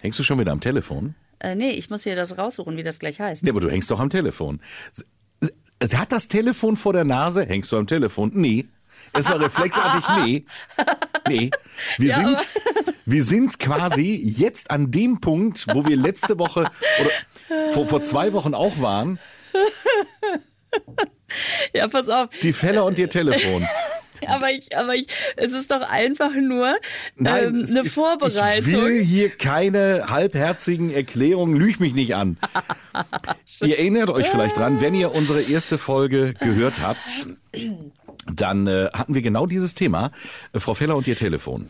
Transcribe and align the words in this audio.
Hängst 0.00 0.18
du 0.18 0.22
schon 0.22 0.38
wieder 0.38 0.52
am 0.52 0.60
Telefon? 0.60 1.14
Äh, 1.38 1.54
nee, 1.54 1.70
ich 1.70 1.90
muss 1.90 2.04
hier 2.04 2.16
das 2.16 2.38
raussuchen, 2.38 2.76
wie 2.76 2.82
das 2.82 2.98
gleich 2.98 3.20
heißt. 3.20 3.42
Nee, 3.44 3.50
aber 3.50 3.60
du 3.60 3.70
hängst 3.70 3.90
doch 3.90 4.00
am 4.00 4.10
Telefon. 4.10 4.60
Sie, 4.92 5.96
hat 5.96 6.12
das 6.12 6.28
Telefon 6.28 6.76
vor 6.76 6.92
der 6.92 7.04
Nase? 7.04 7.44
Hängst 7.44 7.72
du 7.72 7.76
am 7.76 7.86
Telefon? 7.86 8.30
Nee. 8.34 8.66
Es 9.12 9.28
war 9.28 9.38
reflexartig, 9.38 10.04
nee. 10.24 10.44
Nee. 11.28 11.50
Wir, 11.98 12.08
Ja, 12.16 12.16
sind, 12.16 12.46
wir 13.04 13.22
sind 13.24 13.58
quasi 13.58 14.16
jetzt 14.24 14.70
an 14.70 14.90
dem 14.90 15.20
Punkt, 15.20 15.66
wo 15.74 15.84
wir 15.86 15.96
letzte 15.96 16.38
Woche 16.38 16.60
oder 17.00 17.10
vor, 17.72 17.86
vor 17.86 18.02
zwei 18.02 18.32
Wochen 18.32 18.54
auch 18.54 18.80
waren. 18.80 19.18
Ja, 21.74 21.88
pass 21.88 22.08
auf. 22.08 22.30
Die 22.42 22.52
Feller 22.52 22.84
und 22.84 22.98
ihr 22.98 23.08
Telefon. 23.08 23.66
Aber 24.26 24.50
ich, 24.50 24.76
aber 24.76 24.94
ich, 24.94 25.06
es 25.36 25.52
ist 25.52 25.70
doch 25.70 25.82
einfach 25.82 26.32
nur 26.34 26.76
ähm, 27.18 27.60
es 27.60 27.70
eine 27.70 27.80
ist- 27.80 27.94
Vorbereitung. 27.94 28.68
Ich 28.68 28.76
will 28.76 29.02
hier 29.04 29.30
keine 29.30 30.06
halbherzigen 30.08 30.92
Erklärungen. 30.92 31.56
Lüg 31.56 31.80
mich 31.80 31.94
nicht 31.94 32.14
an. 32.14 32.36
ihr 33.62 33.78
erinnert 33.78 34.10
euch 34.10 34.28
vielleicht 34.28 34.56
dran, 34.56 34.80
wenn 34.80 34.94
ihr 34.94 35.14
unsere 35.14 35.42
erste 35.42 35.78
Folge 35.78 36.34
gehört 36.40 36.80
habt, 36.80 37.26
dann 38.32 38.66
äh, 38.66 38.88
hatten 38.92 39.14
wir 39.14 39.22
genau 39.22 39.46
dieses 39.46 39.74
Thema. 39.74 40.10
Äh, 40.52 40.60
Frau 40.60 40.74
Feller 40.74 40.96
und 40.96 41.06
ihr 41.06 41.16
Telefon. 41.16 41.68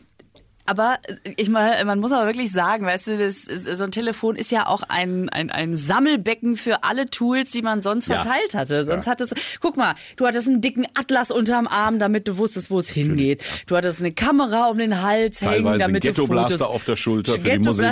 Aber 0.67 0.99
ich 1.37 1.49
mal, 1.49 1.85
man 1.85 1.99
muss 2.01 2.13
aber 2.13 2.27
wirklich 2.27 2.51
sagen, 2.53 2.85
weißt 2.87 3.07
du, 3.09 3.19
das, 3.19 3.43
so 3.45 3.85
ein 3.85 3.91
Telefon 3.93 4.37
ist 4.37 4.51
ja 4.51 4.67
auch 4.67 4.83
ein, 4.89 5.29
ein, 5.29 5.51
ein 5.51 5.77
Sammelbecken 5.77 6.57
für 6.57 6.83
alle 6.85 7.07
Tools, 7.07 7.51
die 7.53 7.63
man 7.63 7.83
sonst 7.83 8.09
Ja. 8.09 8.21
verteilt 8.21 8.55
hatte. 8.55 8.85
Sonst 8.85 9.07
hattest 9.07 9.35
guck 9.61 9.77
mal, 9.77 9.95
du 10.17 10.27
hattest 10.27 10.49
einen 10.49 10.61
dicken 10.61 10.87
Atlas 10.95 11.31
unterm 11.31 11.67
Arm, 11.67 11.99
damit 11.99 12.29
du 12.29 12.37
wusstest, 12.39 12.71
wo 12.71 12.79
es 12.79 12.89
hingeht. 12.89 13.43
Du 13.67 13.77
hattest 13.77 14.01
eine 14.01 14.13
Kamera 14.13 14.67
um 14.67 14.79
den 14.79 15.03
Hals 15.03 15.41
hängen, 15.43 15.53
Teilweise 15.65 15.79
damit 15.79 16.05
einen 16.05 16.15
du 16.15 16.23
Ghetto-Blaster 16.23 16.59
Fotos... 16.59 16.75
auf 16.75 16.85
der 16.85 16.97
Schulter 16.97 17.33
für 17.33 17.51
die 17.51 17.59
Musik. 17.67 17.87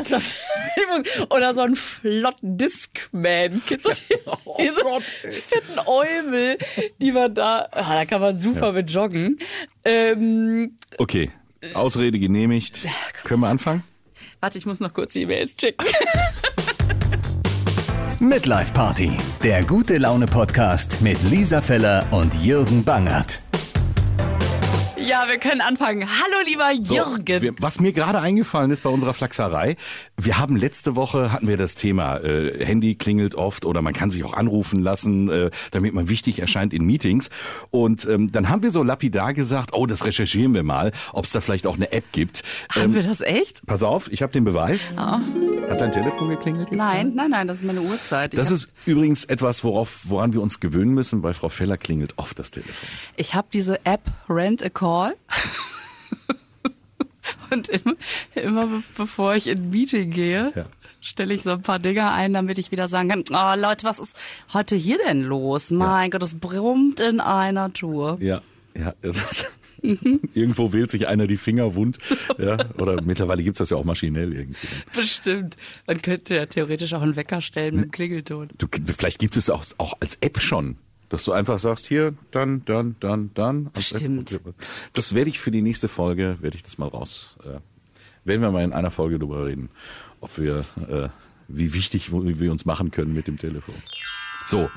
Oder 1.30 1.54
so 1.54 1.62
einen 1.62 1.76
flotten 1.76 2.58
Discman. 2.58 3.62
Kennst 3.66 3.86
du 3.86 3.90
die, 3.90 4.14
Oh 4.44 4.56
diese 4.60 4.82
Gott. 4.82 5.02
fetten 5.02 5.78
Eumel, 5.86 6.58
die 7.00 7.12
man 7.12 7.34
da... 7.34 7.68
Ah, 7.72 7.94
da 7.94 8.04
kann 8.04 8.20
man 8.20 8.38
super 8.38 8.72
mit 8.72 8.90
joggen. 8.90 9.38
Ähm, 9.84 10.76
Okay, 10.98 11.30
Ausrede 11.74 12.18
genehmigt. 12.18 12.86
Können 13.24 13.40
wir 13.40 13.48
anfangen? 13.48 13.82
warte, 14.40 14.58
ich 14.58 14.66
muss 14.66 14.80
noch 14.80 14.92
kurz 14.92 15.14
die 15.14 15.22
E-Mails 15.22 15.56
checken. 15.56 15.86
Midlife 18.20 18.72
Party, 18.72 19.12
der 19.42 19.64
gute 19.64 19.98
Laune 19.98 20.26
Podcast 20.26 21.00
mit 21.00 21.22
Lisa 21.30 21.60
Feller 21.60 22.06
und 22.10 22.34
Jürgen 22.42 22.84
Bangert. 22.84 23.43
Ja, 25.06 25.28
wir 25.28 25.38
können 25.38 25.60
anfangen. 25.60 26.08
Hallo, 26.08 26.36
lieber 26.46 26.70
So, 26.82 26.94
Jürgen. 26.94 27.42
wir, 27.42 27.54
was 27.60 27.78
mir 27.80 27.92
gerade 27.92 28.20
eingefallen 28.20 28.70
ist 28.70 28.82
bei 28.82 28.88
unserer 28.90 29.12
Flachserei, 29.12 29.76
wir 30.16 30.38
haben 30.38 30.56
letzte 30.56 30.96
Woche 30.96 31.30
hatten 31.30 31.46
wir 31.46 31.56
das 31.58 31.74
Thema 31.74 32.18
äh, 32.18 32.64
Handy 32.64 32.94
klingelt 32.94 33.34
oft 33.34 33.66
oder 33.66 33.82
man 33.82 33.92
kann 33.92 34.10
sich 34.10 34.24
auch 34.24 34.32
anrufen 34.32 34.80
lassen, 34.80 35.28
äh, 35.28 35.50
damit 35.72 35.92
man 35.92 36.08
wichtig 36.08 36.38
erscheint 36.38 36.72
in 36.72 36.84
Meetings. 36.84 37.28
Und 37.70 38.06
ähm, 38.06 38.32
dann 38.32 38.48
haben 38.48 38.62
wir 38.62 38.70
so 38.70 38.82
lapidar 38.82 39.34
gesagt, 39.34 39.70
oh, 39.74 39.84
das 39.86 40.06
recherchieren 40.06 40.54
wir 40.54 40.62
mal, 40.62 40.92
ob 41.12 41.26
es 41.26 41.32
da 41.32 41.40
vielleicht 41.42 41.66
auch 41.66 41.76
eine 41.76 41.92
App 41.92 42.12
gibt. 42.12 42.42
Haben 42.70 42.84
Ähm, 42.90 42.94
wir 42.94 43.02
das 43.02 43.20
echt? 43.20 43.66
pass 43.66 43.82
auf, 43.82 44.10
ich 44.10 44.22
habe 44.22 44.32
den 44.32 44.44
Beweis. 44.44 44.96
Hat 44.96 45.80
dein 45.80 45.92
Telefon 45.92 46.30
geklingelt? 46.30 46.70
Jetzt 46.70 46.78
Nein, 46.78 47.12
nein, 47.14 47.30
nein, 47.30 47.46
das 47.46 47.60
ist 47.60 47.66
meine 47.66 47.82
Uhrzeit. 47.82 48.32
Ich 48.32 48.40
Das 48.40 48.50
ist 48.50 48.68
übrigens 48.86 49.24
etwas, 49.24 49.64
worauf, 49.64 50.04
woran 50.08 50.32
wir 50.32 50.40
uns 50.40 50.60
gewöhnen 50.60 50.94
müssen. 50.94 51.20
Bei 51.20 51.34
Frau 51.34 51.48
Feller 51.50 51.76
klingelt 51.76 52.14
oft 52.16 52.38
das 52.38 52.50
Telefon. 52.50 52.88
Ich 53.16 53.34
habe 53.34 53.48
diese 53.52 53.84
App 53.84 54.02
Rent 54.30 54.62
a 54.64 54.70
Call. 54.70 54.93
Und 57.50 57.68
immer, 57.68 57.94
immer 58.34 58.66
be- 58.66 58.82
bevor 58.96 59.34
ich 59.34 59.46
in 59.46 59.58
ein 59.58 59.70
Meeting 59.70 60.10
gehe, 60.10 60.52
Ja. 60.54 60.64
stelle 61.00 61.34
ich 61.34 61.42
so 61.42 61.50
ein 61.52 61.62
paar 61.62 61.78
Dinger 61.78 62.12
ein, 62.12 62.32
damit 62.34 62.58
ich 62.58 62.70
wieder 62.72 62.88
sagen 62.88 63.08
kann, 63.08 63.24
oh 63.30 63.60
Leute, 63.60 63.84
was 63.86 63.98
ist 63.98 64.16
heute 64.52 64.76
hier 64.76 64.98
denn 65.06 65.22
los? 65.22 65.70
Mein 65.70 66.10
Gott, 66.10 66.22
es 66.22 66.38
brummt 66.38 67.00
in 67.00 67.20
einer 67.20 67.72
Tour. 67.72 68.18
Ja, 68.20 68.42
ja. 68.76 68.94
Irgendwo 69.82 70.72
wählt 70.72 70.90
sich 70.90 71.06
einer 71.06 71.26
die 71.26 71.36
Finger 71.36 71.74
wund. 71.74 71.98
Ja, 72.38 72.54
oder 72.78 73.02
mittlerweile 73.02 73.42
gibt's 73.42 73.58
das 73.58 73.68
ja 73.70 73.76
auch 73.76 73.84
maschinell 73.84 74.32
irgendwie. 74.32 74.66
Bestimmt. 74.94 75.56
Man 75.86 76.00
könnte 76.00 76.36
ja 76.36 76.46
theoretisch 76.46 76.94
auch 76.94 77.02
einen 77.02 77.16
Wecker 77.16 77.42
stellen 77.42 77.76
mit 77.76 77.84
dem 77.84 77.90
Klingelton. 77.90 78.48
Du, 78.56 78.66
vielleicht 78.96 79.18
gibt 79.18 79.36
es 79.36 79.50
auch, 79.50 79.62
auch 79.76 79.92
als 80.00 80.16
App 80.22 80.40
schon. 80.40 80.76
Dass 81.08 81.24
du 81.24 81.32
einfach 81.32 81.58
sagst, 81.58 81.86
hier, 81.86 82.14
dann, 82.30 82.64
dann, 82.64 82.96
dann, 83.00 83.30
dann. 83.34 83.70
Stimmt. 83.78 84.40
Das 84.92 85.14
werde 85.14 85.30
ich 85.30 85.38
für 85.38 85.50
die 85.50 85.62
nächste 85.62 85.88
Folge, 85.88 86.38
werde 86.40 86.56
ich 86.56 86.62
das 86.62 86.78
mal 86.78 86.88
raus. 86.88 87.36
Äh, 87.44 87.60
werden 88.24 88.40
wir 88.40 88.50
mal 88.50 88.64
in 88.64 88.72
einer 88.72 88.90
Folge 88.90 89.18
drüber 89.18 89.46
reden, 89.46 89.68
ob 90.20 90.38
wir, 90.38 90.64
äh, 90.88 91.08
wie 91.48 91.74
wichtig 91.74 92.10
wir 92.12 92.50
uns 92.50 92.64
machen 92.64 92.90
können 92.90 93.12
mit 93.12 93.26
dem 93.26 93.38
Telefon. 93.38 93.74
So, 94.46 94.70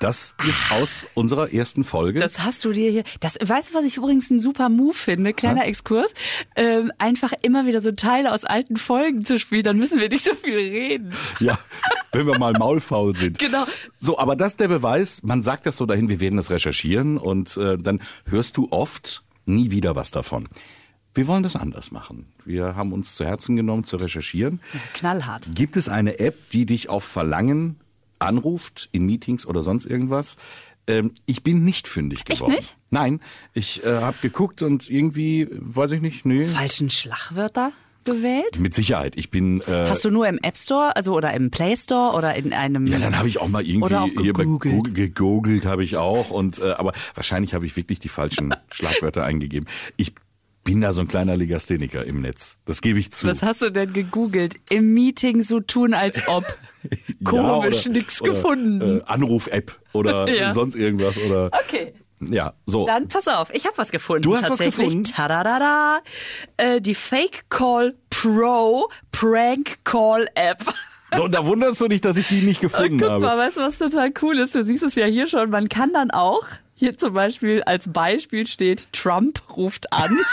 das 0.00 0.36
ist 0.46 0.70
aus 0.70 1.06
unserer 1.14 1.52
ersten 1.52 1.82
Folge. 1.82 2.20
Das 2.20 2.40
hast 2.40 2.64
du 2.64 2.72
dir 2.72 2.90
hier. 2.90 3.04
Das, 3.20 3.38
weißt 3.40 3.70
du, 3.70 3.74
was 3.74 3.84
ich 3.86 3.96
übrigens 3.96 4.30
einen 4.30 4.38
super 4.38 4.68
Move 4.68 4.92
finde? 4.92 5.32
Kleiner 5.32 5.66
Exkurs. 5.66 6.12
Ähm, 6.56 6.92
einfach 6.98 7.32
immer 7.42 7.64
wieder 7.64 7.80
so 7.80 7.90
Teile 7.92 8.32
aus 8.32 8.44
alten 8.44 8.76
Folgen 8.76 9.24
zu 9.24 9.38
spielen, 9.38 9.62
dann 9.62 9.78
müssen 9.78 10.00
wir 10.00 10.08
nicht 10.10 10.24
so 10.24 10.34
viel 10.34 10.56
reden. 10.56 11.12
Ja, 11.40 11.58
wenn 12.14 12.26
wir 12.26 12.38
mal 12.38 12.52
maulfaul 12.52 13.16
sind. 13.16 13.38
Genau. 13.38 13.64
So, 14.00 14.18
aber 14.18 14.36
das 14.36 14.52
ist 14.52 14.60
der 14.60 14.68
Beweis. 14.68 15.22
Man 15.22 15.42
sagt 15.42 15.66
das 15.66 15.76
so 15.76 15.86
dahin, 15.86 16.08
wir 16.08 16.20
werden 16.20 16.36
das 16.36 16.50
recherchieren 16.50 17.18
und 17.18 17.56
äh, 17.56 17.76
dann 17.76 18.00
hörst 18.26 18.56
du 18.56 18.68
oft 18.70 19.22
nie 19.46 19.70
wieder 19.70 19.94
was 19.96 20.10
davon. 20.10 20.48
Wir 21.14 21.28
wollen 21.28 21.44
das 21.44 21.54
anders 21.54 21.92
machen. 21.92 22.26
Wir 22.44 22.74
haben 22.74 22.92
uns 22.92 23.14
zu 23.14 23.24
Herzen 23.24 23.54
genommen 23.54 23.84
zu 23.84 23.96
recherchieren. 23.96 24.60
Knallhart. 24.94 25.48
Gibt 25.54 25.76
es 25.76 25.88
eine 25.88 26.18
App, 26.18 26.50
die 26.50 26.66
dich 26.66 26.88
auf 26.88 27.04
Verlangen 27.04 27.78
anruft 28.18 28.88
in 28.90 29.06
Meetings 29.06 29.46
oder 29.46 29.62
sonst 29.62 29.86
irgendwas? 29.86 30.36
Ähm, 30.86 31.12
ich 31.24 31.42
bin 31.42 31.64
nicht 31.64 31.88
fündig 31.88 32.24
geworden. 32.24 32.52
nicht? 32.54 32.76
Nein, 32.90 33.20
ich 33.54 33.84
äh, 33.84 34.00
habe 34.00 34.16
geguckt 34.20 34.62
und 34.62 34.90
irgendwie, 34.90 35.48
weiß 35.50 35.92
ich 35.92 36.02
nicht, 36.02 36.26
nee. 36.26 36.44
Falschen 36.44 36.90
Schlagwörter 36.90 37.72
gewählt? 38.04 38.58
Mit 38.58 38.74
Sicherheit. 38.74 39.14
Ich 39.16 39.30
bin 39.30 39.60
äh, 39.62 39.70
Hast 39.88 40.04
du 40.04 40.10
nur 40.10 40.26
im 40.28 40.38
App 40.42 40.56
Store, 40.56 40.96
also 40.96 41.14
oder 41.14 41.32
im 41.34 41.50
Play 41.50 41.76
Store 41.76 42.16
oder 42.16 42.34
in 42.34 42.52
einem. 42.52 42.86
Ja, 42.86 42.98
dann 42.98 43.18
habe 43.18 43.28
ich 43.28 43.40
auch 43.40 43.48
mal 43.48 43.64
irgendwie 43.64 43.84
Oder 43.86 44.02
auch 44.02 44.08
gegoogelt. 44.14 44.46
Google 44.46 44.92
gegoogelt 44.92 45.64
habe 45.66 45.84
ich 45.84 45.96
auch 45.96 46.30
und 46.30 46.58
äh, 46.60 46.72
aber 46.72 46.92
wahrscheinlich 47.14 47.54
habe 47.54 47.66
ich 47.66 47.76
wirklich 47.76 47.98
die 48.00 48.08
falschen 48.08 48.54
Schlagwörter 48.72 49.24
eingegeben. 49.24 49.68
Ich 49.96 50.14
bin 50.64 50.80
da 50.80 50.92
so 50.94 51.02
ein 51.02 51.08
kleiner 51.08 51.36
Legastheniker 51.36 52.04
im 52.06 52.22
Netz. 52.22 52.58
Das 52.64 52.80
gebe 52.80 52.98
ich 52.98 53.12
zu. 53.12 53.26
Was 53.26 53.42
hast 53.42 53.60
du 53.60 53.70
denn 53.70 53.92
gegoogelt? 53.92 54.54
Im 54.70 54.94
Meeting 54.94 55.42
so 55.42 55.60
tun, 55.60 55.94
als 55.94 56.26
ob. 56.28 56.44
Ja, 57.20 57.30
Komisch, 57.30 57.86
nix 57.88 58.20
oder, 58.20 58.32
gefunden. 58.34 58.98
Äh, 58.98 59.02
Anruf-App 59.06 59.80
oder 59.94 60.28
Ja. 60.34 60.52
sonst 60.52 60.74
irgendwas 60.74 61.16
oder 61.16 61.46
Okay. 61.66 61.94
Ja, 62.32 62.54
so. 62.66 62.86
Dann 62.86 63.08
pass 63.08 63.28
auf, 63.28 63.52
ich 63.52 63.66
habe 63.66 63.76
was 63.78 63.90
gefunden. 63.90 64.22
Du 64.22 64.34
hast 64.34 64.42
was 64.42 64.48
tatsächlich. 64.50 64.86
gefunden? 64.86 65.04
Tadadada. 65.04 66.00
Äh, 66.56 66.80
die 66.80 66.94
Fake 66.94 67.44
Call 67.50 67.94
Pro 68.10 68.88
Prank 69.12 69.78
Call 69.84 70.28
App. 70.34 70.62
so, 71.14 71.24
und 71.24 71.32
da 71.32 71.44
wunderst 71.44 71.80
du 71.80 71.88
dich, 71.88 72.00
dass 72.00 72.16
ich 72.16 72.28
die 72.28 72.42
nicht 72.42 72.60
gefunden 72.60 72.98
Guck 72.98 73.10
habe. 73.10 73.20
mal, 73.24 73.38
weißt 73.38 73.56
du, 73.56 73.60
was 73.60 73.78
total 73.78 74.12
cool 74.22 74.38
ist? 74.38 74.54
Du 74.54 74.62
siehst 74.62 74.82
es 74.82 74.94
ja 74.94 75.06
hier 75.06 75.26
schon. 75.26 75.50
Man 75.50 75.68
kann 75.68 75.92
dann 75.92 76.10
auch, 76.10 76.46
hier 76.74 76.96
zum 76.98 77.14
Beispiel 77.14 77.62
als 77.62 77.92
Beispiel 77.92 78.46
steht, 78.46 78.92
Trump 78.92 79.40
ruft 79.56 79.92
an. 79.92 80.18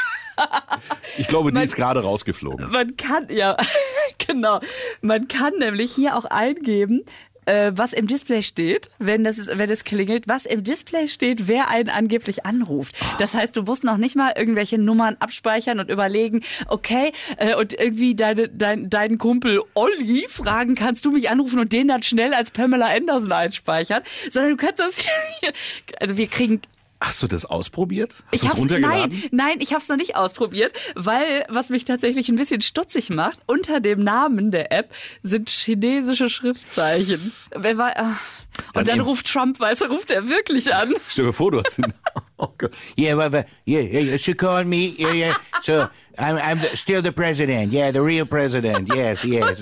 Ich 1.18 1.28
glaube, 1.28 1.52
die 1.52 1.62
ist 1.62 1.76
gerade 1.76 2.02
rausgeflogen. 2.02 2.72
Man 2.72 2.98
kann, 2.98 3.28
ja, 3.30 3.56
genau. 4.28 4.60
Man 5.02 5.28
kann 5.28 5.54
nämlich 5.60 5.94
hier 5.94 6.16
auch 6.16 6.26
eingeben, 6.26 7.04
äh, 7.46 7.72
was 7.76 7.94
im 7.94 8.08
Display 8.08 8.42
steht, 8.42 8.90
wenn 9.00 9.24
das, 9.24 9.38
ist, 9.38 9.58
wenn 9.58 9.70
es 9.70 9.84
klingelt, 9.84 10.28
was 10.28 10.46
im 10.46 10.64
Display 10.64 11.08
steht, 11.08 11.48
wer 11.48 11.70
einen 11.70 11.90
angeblich 11.90 12.46
anruft. 12.46 12.96
Das 13.20 13.36
heißt, 13.36 13.56
du 13.56 13.64
musst 13.64 13.84
noch 13.84 13.98
nicht 13.98 14.16
mal 14.16 14.34
irgendwelche 14.36 14.78
Nummern 14.78 15.18
abspeichern 15.20 15.80
und 15.80 15.90
überlegen, 15.90 16.42
okay, 16.68 17.12
äh, 17.38 17.56
und 17.56 17.74
irgendwie 17.74 18.16
deine, 18.16 18.50
dein, 18.50 18.90
deinen 18.90 19.18
Kumpel 19.18 19.62
Olli 19.74 20.26
fragen, 20.30 20.76
kannst 20.76 21.06
du 21.06 21.12
mich 21.12 21.30
anrufen 21.30 21.60
und 21.60 21.74
den 21.74 21.88
dann 21.88 22.04
schnell 22.04 22.34
als 22.34 22.52
Pamela 22.52 22.88
Anderson 22.88 23.32
einspeichern, 23.32 24.04
sondern 24.30 24.52
du 24.52 24.58
kannst 24.58 24.80
das 24.80 24.98
hier, 25.40 25.54
also 26.00 26.18
wir 26.18 26.28
kriegen 26.28 26.62
Hast 27.02 27.24
du 27.24 27.28
das 27.28 27.46
ausprobiert? 27.46 28.24
Hast 28.32 28.44
ich 28.44 28.48
hab's, 28.48 28.62
nein, 28.62 29.24
nein, 29.32 29.58
ich 29.60 29.72
habe 29.72 29.82
es 29.82 29.90
noch 29.90 29.98
nicht 29.98 30.16
ausprobiert, 30.16 30.72
weil 30.94 31.46
was 31.50 31.72
mich 31.72 31.84
tatsächlich 31.84 32.30
ein 32.30 32.36
bisschen 32.36 32.62
stutzig 32.62 33.10
macht, 33.10 33.40
unter 33.48 33.80
dem 33.80 34.04
Namen 34.04 34.52
der 34.52 34.72
App 34.72 34.94
sind 35.24 35.50
chinesische 35.50 36.30
Schriftzeichen. 36.30 37.34
Wer 37.56 37.80
war, 37.80 37.94
ah. 37.98 38.18
Dann 38.74 38.82
und 38.82 38.88
dann 38.88 39.00
ruft 39.00 39.26
Trump, 39.26 39.60
weißt 39.60 39.82
du, 39.82 39.86
ruft 39.86 40.12
er 40.12 40.28
wirklich 40.28 40.76
an. 40.76 40.94
Stell 41.08 41.26
dir 41.26 41.34
vor, 41.34 41.50
du 41.52 41.64
hast 41.64 41.78
den. 41.78 41.92
Oh 42.38 42.50
Gott. 42.58 42.72
Yeah, 42.98 43.16
but, 43.16 43.32
but 43.32 43.46
yeah, 43.68 43.82
yeah, 43.82 44.00
you 44.00 44.18
should 44.18 44.38
call 44.38 44.64
me. 44.64 44.96
Yeah, 44.98 45.14
yeah. 45.14 45.34
So 45.62 45.88
I'm, 46.18 46.38
I'm 46.38 46.60
the, 46.60 46.76
still 46.76 47.04
the 47.04 47.12
president. 47.12 47.72
Yeah, 47.72 47.92
the 47.92 48.02
real 48.02 48.26
president. 48.26 48.90
Yes, 48.96 49.24
yes. 49.24 49.62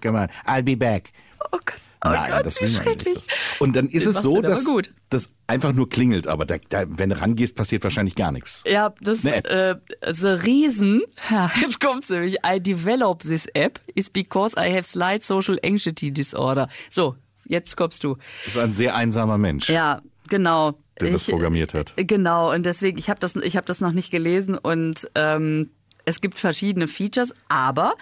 Come 0.00 0.16
on, 0.16 0.28
I'll 0.46 0.62
be 0.62 0.76
back. 0.76 1.12
Oh 1.56 1.60
Gott, 1.64 1.76
oh 2.04 2.08
Nein, 2.10 2.30
Gott, 2.32 2.46
das 2.46 2.60
will 2.60 2.68
man 2.68 2.84
nicht. 2.84 3.02
schrecklich. 3.02 3.26
Das- 3.26 3.60
Und 3.60 3.76
dann 3.76 3.88
ist 3.88 4.04
es 4.06 4.20
so, 4.20 4.40
dass 4.42 4.64
gut. 4.64 4.92
das 5.10 5.30
einfach 5.46 5.72
nur 5.72 5.88
klingelt, 5.88 6.26
aber 6.26 6.44
da, 6.44 6.56
da, 6.68 6.84
wenn 6.86 7.08
du 7.10 7.18
rangehst, 7.20 7.56
passiert 7.56 7.82
wahrscheinlich 7.84 8.14
gar 8.14 8.32
nichts. 8.32 8.62
Ja, 8.66 8.92
das 9.00 9.24
Eine 9.24 9.44
äh, 9.44 9.76
the 10.12 10.28
reason, 10.28 11.02
jetzt 11.60 11.80
kommt's 11.80 12.10
nämlich, 12.10 12.36
I 12.46 12.60
develop 12.60 13.20
this 13.20 13.46
app 13.54 13.80
is 13.94 14.10
because 14.10 14.54
I 14.58 14.70
have 14.70 14.84
slight 14.84 15.22
social 15.24 15.58
anxiety 15.64 16.10
disorder. 16.10 16.68
So, 16.90 17.16
jetzt 17.46 17.76
kommst 17.76 18.04
du. 18.04 18.16
Das 18.44 18.54
ist 18.54 18.58
ein 18.60 18.72
sehr 18.72 18.94
einsamer 18.94 19.38
Mensch, 19.38 19.68
Ja, 19.70 20.02
genau. 20.28 20.78
der 21.00 21.12
das 21.12 21.26
programmiert 21.26 21.72
hat. 21.74 21.94
Genau, 21.96 22.52
und 22.52 22.66
deswegen, 22.66 22.98
ich 22.98 23.08
habe 23.08 23.20
das, 23.20 23.34
ich 23.36 23.56
hab 23.56 23.64
das 23.66 23.80
noch 23.80 23.92
nicht 23.92 24.10
gelesen 24.10 24.58
und 24.58 25.08
ähm, 25.14 25.70
es 26.04 26.20
gibt 26.20 26.38
verschiedene 26.38 26.86
Features, 26.86 27.34
aber 27.48 27.94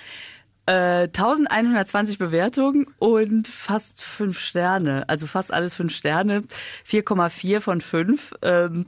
äh, 0.67 1.09
1120 1.09 2.19
Bewertungen 2.19 2.87
und 2.99 3.47
fast 3.47 4.03
fünf 4.03 4.39
Sterne. 4.41 5.09
Also 5.09 5.27
fast 5.27 5.53
alles 5.53 5.75
fünf 5.75 5.95
Sterne. 5.95 6.45
4,4 6.89 7.61
von 7.61 7.81
5. 7.81 8.33
Ähm, 8.43 8.87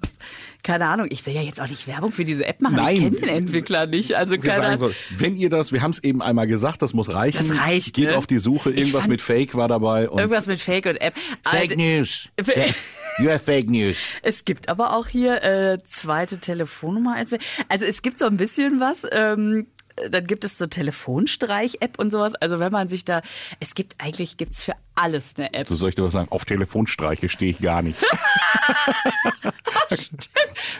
keine 0.62 0.87
Ahnung, 0.87 1.06
ich 1.11 1.25
will 1.26 1.34
ja 1.34 1.43
jetzt 1.43 1.61
auch 1.61 1.69
nicht 1.69 1.87
Werbung 1.87 2.12
für 2.12 2.25
diese 2.25 2.44
App 2.46 2.61
machen. 2.61 2.76
Nein. 2.76 2.96
Ich 2.96 3.02
kenne 3.02 3.17
den 3.19 3.28
Entwickler 3.28 3.87
nicht. 3.87 4.14
Also 4.14 4.32
Wir 4.32 4.50
keine 4.50 4.62
sagen 4.62 4.78
so, 4.78 4.90
wenn 5.17 5.37
ihr 5.37 5.50
das, 5.50 5.73
wir 5.73 5.82
haben 5.82 5.93
es 5.93 6.02
eben 6.02 6.23
einmal 6.23 6.46
gesagt, 6.46 6.82
das 6.82 6.94
muss 6.94 7.12
reichen. 7.12 7.37
Das 7.46 7.58
reicht, 7.61 7.94
Geht 7.94 8.11
ne? 8.11 8.17
auf 8.17 8.26
die 8.26 8.38
Suche, 8.38 8.70
irgendwas 8.70 9.06
mit 9.06 9.20
Fake 9.22 9.55
war 9.55 9.69
dabei. 9.69 10.08
Und 10.08 10.19
Irgendwas 10.19 10.46
mit 10.46 10.61
Fake 10.61 10.87
und 10.87 11.00
App. 11.00 11.14
Fake 11.44 11.70
Also, 11.72 11.76
news. 11.76 12.29
You 13.19 13.31
have 13.31 13.38
fake 13.44 13.70
news. 13.70 13.96
Es 14.22 14.44
gibt 14.44 14.69
aber 14.69 14.94
auch 14.94 15.06
hier 15.06 15.43
äh, 15.43 15.79
zweite 15.84 16.38
Telefonnummer. 16.38 17.17
als- 17.17 17.32
Also 17.69 17.84
es 17.87 18.02
gibt 18.02 18.19
so 18.19 18.26
ein 18.26 18.37
bisschen 18.37 18.79
was. 18.81 19.06
Ähm, 19.11 19.67
dann 20.10 20.26
gibt 20.26 20.44
es 20.44 20.58
so 20.58 20.66
Telefonstreich-App 20.66 21.98
und 21.98 22.10
sowas. 22.10 22.34
Also 22.34 22.58
wenn 22.58 22.72
man 22.72 22.88
sich 22.88 23.04
da, 23.04 23.22
es 23.60 23.75
gibt 23.75 23.94
eigentlich 23.98 24.37
gibt's 24.37 24.62
für 24.62 24.75
alles 24.94 25.34
eine 25.37 25.52
App. 25.54 25.66
so 25.66 25.76
soll 25.76 25.90
ich 25.90 25.94
dir 25.94 26.04
was 26.04 26.12
sagen, 26.12 26.28
auf 26.31 26.44
Telefonstreiche 26.44 27.28
stehe 27.28 27.50
ich 27.50 27.60
gar 27.60 27.82
nicht. 27.82 27.98
das 29.90 30.10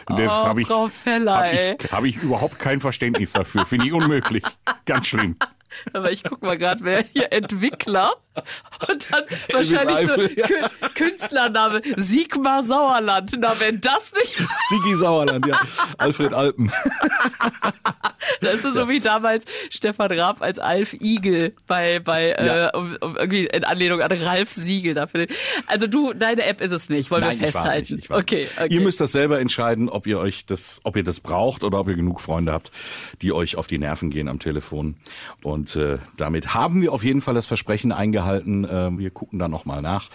Oh, 0.09 0.15
hab 0.29 0.57
ich, 0.57 0.67
Frau 0.67 0.87
Feller, 0.87 1.37
hab 1.37 1.45
ey. 1.53 1.77
ich, 1.83 1.91
hab 1.91 2.03
ich 2.03 2.15
überhaupt 2.17 2.59
kein 2.59 2.79
Verständnis 2.81 3.31
dafür. 3.33 3.65
Finde 3.65 3.85
ich 3.87 3.93
unmöglich. 3.93 4.43
Ganz 4.85 5.07
schlimm. 5.07 5.35
Aber 5.93 6.11
ich 6.11 6.23
guck 6.23 6.41
mal 6.41 6.57
gerade, 6.57 6.83
wer 6.83 7.03
hier 7.13 7.31
Entwickler 7.31 8.13
und 8.87 9.11
dann 9.11 9.23
wahrscheinlich 9.51 10.07
so 10.07 10.13
Eifel. 10.13 10.25
Kü- 10.27 10.93
Künstlername 10.95 11.81
Sigmar 11.97 12.63
Sauerland. 12.63 13.35
Na, 13.37 13.59
wenn 13.59 13.79
das 13.81 14.13
nicht, 14.13 14.35
Sigi 14.69 14.95
Sauerland, 14.95 15.45
ja. 15.45 15.59
Alfred 15.97 16.33
Alpen. 16.33 16.71
das 18.41 18.63
ist 18.63 18.75
so 18.75 18.87
wie 18.89 18.99
damals 18.99 19.45
Stefan 19.69 20.11
Raab 20.11 20.41
als 20.41 20.59
Alf 20.59 20.93
Igel 20.93 21.53
bei, 21.67 21.99
bei 21.99 22.31
äh, 22.31 22.75
um, 22.77 22.97
um 23.01 23.15
irgendwie 23.15 23.45
in 23.45 23.63
Anlehnung 23.63 24.01
an 24.01 24.11
Ralf 24.11 24.51
Siegel 24.51 24.93
dafür. 24.93 25.27
Also 25.67 25.87
du, 25.87 26.13
deine 26.13 26.45
App 26.45 26.61
ist 26.61 26.71
es 26.71 26.89
nicht, 26.89 27.11
wollen 27.11 27.21
Nein, 27.21 27.39
wir 27.39 27.47
ich 27.47 27.53
war's 27.55 27.63
festhalten. 27.63 27.95
nicht. 27.95 28.03
Ich 28.05 28.09
war's 28.09 28.23
okay, 28.23 28.47
okay. 28.57 28.73
Ihr 28.73 28.81
müsst 28.81 28.99
das 28.99 29.11
selber 29.11 29.39
entscheiden, 29.39 29.89
ob 29.89 30.07
ihr 30.07 30.19
euch 30.19 30.45
das, 30.45 30.79
ob 30.83 30.95
ihr 30.95 31.03
das 31.03 31.19
braucht 31.19 31.63
oder 31.63 31.79
ob 31.79 31.87
ihr 31.87 31.95
genug 31.95 32.21
Freunde 32.21 32.51
habt, 32.51 32.71
die 33.21 33.31
euch 33.33 33.55
auf 33.55 33.67
die 33.67 33.77
Nerven 33.77 34.09
gehen 34.09 34.27
am 34.27 34.39
Telefon. 34.39 34.95
Und 35.43 35.75
äh, 35.75 35.97
damit 36.17 36.53
haben 36.53 36.81
wir 36.81 36.93
auf 36.93 37.03
jeden 37.03 37.21
Fall 37.21 37.33
das 37.33 37.45
Versprechen 37.45 37.91
eingehalten. 37.91 38.65
Äh, 38.65 38.97
wir 38.97 39.09
gucken 39.09 39.39
da 39.39 39.47
nochmal 39.47 39.81
nach. 39.81 40.09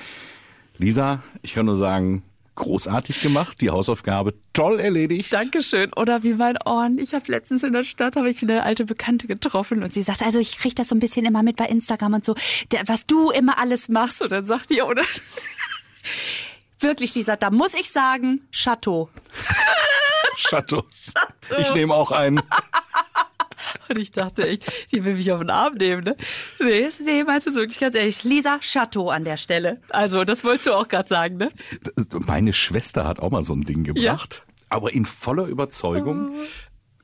Lisa, 0.79 1.23
ich 1.43 1.55
kann 1.55 1.67
nur 1.67 1.77
sagen, 1.77 2.23
großartig 2.55 3.21
gemacht, 3.21 3.61
die 3.61 3.71
Hausaufgabe 3.71 4.35
toll 4.53 4.79
erledigt. 4.81 5.33
Dankeschön. 5.33 5.93
Oder 5.95 6.23
wie 6.23 6.35
mein 6.35 6.57
Ohren. 6.65 6.99
Ich 6.99 7.15
habe 7.15 7.31
letztens 7.31 7.63
in 7.63 7.73
der 7.73 7.85
Stadt 7.85 8.17
habe 8.17 8.31
ich 8.31 8.43
eine 8.43 8.63
alte 8.63 8.85
Bekannte 8.85 9.27
getroffen 9.27 9.83
und 9.83 9.95
sie 9.95 10.03
sagt, 10.03 10.23
also 10.23 10.39
ich 10.39 10.57
kriege 10.59 10.75
das 10.75 10.89
so 10.89 10.95
ein 10.95 11.01
bisschen 11.01 11.25
immer 11.25 11.43
mit 11.43 11.57
bei 11.57 11.67
Instagram 11.67 12.15
und 12.15 12.25
so, 12.25 12.35
der, 12.71 12.83
was 12.87 13.07
du 13.07 13.31
immer 13.31 13.59
alles 13.59 13.89
machst. 13.89 14.23
Und 14.23 14.33
dann 14.33 14.45
sagt 14.45 14.71
die, 14.71 14.83
oder? 14.83 15.03
Wirklich, 16.81 17.15
Lisa, 17.15 17.37
da 17.37 17.51
muss 17.51 17.75
ich 17.75 17.91
sagen, 17.91 18.47
Chateau. 18.53 19.09
Chateau. 20.37 20.85
Ich 21.59 21.73
nehme 21.75 21.95
auch 21.95 22.11
einen. 22.11 22.41
Und 23.89 23.99
ich 23.99 24.13
dachte 24.13 24.47
echt, 24.47 24.91
die 24.93 25.05
will 25.05 25.15
mich 25.15 25.31
auf 25.33 25.41
den 25.41 25.51
Arm 25.51 25.75
nehmen, 25.75 26.05
ne? 26.05 26.17
Nee, 26.61 26.89
nee, 27.05 27.25
meinte 27.25 27.53
so 27.53 27.61
wirklich 27.61 27.81
ganz 27.81 27.95
ehrlich, 27.95 28.25
Lisa, 28.25 28.59
Chateau 28.61 29.11
an 29.11 29.25
der 29.25 29.37
Stelle. 29.37 29.81
Also, 29.91 30.25
das 30.25 30.45
wolltest 30.45 30.67
du 30.69 30.73
auch 30.73 30.89
gerade 30.89 31.09
sagen, 31.09 31.37
ne? 31.37 31.51
Meine 32.27 32.53
Schwester 32.53 33.05
hat 33.07 33.21
auch 33.21 33.31
mal 33.31 33.43
so 33.43 33.55
ein 33.55 33.63
Ding 33.63 33.85
gebracht, 33.85 34.47
aber 34.69 34.93
in 34.93 35.05
voller 35.05 35.47
Überzeugung. 35.47 36.33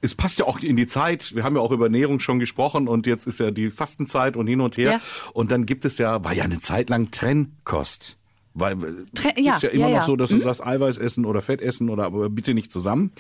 Es 0.01 0.15
passt 0.15 0.39
ja 0.39 0.45
auch 0.45 0.61
in 0.61 0.77
die 0.77 0.87
Zeit. 0.87 1.35
Wir 1.35 1.43
haben 1.43 1.57
ja 1.57 1.63
auch 1.63 1.73
über 1.73 1.87
Ernährung 1.87 2.21
schon 2.21 2.39
gesprochen 2.39 2.87
und 2.87 3.09
jetzt 3.09 3.27
ist 3.27 3.41
ja 3.41 3.51
die 3.51 3.71
Fastenzeit 3.71 4.37
und 4.37 4.47
hin 4.47 4.61
und 4.61 4.77
her. 4.77 4.93
Ja. 4.93 5.01
Und 5.33 5.51
dann 5.51 5.67
gibt 5.67 5.85
es 5.85 5.99
ja, 5.99 6.23
war 6.25 6.33
ja 6.33 6.45
eine 6.45 6.61
Zeit 6.61 6.89
lang 6.89 7.11
Trennkost. 7.11 8.17
Weil 8.55 8.77
Tre- 9.15 9.31
ist 9.37 9.45
ja, 9.45 9.59
ja 9.61 9.69
immer 9.69 9.89
ja, 9.89 9.97
noch 9.97 10.03
ja. 10.03 10.05
so, 10.05 10.17
dass 10.17 10.31
du 10.31 10.39
sagst, 10.39 10.65
Eiweiß 10.65 10.99
essen 10.99 11.25
oder 11.25 11.41
Fett 11.41 11.61
essen 11.61 11.91
oder 11.91 12.05
aber 12.05 12.31
bitte 12.31 12.55
nicht 12.55 12.73
zusammen. 12.73 13.13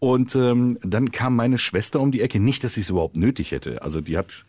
Und 0.00 0.34
ähm, 0.34 0.78
dann 0.82 1.12
kam 1.12 1.36
meine 1.36 1.58
Schwester 1.58 2.00
um 2.00 2.10
die 2.10 2.22
Ecke. 2.22 2.40
Nicht, 2.40 2.64
dass 2.64 2.74
sie 2.74 2.80
es 2.80 2.90
überhaupt 2.90 3.16
nötig 3.16 3.52
hätte. 3.52 3.82
Also 3.82 4.00
die 4.00 4.16
hat, 4.16 4.46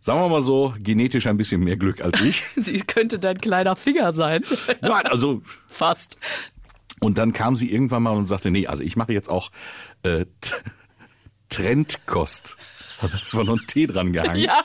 sagen 0.00 0.20
wir 0.20 0.28
mal 0.28 0.42
so, 0.42 0.74
genetisch 0.78 1.28
ein 1.28 1.36
bisschen 1.36 1.62
mehr 1.62 1.76
Glück 1.76 2.00
als 2.00 2.20
ich. 2.20 2.42
Sie 2.56 2.78
könnte 2.78 3.20
dein 3.20 3.38
kleiner 3.38 3.76
Finger 3.76 4.12
sein. 4.12 4.42
Nein, 4.80 5.06
also 5.06 5.40
Fast. 5.68 6.18
Und 7.00 7.16
dann 7.16 7.32
kam 7.32 7.56
sie 7.56 7.72
irgendwann 7.72 8.02
mal 8.02 8.16
und 8.16 8.26
sagte, 8.26 8.50
nee, 8.50 8.68
also 8.68 8.84
ich 8.84 8.94
mache 8.94 9.12
jetzt 9.12 9.28
auch 9.28 9.50
äh, 10.04 10.24
Trendkost. 11.48 12.56
Hat 12.98 13.14
einfach 13.14 13.44
noch 13.44 13.58
ein 13.58 13.66
T 13.66 13.86
dran 13.86 14.12
gehangen. 14.12 14.40
Ja. 14.40 14.64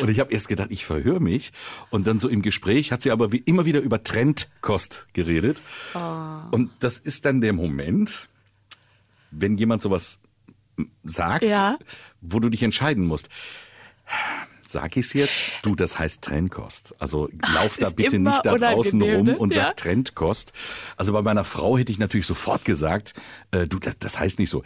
Und 0.00 0.10
ich 0.10 0.20
habe 0.20 0.32
erst 0.32 0.48
gedacht, 0.48 0.68
ich 0.70 0.84
verhöre 0.84 1.20
mich. 1.20 1.52
Und 1.90 2.06
dann 2.06 2.18
so 2.18 2.28
im 2.28 2.42
Gespräch 2.42 2.92
hat 2.92 3.02
sie 3.02 3.10
aber 3.10 3.32
wie 3.32 3.38
immer 3.38 3.64
wieder 3.64 3.80
über 3.80 4.02
Trendkost 4.02 5.08
geredet. 5.12 5.62
Und 6.50 6.70
das 6.80 6.98
ist 6.98 7.24
dann 7.24 7.40
der 7.40 7.54
Moment, 7.54 8.28
wenn 9.30 9.56
jemand 9.58 9.82
sowas 9.82 10.20
sagt, 11.04 11.44
Ja. 11.44 11.76
wo 12.20 12.40
du 12.40 12.48
dich 12.48 12.62
entscheiden 12.62 13.04
musst. 13.06 13.28
Sag 14.66 14.96
ich's 14.98 15.14
jetzt? 15.14 15.54
Du, 15.62 15.74
das 15.74 15.98
heißt 15.98 16.22
Trendkost. 16.22 16.94
Also 16.98 17.30
lauf 17.54 17.72
es 17.72 17.78
da 17.78 17.88
bitte 17.90 18.18
nicht 18.18 18.44
da 18.44 18.54
draußen 18.56 19.00
rum 19.00 19.24
ne? 19.26 19.38
und 19.38 19.54
sag 19.54 19.62
Ja. 19.62 19.72
Trendkost. 19.72 20.52
Also 20.98 21.12
bei 21.14 21.22
meiner 21.22 21.44
Frau 21.44 21.78
hätte 21.78 21.90
ich 21.90 21.98
natürlich 21.98 22.26
sofort 22.26 22.66
gesagt, 22.66 23.14
äh, 23.50 23.66
du, 23.66 23.78
das, 23.78 23.98
das 23.98 24.20
heißt 24.20 24.38
nicht 24.38 24.50
so. 24.50 24.62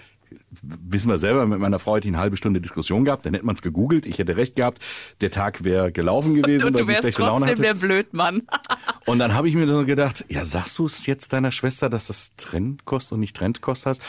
Wissen 0.62 1.08
wir 1.08 1.19
selber, 1.19 1.47
mit 1.47 1.61
meiner 1.61 1.79
Frau 1.79 1.94
hätte 1.97 2.08
ich 2.08 2.15
eine 2.15 2.19
halbe 2.20 2.37
Stunde 2.37 2.61
Diskussion 2.61 3.05
gehabt, 3.05 3.26
dann 3.26 3.35
hätte 3.35 3.44
man 3.47 3.55
es 3.55 3.62
gegoogelt, 3.62 4.06
ich 4.06 4.19
hätte 4.19 4.35
recht 4.37 4.56
gehabt, 4.56 4.81
der 5.20 5.31
Tag 5.31 5.62
wäre 5.62 5.93
gelaufen 5.93 6.35
gewesen, 6.35 6.69
Und 6.69 6.75
weil 6.75 6.81
du 6.81 6.87
sie 6.87 6.88
wärst 6.88 7.03
schlechte 7.03 7.23
Laune 7.23 7.47
trotzdem 7.47 7.65
hatte. 7.67 7.79
der 7.81 7.87
Blödmann. 7.87 8.43
Und 9.06 9.19
dann 9.19 9.35
habe 9.35 9.49
ich 9.49 9.55
mir 9.55 9.69
so 9.69 9.85
gedacht, 9.85 10.25
ja, 10.29 10.44
sagst 10.44 10.79
du 10.79 10.87
es 10.87 11.06
jetzt 11.06 11.32
deiner 11.32 11.53
Schwester, 11.53 11.88
dass 11.91 12.06
das 12.08 12.32
Trendkost 12.37 13.12
und 13.12 13.20
nicht 13.20 13.37
Trendkost 13.37 13.87
heißt? 13.87 14.00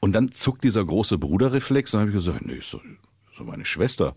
Und 0.00 0.12
dann 0.12 0.30
zuckt 0.32 0.62
dieser 0.64 0.84
große 0.84 1.18
Bruderreflex 1.18 1.92
und 1.94 2.00
dann 2.00 2.08
habe 2.08 2.18
ich 2.18 2.24
gesagt, 2.24 2.46
nee, 2.46 2.60
so, 2.62 2.80
so 3.36 3.44
meine 3.44 3.64
Schwester. 3.64 4.14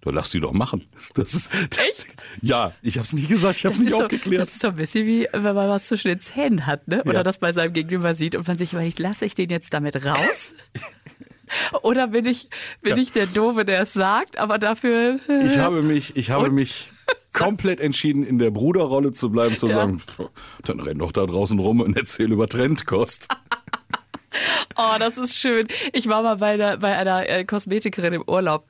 Du 0.00 0.10
lass 0.10 0.30
sie 0.30 0.40
doch 0.40 0.52
machen. 0.52 0.86
Das 1.14 1.32
ist 1.34 1.50
Echt? 1.78 2.06
Ja, 2.42 2.72
ich 2.82 2.98
habe 2.98 3.06
es 3.06 3.12
nicht 3.14 3.28
gesagt, 3.28 3.58
ich 3.60 3.64
habe 3.64 3.74
es 3.74 3.80
nicht 3.80 3.90
so, 3.92 4.02
aufgeklärt. 4.02 4.42
das 4.42 4.52
ist 4.52 4.60
so 4.62 4.68
ein 4.68 4.76
bisschen 4.76 5.06
wie, 5.06 5.26
wenn 5.32 5.42
man 5.54 5.68
was 5.68 5.86
zwischen 5.88 6.08
den 6.08 6.20
Zähnen 6.20 6.66
hat, 6.66 6.86
ne? 6.88 7.02
Oder 7.04 7.14
Ja. 7.14 7.22
das 7.22 7.38
bei 7.38 7.52
seinem 7.52 7.72
Gegenüber 7.72 8.14
sieht 8.14 8.34
und 8.36 8.46
man 8.46 8.58
sich 8.58 8.72
überlegt, 8.74 8.98
lasse 8.98 9.24
ich 9.24 9.34
den 9.34 9.48
jetzt 9.50 9.72
damit 9.72 10.04
raus? 10.04 10.52
Oder 11.82 12.08
bin 12.08 12.24
ich, 12.26 12.48
bin 12.82 12.96
Ja. 12.96 13.02
ich 13.02 13.12
der 13.12 13.26
Doofe, 13.26 13.64
der 13.64 13.80
es 13.82 13.92
sagt, 13.92 14.38
aber 14.38 14.58
dafür. 14.58 15.18
Ich 15.44 15.58
habe 15.58 15.82
mich, 15.82 16.16
ich 16.16 16.30
habe 16.30 16.46
Und? 16.46 16.54
mich 16.54 16.90
komplett 17.32 17.80
entschieden, 17.80 18.24
in 18.24 18.38
der 18.38 18.50
Bruderrolle 18.50 19.12
zu 19.12 19.30
bleiben, 19.30 19.56
zu 19.58 19.68
Ja. 19.68 19.74
sagen, 19.74 20.02
dann 20.64 20.80
renn 20.80 20.98
doch 20.98 21.12
da 21.12 21.24
draußen 21.26 21.58
rum 21.58 21.80
und 21.80 21.96
erzähl 21.96 22.30
über 22.32 22.46
Trendkost. 22.46 23.28
Oh, 24.76 24.96
das 24.98 25.18
ist 25.18 25.36
schön. 25.36 25.66
Ich 25.92 26.08
war 26.08 26.22
mal 26.22 26.36
bei 26.36 26.54
einer, 26.54 26.76
bei 26.78 26.96
einer 26.96 27.28
äh, 27.28 27.44
Kosmetikerin 27.44 28.12
im 28.12 28.24
Urlaub. 28.26 28.66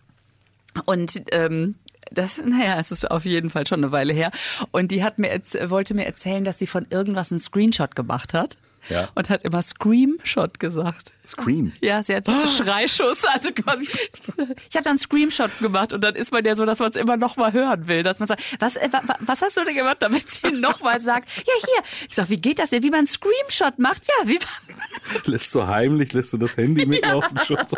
Und 0.85 1.23
ähm, 1.33 1.77
das, 2.11 2.43
naja, 2.45 2.79
es 2.79 2.91
ist 2.91 3.11
auf 3.11 3.25
jeden 3.25 3.51
Fall 3.51 3.67
schon 3.67 3.83
eine 3.83 3.93
Weile 3.93 4.13
her. 4.13 4.31
Und 4.71 4.91
die 4.91 5.03
hat 5.03 5.19
mir 5.19 5.31
wollte 5.67 5.95
mir 5.95 6.07
erzählen, 6.07 6.45
dass 6.45 6.59
sie 6.59 6.67
von 6.67 6.87
irgendwas 6.91 7.33
einen 7.33 7.39
Screenshot 7.39 7.97
gemacht 7.97 8.35
hat. 8.35 8.57
Ja. 8.89 9.09
Und 9.15 9.31
hat 9.31 9.45
immer 9.45 9.63
Screamshot 9.63 10.61
gesagt. 10.61 11.13
Scream. 11.27 11.73
Ja, 11.81 12.03
sie 12.03 12.15
hat 12.17 12.27
Schreischuss, 12.29 13.25
also 13.25 13.51
quasi. 13.53 13.89
Ich 13.89 14.77
habe 14.77 14.85
dann 14.85 14.87
einen 14.87 14.99
Screamshot 14.99 15.59
gemacht 15.59 15.93
und 15.95 16.03
dann 16.03 16.15
ist 16.17 16.33
man 16.33 16.45
ja 16.45 16.55
so, 16.55 16.67
dass 16.67 16.81
man 16.81 16.91
es 16.91 16.97
immer 16.97 17.17
noch 17.17 17.37
mal 17.37 17.53
hören 17.53 17.87
will, 17.89 18.03
dass 18.03 18.19
man 18.19 18.29
sagt, 18.29 18.43
was, 18.61 18.77
äh, 18.77 18.89
wa- 18.93 19.01
wa- 19.07 19.17
was 19.21 19.41
hast 19.41 19.57
du 19.57 19.65
denn 19.65 19.75
gemacht, 19.75 19.97
damit 20.01 20.29
sie 20.29 20.51
noch 20.53 20.81
mal 20.83 21.01
sagt, 21.01 21.31
ja 21.39 21.53
hier. 21.65 21.83
Ich 22.09 22.15
sag, 22.15 22.29
wie 22.29 22.37
geht 22.37 22.59
das 22.59 22.71
denn, 22.71 22.83
wie 22.83 22.91
man 22.91 22.99
einen 22.99 23.07
Screamshot 23.07 23.79
macht? 23.79 24.03
Ja, 24.07 24.29
wie 24.29 24.39
man 24.39 24.77
Lässt 25.25 25.55
du 25.55 25.67
heimlich, 25.67 26.13
lässt 26.13 26.33
du 26.35 26.37
das 26.37 26.57
Handy 26.59 26.85
mitlaufen 26.87 27.39
schon 27.39 27.67
so. 27.67 27.77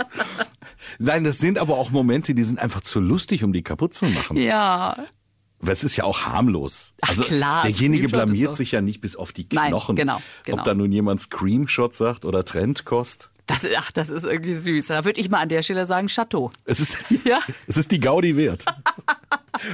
Nein, 0.98 1.22
das 1.24 1.38
sind 1.38 1.58
aber 1.58 1.78
auch 1.78 1.90
Momente, 1.90 2.34
die 2.34 2.42
sind 2.42 2.58
einfach 2.58 2.80
zu 2.80 3.00
lustig, 3.00 3.44
um 3.44 3.52
die 3.52 3.62
kaputt 3.62 3.94
zu 3.94 4.06
machen. 4.06 4.36
Ja, 4.36 5.06
Weil 5.58 5.72
es 5.72 5.84
ist 5.84 5.96
ja 5.96 6.04
auch 6.04 6.22
harmlos. 6.26 6.94
Ach, 7.00 7.08
Also 7.10 7.24
klar, 7.24 7.62
derjenige 7.62 8.08
Screenshot 8.08 8.26
blamiert 8.26 8.54
sich 8.56 8.72
ja 8.72 8.82
nicht 8.82 9.00
bis 9.00 9.16
auf 9.16 9.32
die 9.32 9.46
Nein, 9.52 9.70
Knochen. 9.70 9.96
genau, 9.96 10.20
genau. 10.44 10.58
Ob 10.58 10.64
da 10.64 10.74
nun 10.74 10.92
jemand 10.92 11.20
Screamshot 11.20 11.94
sagt 11.94 12.24
oder 12.24 12.44
Trendkost. 12.44 13.30
das 13.46 13.64
ist, 13.64 13.76
ach, 13.78 13.90
das 13.92 14.10
ist 14.10 14.24
irgendwie 14.24 14.54
süß. 14.56 14.88
Da 14.88 15.04
würde 15.04 15.18
ich 15.20 15.30
mal 15.30 15.40
an 15.40 15.48
der 15.48 15.62
Stelle 15.62 15.86
sagen, 15.86 16.08
Chateau. 16.08 16.50
Es 16.66 16.80
ist, 16.80 16.98
Ja. 17.24 17.40
es 17.66 17.76
ist 17.78 17.90
die 17.90 18.00
Gaudi 18.00 18.36
wert. 18.36 18.64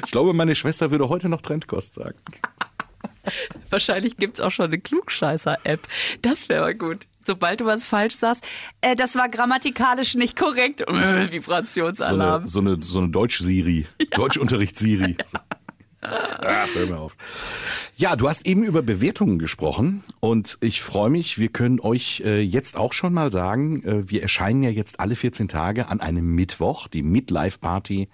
Ich 0.05 0.13
glaube, 0.13 0.33
meine 0.35 0.55
Schwester 0.55 0.91
würde 0.93 1.09
heute 1.09 1.29
noch 1.29 1.41
Trendkost 1.41 1.95
sagen. 1.95 2.17
Wahrscheinlich 3.71 4.17
gibt 4.17 4.39
es 4.39 4.41
auch 4.45 4.51
schon 4.51 4.67
eine 4.67 4.79
Klugscheißer-App. 4.81 5.87
Das 6.23 6.49
wäre 6.49 6.63
aber 6.63 6.75
gut. 6.75 7.07
Sobald 7.25 7.61
du 7.61 7.67
was 7.67 7.85
falsch 7.85 8.15
sagst, 8.17 8.45
äh, 8.81 8.97
das 8.97 9.15
war 9.15 9.29
grammatikalisch 9.29 10.17
nicht 10.17 10.37
korrekt. 10.37 10.81
Äh, 10.81 10.85
So 10.89 10.93
eine, 10.97 11.31
Vibrationsalarm. 11.33 12.47
so 12.49 12.59
eine, 12.61 12.83
so 12.83 12.99
eine 12.99 13.11
Deutsch-Siri. 13.11 13.87
Deutschunterricht-Siri. 14.11 15.17
So. 15.25 15.39
Ach, 16.45 16.69
hör 16.75 16.87
mir 16.87 16.99
auf. 16.99 17.17
Ja, 17.95 18.17
du 18.17 18.29
hast 18.29 18.47
eben 18.47 18.65
über 18.65 18.83
Bewertungen 18.83 19.39
gesprochen 19.39 20.03
und 20.19 20.59
ich 20.61 20.83
freue 20.83 21.11
mich, 21.11 21.39
wir 21.39 21.49
können 21.49 21.79
euch 21.79 22.23
äh, 22.25 22.41
jetzt 22.41 22.77
auch 22.77 22.93
schon 22.93 23.15
mal 23.15 23.31
sagen, 23.31 23.85
äh, 23.85 24.11
wir 24.11 24.23
erscheinen 24.23 24.65
ja 24.65 24.71
jetzt 24.71 24.99
alle 24.99 25.15
14 25.15 25.47
Tage 25.47 25.89
an 25.89 26.01
einem 26.01 26.35
Mittwoch, 26.35 26.89
die 26.89 27.05
Midlife 27.05 27.61
Party. 27.61 28.09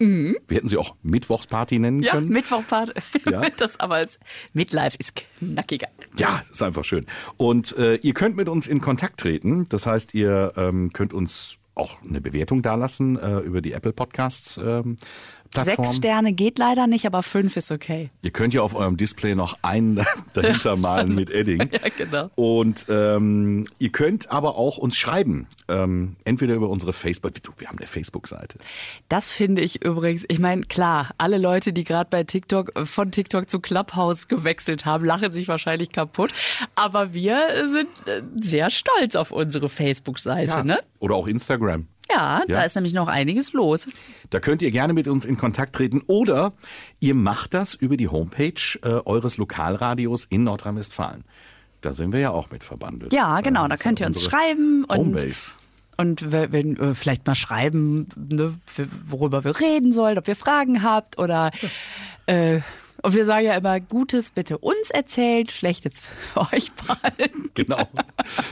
Wir 0.47 0.57
hätten 0.57 0.69
sie 0.69 0.77
auch 0.77 0.97
Mittwochsparty 1.03 1.79
nennen 1.79 2.03
ja, 2.03 2.13
können. 2.13 2.29
Mittwochpart. 2.29 2.95
Ja. 3.31 3.43
Das 3.57 3.81
aber 3.81 3.97
als 3.97 4.21
Midlife 4.53 4.97
ist 4.99 5.17
knackiger. 5.17 5.89
Ja, 6.17 6.43
ist 6.51 6.63
einfach 6.63 6.85
schön. 6.85 7.07
Und 7.39 7.77
äh, 7.77 7.97
ihr 7.97 8.15
könnt 8.15 8.37
mit 8.37 8.49
uns 8.49 8.67
in 8.69 8.81
Kontakt 8.81 9.19
treten. 9.21 9.65
Das 9.71 9.87
heißt, 9.87 10.15
ihr 10.15 10.53
ähm, 10.57 10.93
könnt 10.93 11.13
uns 11.13 11.59
auch 11.79 12.03
eine 12.03 12.21
Bewertung 12.21 12.61
dalassen 12.63 13.17
äh, 13.17 13.39
über 13.39 13.63
die 13.63 13.73
Apple 13.73 13.93
Podcasts 13.93 14.59
ähm, 14.63 14.97
Plattform. 15.51 15.85
Sechs 15.85 15.97
Sterne 15.97 16.33
geht 16.33 16.59
leider 16.59 16.87
nicht, 16.87 17.07
aber 17.07 17.23
fünf 17.23 17.57
ist 17.57 17.71
okay. 17.71 18.11
Ihr 18.23 18.31
könnt 18.31 18.55
ja 18.55 18.63
auf 18.63 18.75
eurem 18.75 18.97
Display 18.97 19.35
noch 19.35 19.59
einen 19.63 20.05
dahinter 20.33 20.77
malen 20.77 21.15
mit 21.15 21.31
Edding. 21.31 21.59
Ja, 21.79 21.81
genau. 21.97 22.31
Und 22.35 22.87
ähm, 22.89 23.65
ihr 23.79 23.91
könnt 23.91 24.31
aber 24.31 24.57
auch 24.57 24.79
uns 24.79 24.97
schreiben. 24.97 25.47
Ähm, 25.69 26.17
entweder 26.25 26.55
über 26.55 26.69
unsere 26.71 26.93
Facebook, 26.93 27.33
wir 27.59 27.69
haben 27.69 27.79
eine 27.79 27.87
Facebook-Seite. 27.87 28.59
Das 29.09 29.31
finde 29.31 29.63
ich 29.63 29.85
übrigens, 29.85 30.25
ich 30.29 30.39
meine, 30.39 30.63
klar, 30.63 31.11
alle 31.19 31.39
Leute, 31.39 31.73
die 31.73 31.85
gerade 31.85 32.09
bei 32.11 32.25
TikTok, 32.25 32.77
äh, 32.77 32.87
von 32.87 33.13
TikTok 33.13 33.51
zu 33.51 33.61
Clubhouse 33.61 34.29
gewechselt 34.29 34.87
haben, 34.87 35.05
lachen 35.05 35.33
sich 35.33 35.47
wahrscheinlich 35.49 35.91
kaputt. 35.91 36.33
Aber 36.75 37.13
wir 37.13 37.39
sind 37.67 37.89
äh, 38.07 38.23
sehr 38.41 38.71
stolz 38.71 39.15
auf 39.15 39.31
unsere 39.31 39.69
Facebook-Seite, 39.69 40.65
ne? 40.65 40.81
Oder 41.01 41.15
auch 41.15 41.27
Instagram. 41.27 41.87
Ja, 42.11 42.41
Ja. 42.49 42.55
da 42.55 42.63
ist 42.63 42.75
nämlich 42.75 42.95
noch 42.95 43.09
einiges 43.09 43.53
los. 43.53 43.89
Da 44.31 44.41
könnt 44.41 44.63
ihr 44.63 44.71
gerne 44.71 44.93
mit 44.93 45.09
uns 45.09 45.25
in 45.25 45.37
Kontakt 45.37 45.75
treten 45.75 46.03
oder 46.07 46.53
ihr 47.01 47.15
macht 47.15 47.55
das 47.55 47.75
über 47.75 47.97
die 47.97 48.09
Homepage 48.09 48.53
äh, 48.83 49.01
eures 49.05 49.37
Lokalradios 49.37 50.25
in 50.25 50.45
Nordrhein-Westfalen. 50.45 51.25
Da 51.81 51.93
sind 51.93 52.13
wir 52.13 52.21
ja 52.21 52.31
auch 52.31 52.51
mit 52.51 52.65
verbandelt. 52.65 53.13
Ja, 53.13 53.41
genau, 53.41 53.69
da 53.69 53.77
könnt 53.77 54.01
ihr 54.01 54.07
uns 54.07 54.23
schreiben 54.23 54.85
und 54.85 54.97
Homebase. 54.99 55.53
Und 55.97 56.33
we- 56.33 56.53
wenn 56.53 56.77
äh, 56.77 56.95
vielleicht 56.95 57.27
mal 57.27 57.35
schreiben, 57.35 58.09
ne, 58.17 58.55
worüber 59.07 59.45
wir 59.45 59.59
reden 59.61 59.93
sollen, 59.93 60.17
ob 60.19 60.29
ihr 60.29 60.37
Fragen 60.37 60.83
habt 60.83 61.19
oder 61.19 61.51
äh, 62.27 62.61
und 63.03 63.15
wir 63.15 63.25
sagen 63.25 63.47
ja 63.47 63.55
immer, 63.55 63.81
Gutes 63.81 64.31
bitte 64.31 64.59
uns 64.59 64.91
erzählt, 64.91 65.51
Schlechtes 65.53 66.01
für 66.01 66.41
euch 66.53 66.73
behalten. 66.73 67.51
Genau. 67.55 67.89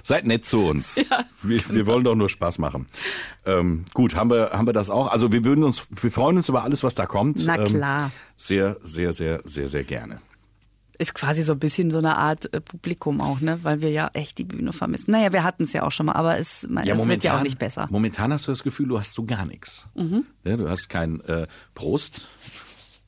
Seid 0.03 0.25
nett 0.26 0.45
zu 0.45 0.65
uns. 0.67 0.97
wir, 1.43 1.61
wir 1.71 1.87
wollen 1.87 2.05
doch 2.05 2.15
nur 2.15 2.29
Spaß 2.29 2.59
machen. 2.59 2.87
Ähm, 3.45 3.85
gut, 3.95 4.15
haben 4.15 4.31
wir, 4.31 4.50
haben 4.53 4.67
wir 4.67 4.73
das 4.73 4.91
auch? 4.91 5.09
Also 5.09 5.33
wir 5.33 5.45
würden 5.45 5.65
uns, 5.65 5.88
wir 5.91 6.11
freuen 6.11 6.37
uns 6.37 6.49
über 6.49 6.62
alles, 6.65 6.83
was 6.83 6.95
da 6.95 7.07
kommt. 7.07 7.43
Na 7.45 7.57
Ähm, 7.59 7.65
klar. 7.67 8.11
sehr, 8.37 8.76
sehr, 8.83 9.12
sehr, 9.12 9.41
sehr, 9.45 9.69
sehr 9.69 9.85
gerne. 9.85 10.21
Ist 10.99 11.15
quasi 11.15 11.43
so 11.43 11.53
ein 11.53 11.59
bisschen 11.59 11.91
so 11.91 11.99
eine 11.99 12.17
Art 12.17 12.50
äh, 12.55 12.61
Publikum 12.62 13.21
auch, 13.21 13.41
ne? 13.41 13.62
Weil 13.65 13.83
wir 13.83 13.91
ja 13.91 14.09
echt 14.15 14.38
die 14.38 14.45
Bühne 14.45 14.73
vermissen. 14.73 15.11
Naja, 15.11 15.31
wir 15.31 15.45
hatten 15.45 15.65
es 15.65 15.75
ja 15.75 15.83
auch 15.83 15.93
schon 15.93 16.07
mal, 16.07 16.15
aber 16.15 16.38
es, 16.38 16.62
es 16.65 17.09
wird 17.09 17.23
ja 17.23 17.37
auch 17.37 17.43
nicht 17.43 17.59
besser. 17.59 17.85
Mhm. 17.87 17.93
Momentan 17.93 18.33
hast 18.33 18.47
du 18.47 18.53
das 18.53 18.62
Gefühl, 18.62 18.88
du 18.88 18.99
hast 18.99 19.12
so 19.12 19.25
gar 19.25 19.45
nichts. 19.45 19.87
Ja, 20.45 20.57
du 20.57 20.71
hast 20.71 20.88
kein 20.88 21.21
äh, 21.23 21.47
Prost. 21.75 22.29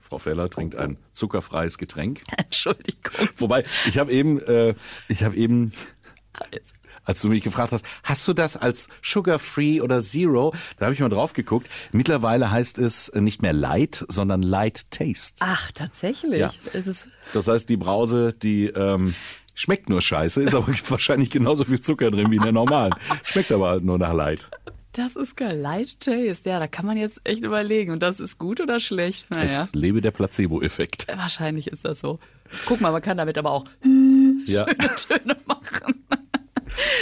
Frau 0.09 0.19
Feller 0.19 0.49
trinkt 0.49 0.75
ein 0.75 0.97
zuckerfreies 1.13 1.77
Getränk. 1.77 2.23
Entschuldigung. 2.37 3.29
Wobei, 3.37 3.65
ich 3.87 3.99
habe 3.99 4.11
eben, 4.11 4.41
äh, 4.41 4.75
ich 5.09 5.23
habe 5.23 5.37
eben, 5.37 5.71
als 7.05 7.21
du 7.21 7.29
mich 7.29 7.43
gefragt 7.43 7.73
hast, 7.73 7.85
hast 8.03 8.27
du 8.27 8.33
das 8.33 8.57
als 8.57 8.89
Sugar-Free 9.03 9.83
oder 9.83 10.01
Zero? 10.01 10.55
Da 10.79 10.87
habe 10.87 10.95
ich 10.95 11.01
mal 11.01 11.11
drauf 11.11 11.35
geguckt. 11.35 11.69
Mittlerweile 11.93 12.51
heißt 12.51 12.79
es 12.79 13.13
nicht 13.15 13.43
mehr 13.43 13.53
Light, 13.53 14.07
sondern 14.09 14.43
Light 14.43 14.91
Taste. 14.91 15.37
Ach, 15.41 15.71
tatsächlich. 15.73 16.41
Ja. 16.41 16.53
Das 17.35 17.49
heißt, 17.49 17.69
die 17.69 17.77
Brause, 17.77 18.33
die 18.33 18.69
ähm, 18.69 19.15
schmeckt 19.55 19.91
nur 19.91 20.01
scheiße, 20.01 20.43
ist 20.43 20.55
aber 20.55 20.69
wahrscheinlich 20.89 21.29
genauso 21.29 21.65
viel 21.65 21.81
Zucker 21.81 22.11
drin 22.11 22.31
wie 22.31 22.37
in 22.37 22.43
der 22.43 22.53
normalen. 22.53 22.95
Schmeckt 23.25 23.53
aber 23.53 23.69
halt 23.69 23.85
nur 23.85 23.99
nach 23.99 24.15
Light. 24.15 24.49
Das 24.99 25.17
ist 25.17 25.37
geil. 25.37 25.57
Light 25.59 26.01
Taste. 26.01 26.49
Ja, 26.51 26.59
da 26.59 26.67
kann 26.67 26.85
man 26.85 26.97
jetzt 26.97 27.21
echt 27.25 27.45
überlegen. 27.45 27.93
Und 27.93 28.03
das 28.03 28.21
ist 28.21 28.39
gut 28.39 28.61
oder 28.61 28.81
schlecht? 28.81 29.31
Naja. 29.31 29.63
Es 29.63 29.75
lebe 29.75 30.01
der 30.01 30.11
Placebo-Effekt. 30.11 31.07
Wahrscheinlich 31.17 31.69
ist 31.69 31.85
das 31.85 32.01
so. 32.01 32.19
Guck 32.67 32.81
mal, 32.81 32.91
man 32.91 33.03
kann 33.03 33.17
damit 33.17 33.39
aber 33.39 33.51
auch 33.51 33.65
Ja. 34.47 34.65
Töne 34.65 35.37
machen. 35.47 36.05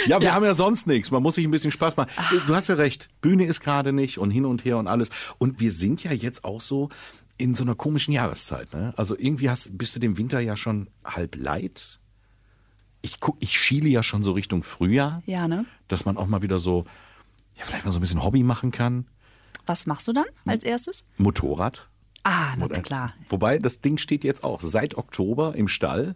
Ja, 0.07 0.21
wir 0.21 0.33
haben 0.33 0.45
ja 0.45 0.53
sonst 0.53 0.87
nichts. 0.87 1.11
Man 1.11 1.21
muss 1.21 1.35
sich 1.35 1.45
ein 1.45 1.51
bisschen 1.51 1.71
Spaß 1.71 1.97
machen. 1.97 2.09
Du 2.47 2.55
hast 2.55 2.67
ja 2.67 2.75
recht. 2.75 3.09
Bühne 3.21 3.45
ist 3.45 3.61
gerade 3.61 3.93
nicht 3.93 4.17
und 4.17 4.31
hin 4.31 4.45
und 4.45 4.65
her 4.65 4.77
und 4.77 4.87
alles. 4.87 5.09
Und 5.37 5.59
wir 5.59 5.71
sind 5.71 6.03
ja 6.03 6.11
jetzt 6.11 6.43
auch 6.45 6.61
so 6.61 6.89
in 7.37 7.55
so 7.55 7.63
einer 7.63 7.75
komischen 7.75 8.13
Jahreszeit. 8.13 8.73
Ne? 8.73 8.93
Also 8.97 9.15
irgendwie 9.17 9.49
hast, 9.49 9.77
bist 9.77 9.95
du 9.95 9.99
dem 9.99 10.17
Winter 10.17 10.39
ja 10.39 10.57
schon 10.57 10.89
halb 11.05 11.35
leid. 11.35 11.99
Ich 13.01 13.19
guck, 13.19 13.37
ich 13.39 13.57
schiele 13.59 13.87
ja 13.89 14.01
schon 14.03 14.23
so 14.23 14.31
Richtung 14.31 14.63
Frühjahr. 14.63 15.21
Ja, 15.25 15.47
ne? 15.47 15.65
Dass 15.87 16.05
man 16.05 16.17
auch 16.17 16.27
mal 16.27 16.41
wieder 16.41 16.59
so, 16.59 16.85
ja, 17.57 17.65
vielleicht 17.65 17.85
mal 17.85 17.91
so 17.91 17.99
ein 17.99 18.01
bisschen 18.01 18.23
Hobby 18.23 18.43
machen 18.43 18.71
kann. 18.71 19.07
Was 19.65 19.85
machst 19.85 20.07
du 20.07 20.13
dann 20.13 20.25
als 20.45 20.63
erstes? 20.63 21.05
Motorrad. 21.17 21.89
Ah, 22.23 22.55
na 22.57 22.67
klar. 22.67 23.13
Wobei, 23.29 23.57
das 23.57 23.81
Ding 23.81 23.97
steht 23.97 24.23
jetzt 24.23 24.43
auch 24.43 24.61
seit 24.61 24.97
Oktober 24.97 25.55
im 25.55 25.67
Stall. 25.67 26.15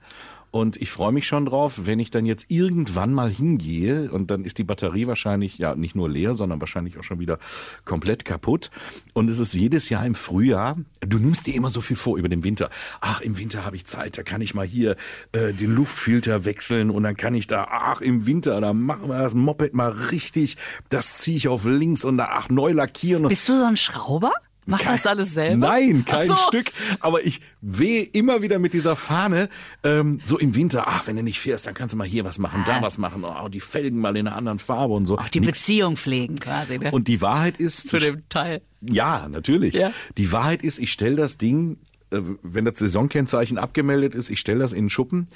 Und 0.51 0.75
ich 0.77 0.91
freue 0.91 1.13
mich 1.13 1.27
schon 1.27 1.45
drauf, 1.45 1.81
wenn 1.85 1.99
ich 1.99 2.11
dann 2.11 2.25
jetzt 2.25 2.45
irgendwann 2.49 3.13
mal 3.13 3.29
hingehe 3.29 4.11
und 4.11 4.29
dann 4.29 4.43
ist 4.43 4.57
die 4.57 4.65
Batterie 4.65 5.07
wahrscheinlich 5.07 5.57
ja 5.57 5.75
nicht 5.75 5.95
nur 5.95 6.09
leer, 6.09 6.35
sondern 6.35 6.59
wahrscheinlich 6.59 6.97
auch 6.97 7.03
schon 7.03 7.19
wieder 7.19 7.39
komplett 7.85 8.25
kaputt. 8.25 8.69
Und 9.13 9.29
es 9.29 9.39
ist 9.39 9.53
jedes 9.53 9.87
Jahr 9.89 10.05
im 10.05 10.13
Frühjahr, 10.13 10.77
du 10.99 11.19
nimmst 11.19 11.47
dir 11.47 11.55
immer 11.55 11.69
so 11.69 11.79
viel 11.79 11.95
vor 11.95 12.17
über 12.17 12.27
den 12.27 12.43
Winter. 12.43 12.69
Ach, 12.99 13.21
im 13.21 13.37
Winter 13.37 13.65
habe 13.65 13.77
ich 13.77 13.85
Zeit, 13.85 14.17
da 14.17 14.23
kann 14.23 14.41
ich 14.41 14.53
mal 14.53 14.67
hier 14.67 14.97
äh, 15.31 15.53
den 15.53 15.73
Luftfilter 15.73 16.43
wechseln 16.43 16.89
und 16.89 17.03
dann 17.03 17.15
kann 17.15 17.33
ich 17.33 17.47
da, 17.47 17.67
ach, 17.71 18.01
im 18.01 18.25
Winter, 18.25 18.59
da 18.59 18.73
machen 18.73 19.07
wir 19.07 19.19
das 19.19 19.33
Moped 19.33 19.73
mal 19.73 19.89
richtig, 19.89 20.57
das 20.89 21.15
ziehe 21.15 21.37
ich 21.37 21.47
auf 21.47 21.63
links 21.63 22.03
und 22.03 22.17
da, 22.17 22.29
ach, 22.31 22.49
neu 22.49 22.73
lackieren. 22.73 23.27
Bist 23.27 23.47
du 23.47 23.57
so 23.57 23.65
ein 23.65 23.77
Schrauber? 23.77 24.33
Machst 24.67 24.85
du 24.85 24.91
das 24.91 25.07
alles 25.07 25.33
selber? 25.33 25.57
Nein, 25.67 26.05
kein 26.05 26.27
so. 26.27 26.35
Stück. 26.35 26.71
Aber 26.99 27.25
ich 27.25 27.41
wehe 27.61 28.03
immer 28.03 28.41
wieder 28.41 28.59
mit 28.59 28.73
dieser 28.73 28.95
Fahne, 28.95 29.49
ähm, 29.83 30.19
so 30.23 30.37
im 30.37 30.55
Winter, 30.55 30.87
ach, 30.87 31.07
wenn 31.07 31.15
du 31.15 31.23
nicht 31.23 31.39
fährst, 31.39 31.65
dann 31.65 31.73
kannst 31.73 31.93
du 31.93 31.97
mal 31.97 32.07
hier 32.07 32.25
was 32.25 32.37
machen, 32.37 32.63
da 32.65 32.81
was 32.81 32.97
machen, 32.97 33.23
oh, 33.23 33.49
die 33.49 33.59
Felgen 33.59 33.99
mal 33.99 34.15
in 34.15 34.27
einer 34.27 34.35
anderen 34.35 34.59
Farbe 34.59 34.93
und 34.93 35.07
so. 35.07 35.17
Auch 35.17 35.29
die 35.29 35.39
Nix. 35.39 35.59
Beziehung 35.59 35.97
pflegen 35.97 36.39
quasi. 36.39 36.77
Ne? 36.77 36.91
Und 36.91 37.07
die 37.07 37.21
Wahrheit 37.21 37.57
ist, 37.57 37.87
zu 37.87 37.97
dem 37.97 38.27
Teil. 38.29 38.61
ja, 38.81 39.27
natürlich. 39.29 39.73
Ja. 39.73 39.91
Die 40.17 40.31
Wahrheit 40.31 40.61
ist, 40.63 40.77
ich 40.77 40.91
stelle 40.91 41.15
das 41.15 41.39
Ding, 41.39 41.77
äh, 42.11 42.19
wenn 42.43 42.65
das 42.65 42.77
Saisonkennzeichen 42.77 43.57
abgemeldet 43.57 44.13
ist, 44.13 44.29
ich 44.29 44.39
stelle 44.39 44.59
das 44.59 44.73
in 44.73 44.85
den 44.85 44.89
Schuppen 44.91 45.27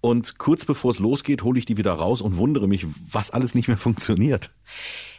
und 0.00 0.38
kurz 0.38 0.64
bevor 0.64 0.90
es 0.90 0.98
losgeht, 0.98 1.42
hole 1.42 1.58
ich 1.58 1.64
die 1.64 1.76
wieder 1.76 1.92
raus 1.92 2.20
und 2.20 2.36
wundere 2.36 2.68
mich, 2.68 2.86
was 3.10 3.30
alles 3.30 3.54
nicht 3.54 3.68
mehr 3.68 3.78
funktioniert. 3.78 4.50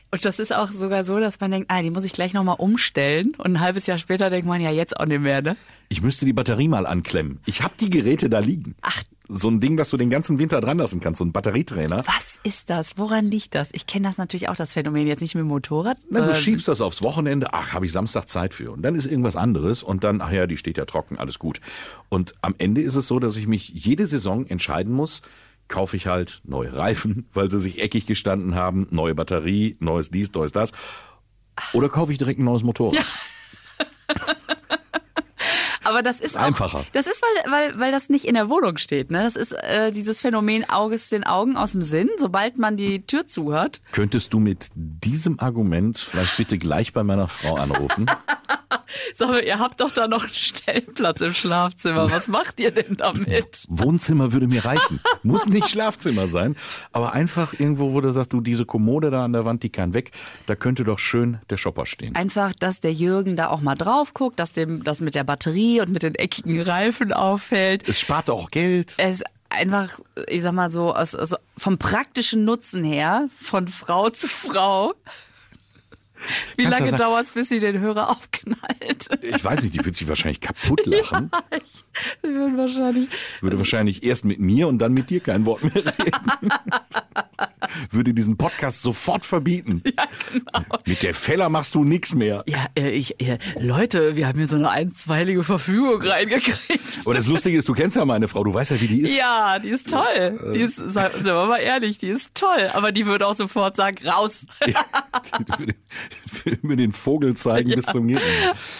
Und 0.09 0.23
das 0.23 0.39
ist 0.39 0.55
auch 0.55 0.69
sogar 0.69 1.03
so, 1.03 1.19
dass 1.19 1.39
man 1.39 1.51
denkt, 1.51 1.69
ah, 1.69 1.81
die 1.81 1.89
muss 1.89 2.05
ich 2.05 2.13
gleich 2.13 2.33
nochmal 2.33 2.55
umstellen. 2.59 3.33
Und 3.37 3.53
ein 3.53 3.59
halbes 3.59 3.87
Jahr 3.87 3.97
später 3.97 4.29
denkt 4.29 4.47
man, 4.47 4.61
ja, 4.61 4.71
jetzt 4.71 4.99
auch 4.99 5.05
nicht 5.05 5.21
mehr, 5.21 5.41
ne? 5.41 5.57
Ich 5.89 6.01
müsste 6.01 6.25
die 6.25 6.33
Batterie 6.33 6.67
mal 6.67 6.85
anklemmen. 6.85 7.39
Ich 7.45 7.61
habe 7.61 7.73
die 7.79 7.89
Geräte 7.89 8.29
da 8.29 8.39
liegen. 8.39 8.75
Ach. 8.81 9.03
So 9.29 9.49
ein 9.49 9.59
Ding, 9.59 9.77
was 9.77 9.89
du 9.89 9.97
den 9.97 10.09
ganzen 10.09 10.39
Winter 10.39 10.61
dran 10.61 10.77
lassen 10.77 11.01
kannst, 11.01 11.19
so 11.19 11.25
ein 11.25 11.33
Batterietrainer. 11.33 12.03
Was 12.07 12.39
ist 12.43 12.69
das? 12.69 12.97
Woran 12.97 13.29
liegt 13.29 13.55
das? 13.55 13.69
Ich 13.73 13.85
kenne 13.85 14.07
das 14.07 14.17
natürlich 14.17 14.47
auch, 14.47 14.55
das 14.55 14.71
Phänomen. 14.71 15.05
Jetzt 15.05 15.19
nicht 15.19 15.35
mit 15.35 15.41
dem 15.41 15.49
Motorrad. 15.49 15.97
Na, 16.09 16.21
du 16.21 16.33
schiebst 16.33 16.69
das 16.69 16.79
aufs 16.79 17.03
Wochenende, 17.03 17.53
ach, 17.53 17.73
habe 17.73 17.85
ich 17.85 17.91
Samstag 17.91 18.29
Zeit 18.29 18.53
für. 18.53 18.71
Und 18.71 18.83
dann 18.83 18.95
ist 18.95 19.05
irgendwas 19.05 19.35
anderes 19.35 19.83
und 19.83 20.05
dann, 20.05 20.21
ach 20.21 20.31
ja, 20.31 20.47
die 20.47 20.55
steht 20.55 20.77
ja 20.77 20.85
trocken, 20.85 21.17
alles 21.17 21.39
gut. 21.39 21.59
Und 22.07 22.35
am 22.41 22.55
Ende 22.57 22.81
ist 22.81 22.95
es 22.95 23.07
so, 23.07 23.19
dass 23.19 23.35
ich 23.35 23.47
mich 23.47 23.67
jede 23.67 24.07
Saison 24.07 24.45
entscheiden 24.47 24.93
muss, 24.93 25.23
kaufe 25.67 25.97
ich 25.97 26.07
halt 26.07 26.41
neue 26.43 26.75
Reifen, 26.75 27.27
weil 27.33 27.49
sie 27.49 27.59
sich 27.59 27.81
eckig 27.81 28.05
gestanden 28.05 28.55
haben, 28.55 28.87
neue 28.89 29.15
Batterie, 29.15 29.77
neues 29.79 30.09
dies, 30.09 30.33
neues 30.33 30.51
das. 30.51 30.71
Oder 31.73 31.89
kaufe 31.89 32.11
ich 32.11 32.17
direkt 32.17 32.39
ein 32.39 32.45
neues 32.45 32.63
Motorrad. 32.63 33.05
Aber 35.87 36.01
das 36.03 36.19
ist, 36.19 36.31
Ist 36.31 36.37
auch, 36.37 36.41
einfacher. 36.41 36.85
Das 36.91 37.07
ist, 37.07 37.21
weil, 37.21 37.51
weil, 37.51 37.79
weil 37.79 37.91
das 37.91 38.09
nicht 38.09 38.25
in 38.25 38.33
der 38.33 38.49
Wohnung 38.49 38.77
steht. 38.77 39.09
Ne? 39.09 39.23
Das 39.23 39.35
ist 39.37 39.53
äh, 39.53 39.91
dieses 39.91 40.19
Phänomen 40.19 40.69
Auges 40.69 41.09
den 41.09 41.23
Augen 41.23 41.55
aus 41.55 41.71
dem 41.71 41.81
Sinn. 41.81 42.09
Sobald 42.17 42.57
man 42.57 42.75
die 42.75 43.05
Tür 43.05 43.25
zuhört, 43.25 43.81
Könntest 43.93 44.33
du 44.33 44.39
mit 44.39 44.67
diesem 44.75 45.39
Argument 45.39 45.97
vielleicht 45.97 46.35
bitte 46.37 46.57
gleich 46.57 46.91
bei 46.91 47.03
meiner 47.03 47.27
Frau 47.29 47.55
anrufen? 47.55 48.05
Sag 49.13 49.29
mal, 49.29 49.43
ihr 49.43 49.59
habt 49.59 49.81
doch 49.81 49.91
da 49.91 50.07
noch 50.07 50.23
einen 50.23 50.33
Stellplatz 50.33 51.21
im 51.21 51.33
Schlafzimmer. 51.33 52.09
Was 52.11 52.27
macht 52.27 52.59
ihr 52.59 52.71
denn 52.71 52.97
damit? 52.97 53.65
Wohnzimmer 53.69 54.31
würde 54.31 54.47
mir 54.47 54.63
reichen. 54.65 54.99
Muss 55.23 55.45
nicht 55.47 55.69
Schlafzimmer 55.69 56.27
sein, 56.27 56.55
aber 56.91 57.13
einfach 57.13 57.53
irgendwo, 57.53 57.93
wo 57.93 58.01
du 58.01 58.11
sagst, 58.11 58.33
du, 58.33 58.41
diese 58.41 58.65
Kommode 58.65 59.09
da 59.09 59.25
an 59.25 59.33
der 59.33 59.45
Wand, 59.45 59.63
die 59.63 59.69
kann 59.69 59.93
weg. 59.93 60.11
Da 60.45 60.55
könnte 60.55 60.83
doch 60.83 60.99
schön 60.99 61.39
der 61.49 61.57
Shopper 61.57 61.85
stehen. 61.85 62.15
Einfach, 62.15 62.53
dass 62.53 62.81
der 62.81 62.93
Jürgen 62.93 63.35
da 63.35 63.49
auch 63.49 63.61
mal 63.61 63.75
drauf 63.75 64.13
guckt, 64.13 64.39
dass 64.39 64.53
dem 64.53 64.83
das 64.83 65.01
mit 65.01 65.15
der 65.15 65.23
Batterie 65.23 65.76
und 65.81 65.91
mit 65.91 66.03
den 66.03 66.15
eckigen 66.15 66.61
Reifen 66.61 67.13
auffällt. 67.13 67.87
Es 67.87 67.99
spart 67.99 68.29
auch 68.29 68.51
Geld. 68.51 68.95
Es 68.97 69.23
einfach, 69.49 69.99
ich 70.27 70.41
sag 70.41 70.53
mal 70.53 70.71
so, 70.71 70.93
aus, 70.93 71.15
also 71.15 71.37
vom 71.57 71.77
praktischen 71.77 72.45
Nutzen 72.45 72.83
her, 72.83 73.27
von 73.39 73.67
Frau 73.67 74.09
zu 74.09 74.27
Frau. 74.27 74.93
Wie 76.55 76.63
Kannst 76.63 76.79
lange 76.79 76.85
ja 76.91 76.97
sagen- 76.97 76.97
dauert 77.11 77.25
es, 77.27 77.31
bis 77.31 77.49
sie 77.49 77.59
den 77.59 77.79
Hörer 77.79 78.09
aufknallt? 78.09 79.09
Ich 79.21 79.43
weiß 79.43 79.61
nicht, 79.63 79.75
die 79.75 79.85
wird 79.85 79.95
sich 79.95 80.07
wahrscheinlich 80.07 80.41
kaputt 80.41 80.85
lachen. 80.85 81.29
Ich 81.55 81.83
würde 82.23 82.57
wahrscheinlich. 82.57 83.09
Würde 83.41 83.57
wahrscheinlich 83.57 84.03
erst 84.03 84.25
mit 84.25 84.39
mir 84.39 84.67
und 84.67 84.79
dann 84.79 84.93
mit 84.93 85.09
dir 85.09 85.19
kein 85.19 85.45
Wort 85.45 85.63
mehr 85.63 85.75
reden. 85.85 86.49
Würde 87.91 88.13
diesen 88.13 88.37
Podcast 88.37 88.81
sofort 88.81 89.25
verbieten. 89.25 89.83
Ja, 89.85 90.05
genau. 90.31 90.65
Mit 90.85 91.03
der 91.03 91.13
Feller 91.13 91.49
machst 91.49 91.75
du 91.75 91.83
nichts 91.83 92.13
mehr. 92.15 92.43
Ja, 92.47 92.65
äh, 92.77 92.89
ich, 92.91 93.19
äh, 93.21 93.37
Leute, 93.59 94.15
wir 94.15 94.27
haben 94.27 94.37
hier 94.37 94.47
so 94.47 94.55
eine 94.55 94.69
einstweilige 94.69 95.43
Verfügung 95.43 96.01
reingekriegt. 96.01 96.99
Aber 97.05 97.13
das 97.13 97.27
Lustige 97.27 97.57
ist, 97.57 97.67
du 97.67 97.73
kennst 97.73 97.95
ja 97.97 98.05
meine 98.05 98.27
Frau, 98.27 98.43
du 98.43 98.53
weißt 98.53 98.71
ja, 98.71 98.81
wie 98.81 98.87
die 98.87 99.01
ist. 99.01 99.15
Ja, 99.17 99.59
die 99.59 99.69
ist 99.69 99.89
toll. 99.91 100.51
Die 100.53 100.59
ist, 100.61 100.75
sag- 100.77 101.11
sind 101.11 101.25
wir 101.25 101.45
mal 101.45 101.57
ehrlich, 101.59 101.97
die 101.97 102.07
ist 102.07 102.33
toll. 102.33 102.69
Aber 102.73 102.91
die 102.91 103.05
würde 103.05 103.27
auch 103.27 103.35
sofort 103.35 103.75
sagen, 103.75 103.97
raus. 104.07 104.47
Ja, 104.65 104.83
die 105.39 105.45
die 105.45 105.59
würde 105.59 105.75
mir 106.61 106.75
den 106.77 106.91
Vogel 106.91 107.35
zeigen 107.35 107.71
bis 107.71 107.85
zum 107.85 108.05
nicht 108.05 108.21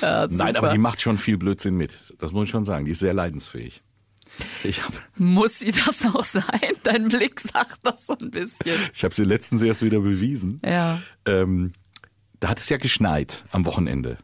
mehr. 0.02 0.28
Nein, 0.30 0.56
aber 0.56 0.72
die 0.72 0.78
macht 0.78 1.02
schon 1.02 1.18
viel 1.18 1.38
Blödsinn 1.38 1.76
mit. 1.76 2.14
Das 2.20 2.32
muss 2.32 2.46
ich 2.46 2.50
schon 2.50 2.66
sagen. 2.66 2.86
Die 2.86 2.92
ist 2.92 3.00
sehr 3.00 3.14
leidensfähig. 3.14 3.82
Habe 4.64 4.98
Muss 5.18 5.60
sie 5.60 5.72
das 5.72 6.06
auch 6.06 6.24
sein? 6.24 6.44
Dein 6.84 7.08
Blick 7.08 7.40
sagt 7.40 7.80
das 7.84 8.06
so 8.08 8.16
ein 8.22 8.32
bisschen. 8.32 8.66
ich 8.94 9.04
hab 9.04 9.14
sie 9.14 9.24
letztens 9.24 9.62
erst 9.62 9.82
wieder 9.82 10.00
bewiesen. 10.00 10.62
Ja. 10.64 11.02
Ähm, 11.26 11.74
da 12.40 12.50
hat 12.50 12.60
es 12.60 12.70
ja 12.70 12.78
geschneit 12.78 13.46
am 13.52 13.66
Wochenende. 13.66 14.18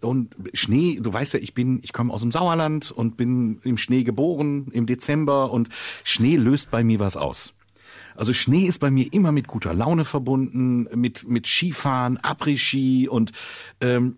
Und 0.00 0.34
Schnee, 0.54 0.98
du 1.00 1.12
weißt 1.12 1.34
ja, 1.34 1.40
ich 1.40 1.52
bin, 1.52 1.80
ich 1.82 1.92
komme 1.92 2.12
aus 2.12 2.22
dem 2.22 2.32
Sauerland 2.32 2.90
und 2.90 3.18
bin 3.18 3.60
im 3.64 3.76
Schnee 3.76 4.02
geboren 4.02 4.68
im 4.72 4.86
Dezember 4.86 5.50
und 5.50 5.68
Schnee 6.04 6.36
löst 6.36 6.70
bei 6.70 6.82
mir 6.82 7.00
was 7.00 7.18
aus. 7.18 7.52
Also 8.16 8.32
Schnee 8.32 8.66
ist 8.66 8.78
bei 8.78 8.90
mir 8.90 9.12
immer 9.12 9.32
mit 9.32 9.46
guter 9.46 9.74
Laune 9.74 10.04
verbunden, 10.04 10.88
mit, 10.94 11.28
mit 11.28 11.46
Skifahren, 11.46 12.18
Après-Ski 12.18 13.08
und 13.08 13.32
ähm, 13.80 14.16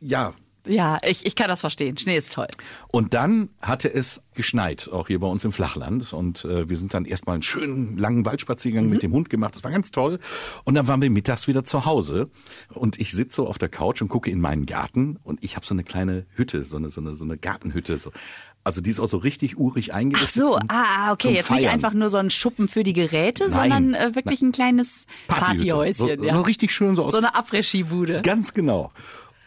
ja, 0.00 0.32
Ja, 0.66 0.98
ich, 1.02 1.24
ich 1.24 1.34
kann 1.36 1.48
das 1.48 1.60
verstehen. 1.60 1.96
Schnee 1.96 2.16
ist 2.16 2.34
toll. 2.34 2.48
und 2.88 3.14
dann 3.14 3.48
hatte 3.62 3.92
es 3.92 4.24
geschneit, 4.34 4.88
auch 4.92 5.08
hier 5.08 5.18
bei 5.20 5.26
uns 5.26 5.44
im 5.44 5.52
Flachland. 5.52 6.12
Und 6.12 6.44
äh, 6.44 6.68
wir 6.68 6.76
sind 6.76 6.92
dann 6.94 7.04
erstmal 7.06 7.34
einen 7.34 7.42
schönen 7.42 7.96
langen 7.98 8.24
Waldspaziergang 8.26 8.88
mit 8.88 9.02
dem 9.02 9.12
Hund 9.12 9.28
gemacht. 9.30 9.54
Das 9.56 9.64
war 9.64 9.70
ganz 9.70 9.90
toll. 9.90 10.18
Und 10.64 10.74
dann 10.74 10.86
waren 10.86 11.00
wir 11.02 11.10
mittags 11.10 11.48
wieder 11.48 11.64
zu 11.64 11.84
Hause. 11.86 12.30
Und 12.74 12.98
ich 12.98 13.12
sitze 13.12 13.36
so 13.36 13.48
auf 13.48 13.58
der 13.58 13.68
Couch 13.68 14.00
und 14.02 14.08
gucke 14.08 14.30
in 14.30 14.40
meinen 14.40 14.66
Garten. 14.66 15.18
Und 15.22 15.42
ich 15.42 15.56
habe 15.56 15.66
so 15.66 15.74
eine 15.74 15.84
kleine 15.84 16.26
Hütte, 16.34 16.64
so 16.64 16.76
eine, 16.76 16.88
so 16.90 17.00
eine, 17.00 17.14
so 17.14 17.24
eine 17.24 17.36
Gartenhütte. 17.38 17.96
So. 17.98 18.12
Also 18.62 18.80
die 18.82 18.90
ist 18.90 19.00
auch 19.00 19.06
so 19.06 19.16
richtig 19.18 19.58
urig 19.58 19.92
Ach 19.92 19.96
eingerichtet. 19.96 20.34
so, 20.34 20.58
zum- 20.58 20.68
ah, 20.68 21.12
okay. 21.12 21.28
zum 21.28 21.34
Jetzt 21.34 21.50
nicht 21.50 21.60
Feiern. 21.62 21.72
einfach 21.74 21.94
nur 21.94 22.10
so 22.10 22.18
ein 22.18 22.28
Schuppen 22.30 22.68
für 22.68 22.82
die 22.82 22.92
Geräte, 22.92 23.44
Nein. 23.48 23.52
sondern 23.70 23.94
äh, 23.94 24.14
wirklich 24.14 24.42
ein 24.42 24.52
kleines. 24.52 25.06
Partyhäuschen. 25.28 25.94
So, 26.18 26.24
ja. 26.24 26.34
so 26.34 26.42
richtig 26.42 26.70
schön 26.72 26.94
so 26.94 27.04
aus 27.04 27.12
So 27.12 27.18
eine 27.18 27.34
Après-Ski-Bude. 27.34 28.20
Ganz 28.22 28.52
genau. 28.52 28.92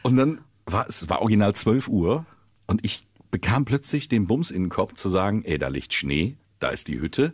Und 0.01 0.17
dann 0.17 0.39
war 0.65 0.88
es 0.88 1.10
war 1.10 1.22
original 1.22 1.53
12 1.53 1.88
Uhr 1.89 2.25
und 2.67 2.84
ich 2.86 3.05
bekam 3.29 3.65
plötzlich 3.65 4.10
den 4.10 4.25
Bums 4.27 4.50
in 4.51 4.63
den 4.63 4.70
Kopf 4.70 4.93
zu 4.96 5.10
sagen, 5.10 5.43
ey, 5.46 5.58
da 5.60 5.67
liegt 5.67 5.93
Schnee, 5.93 6.38
da 6.60 6.70
ist 6.70 6.88
die 6.88 7.00
Hütte. 7.00 7.34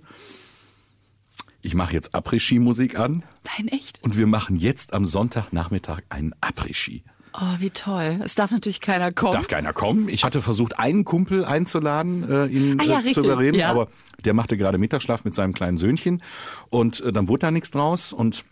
Ich 1.62 1.74
mache 1.76 1.94
jetzt 1.94 2.16
Après-Ski-Musik 2.16 2.98
an 2.98 3.24
Nein, 3.58 3.68
echt? 3.70 4.02
und 4.04 4.18
wir 4.18 4.28
machen 4.28 4.56
jetzt 4.56 4.94
am 4.94 5.06
Sonntagnachmittag 5.06 6.02
einen 6.10 6.34
Après-Ski. 6.42 7.04
Oh, 7.34 7.56
wie 7.60 7.70
toll. 7.70 8.20
Es 8.24 8.36
darf 8.36 8.52
natürlich 8.52 8.82
keiner 8.82 9.12
kommen. 9.12 9.34
Darf 9.34 9.48
keiner 9.48 9.74
kommen. 9.74 10.10
Ich 10.10 10.24
hatte 10.24 10.42
versucht, 10.42 10.80
einen 10.80 11.06
Kumpel 11.06 11.46
einzuladen, 11.46 12.30
äh, 12.30 12.46
ihn 12.48 12.80
Ah 12.80 12.84
ja, 12.84 13.00
äh, 13.00 13.14
zu 13.14 13.24
überreden, 13.24 13.60
ja. 13.60 13.70
aber 13.70 13.88
der 14.26 14.34
machte 14.34 14.58
gerade 14.58 14.78
Mittagsschlaf 14.78 15.24
mit 15.26 15.36
seinem 15.36 15.54
kleinen 15.54 15.78
Söhnchen 15.78 16.24
und 16.70 17.02
äh, 17.02 17.12
dann 17.12 17.28
wurde 17.28 17.42
da 17.42 17.52
nichts 17.52 17.72
draus 17.72 18.14
und 18.14 18.46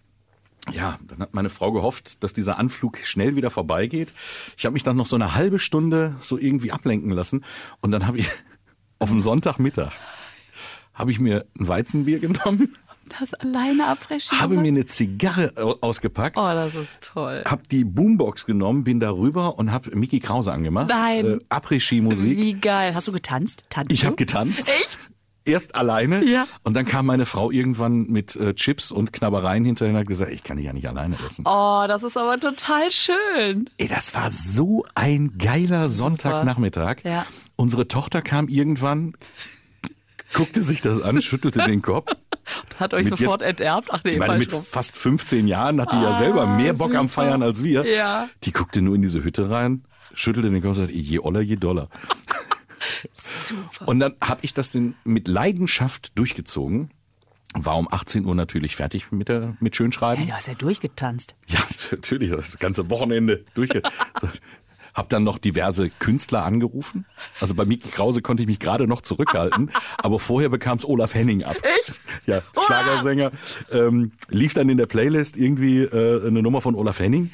ja, 0.71 0.99
dann 1.07 1.19
hat 1.19 1.33
meine 1.33 1.49
Frau 1.49 1.71
gehofft, 1.71 2.23
dass 2.23 2.33
dieser 2.33 2.59
Anflug 2.59 2.97
schnell 2.99 3.35
wieder 3.35 3.49
vorbeigeht. 3.49 4.13
Ich 4.57 4.65
habe 4.65 4.73
mich 4.73 4.83
dann 4.83 4.97
noch 4.97 5.05
so 5.05 5.15
eine 5.15 5.33
halbe 5.33 5.59
Stunde 5.59 6.15
so 6.19 6.37
irgendwie 6.37 6.71
ablenken 6.71 7.11
lassen 7.11 7.45
und 7.81 7.91
dann 7.91 8.05
habe 8.05 8.19
ich 8.19 8.29
auf 8.99 9.09
dem 9.09 9.21
Sonntagmittag 9.21 9.93
habe 10.97 11.11
ich 11.11 11.19
mir 11.19 11.45
ein 11.59 11.67
Weizenbier 11.67 12.19
genommen, 12.19 12.75
Das 13.19 13.33
alleine 13.33 13.87
Après-Ski. 13.87 14.35
habe 14.37 14.55
mir 14.55 14.67
eine 14.67 14.85
Zigarre 14.85 15.53
au- 15.57 15.77
ausgepackt. 15.81 16.37
Oh, 16.37 16.41
das 16.41 16.75
ist 16.75 17.01
toll. 17.01 17.43
Hab 17.45 17.67
die 17.69 17.83
Boombox 17.83 18.45
genommen, 18.45 18.83
bin 18.83 18.99
da 18.99 19.11
rüber 19.11 19.57
und 19.57 19.71
hab 19.71 19.93
Mickey 19.93 20.19
Krause 20.19 20.51
angemacht. 20.51 20.89
Nein. 20.89 21.25
Äh, 21.25 21.39
Après-Ski-Musik. 21.49 22.37
Wie 22.37 22.53
geil. 22.53 22.93
Hast 22.95 23.07
du 23.07 23.11
getanzt? 23.11 23.63
Tanzt 23.69 23.91
Ich 23.91 24.05
habe 24.05 24.15
getanzt. 24.15 24.69
Echt? 24.69 25.09
Erst 25.45 25.75
alleine. 25.75 26.25
Ja. 26.25 26.45
Und 26.63 26.73
dann 26.75 26.85
kam 26.85 27.05
meine 27.05 27.25
Frau 27.25 27.51
irgendwann 27.51 28.07
mit 28.07 28.35
äh, 28.35 28.53
Chips 28.53 28.91
und 28.91 29.13
Knabbereien 29.13 29.63
hinterher 29.63 29.93
und 29.93 29.99
hat 30.01 30.07
gesagt, 30.07 30.31
ich 30.33 30.43
kann 30.43 30.57
die 30.57 30.63
ja 30.63 30.73
nicht 30.73 30.89
alleine 30.89 31.15
essen. 31.25 31.45
Oh, 31.47 31.85
das 31.87 32.03
ist 32.03 32.17
aber 32.17 32.37
total 32.37 32.91
schön. 32.91 33.69
Ey, 33.77 33.87
das 33.87 34.13
war 34.13 34.29
so 34.29 34.85
ein 34.93 35.37
geiler 35.37 35.87
Sonntagnachmittag. 35.87 36.97
Ja. 37.05 37.25
Unsere 37.55 37.87
Tochter 37.87 38.21
kam 38.21 38.49
irgendwann, 38.49 39.13
guckte 40.33 40.61
sich 40.63 40.81
das 40.81 41.01
an, 41.01 41.21
schüttelte 41.21 41.63
den 41.65 41.81
Kopf. 41.81 42.11
Hat 42.77 42.93
euch 42.93 43.05
Mit 43.09 43.17
sofort 43.17 43.41
jetzt- 43.41 43.49
enterbt. 43.59 43.89
Ach 43.91 44.01
nee, 44.03 44.11
Ich 44.13 44.19
meine, 44.19 44.37
mit 44.37 44.51
rum. 44.53 44.63
fast 44.63 44.95
15 44.97 45.47
Jahren 45.47 45.81
hat 45.81 45.91
die 45.91 45.95
ja 46.01 46.13
selber 46.13 46.45
mehr 46.47 46.73
Bock 46.73 46.91
am 46.95 47.05
Ah, 47.05 47.09
super. 47.09 47.09
Feiern 47.23 47.43
als 47.43 47.63
wir. 47.63 47.85
Ja. 47.85 48.29
Die 48.43 48.51
guckte 48.51 48.81
nur 48.81 48.95
in 48.95 49.01
diese 49.01 49.23
Hütte 49.23 49.49
rein, 49.49 49.83
schüttelte 50.13 50.49
den 50.49 50.61
Kopf 50.61 50.69
und 50.69 50.75
sagte, 50.75 50.93
je 50.93 51.19
oller, 51.19 51.41
je 51.41 51.55
doller. 51.57 51.89
Super. 53.13 53.87
Und 53.87 53.99
dann 53.99 54.15
habe 54.21 54.39
ich 54.43 54.53
das 54.53 54.71
denn 54.71 54.95
mit 55.03 55.27
Leidenschaft 55.27 56.17
durchgezogen. 56.17 56.91
War 57.53 57.77
um 57.77 57.87
18 57.91 58.25
Uhr 58.25 58.35
natürlich 58.35 58.75
fertig 58.75 59.11
mit, 59.11 59.29
der, 59.29 59.55
mit 59.59 59.75
Schönschreiben. 59.75 60.19
Hey, 60.23 60.27
du 60.31 60.35
hast 60.35 60.47
ja 60.47 60.53
durchgetanzt. 60.53 61.35
Ja, 61.47 61.59
natürlich, 61.91 62.29
das 62.31 62.59
ganze 62.59 62.89
Wochenende 62.89 63.45
durchge... 63.53 63.81
Hab 64.97 65.09
dann 65.09 65.23
noch 65.23 65.37
diverse 65.37 65.91
Künstler 65.91 66.43
angerufen. 66.43 67.05
Also 67.39 67.53
bei 67.53 67.65
Miki 67.65 67.89
Krause 67.89 68.23
konnte 68.23 68.41
ich 68.41 68.47
mich 68.47 68.59
gerade 68.59 68.87
noch 68.87 69.01
zurückhalten, 69.01 69.69
aber 69.99 70.17
vorher 70.17 70.49
bekam 70.49 70.79
es 70.79 70.85
Olaf 70.85 71.13
Henning 71.13 71.43
ab. 71.43 71.55
Echt? 71.61 72.01
Ja, 72.25 72.41
Schlagersänger. 72.65 73.29
Ähm, 73.71 74.13
lief 74.29 74.55
dann 74.55 74.69
in 74.69 74.77
der 74.77 74.87
Playlist 74.87 75.37
irgendwie 75.37 75.83
äh, 75.83 76.25
eine 76.25 76.41
Nummer 76.41 76.61
von 76.61 76.73
Olaf 76.73 76.97
Henning. 76.99 77.29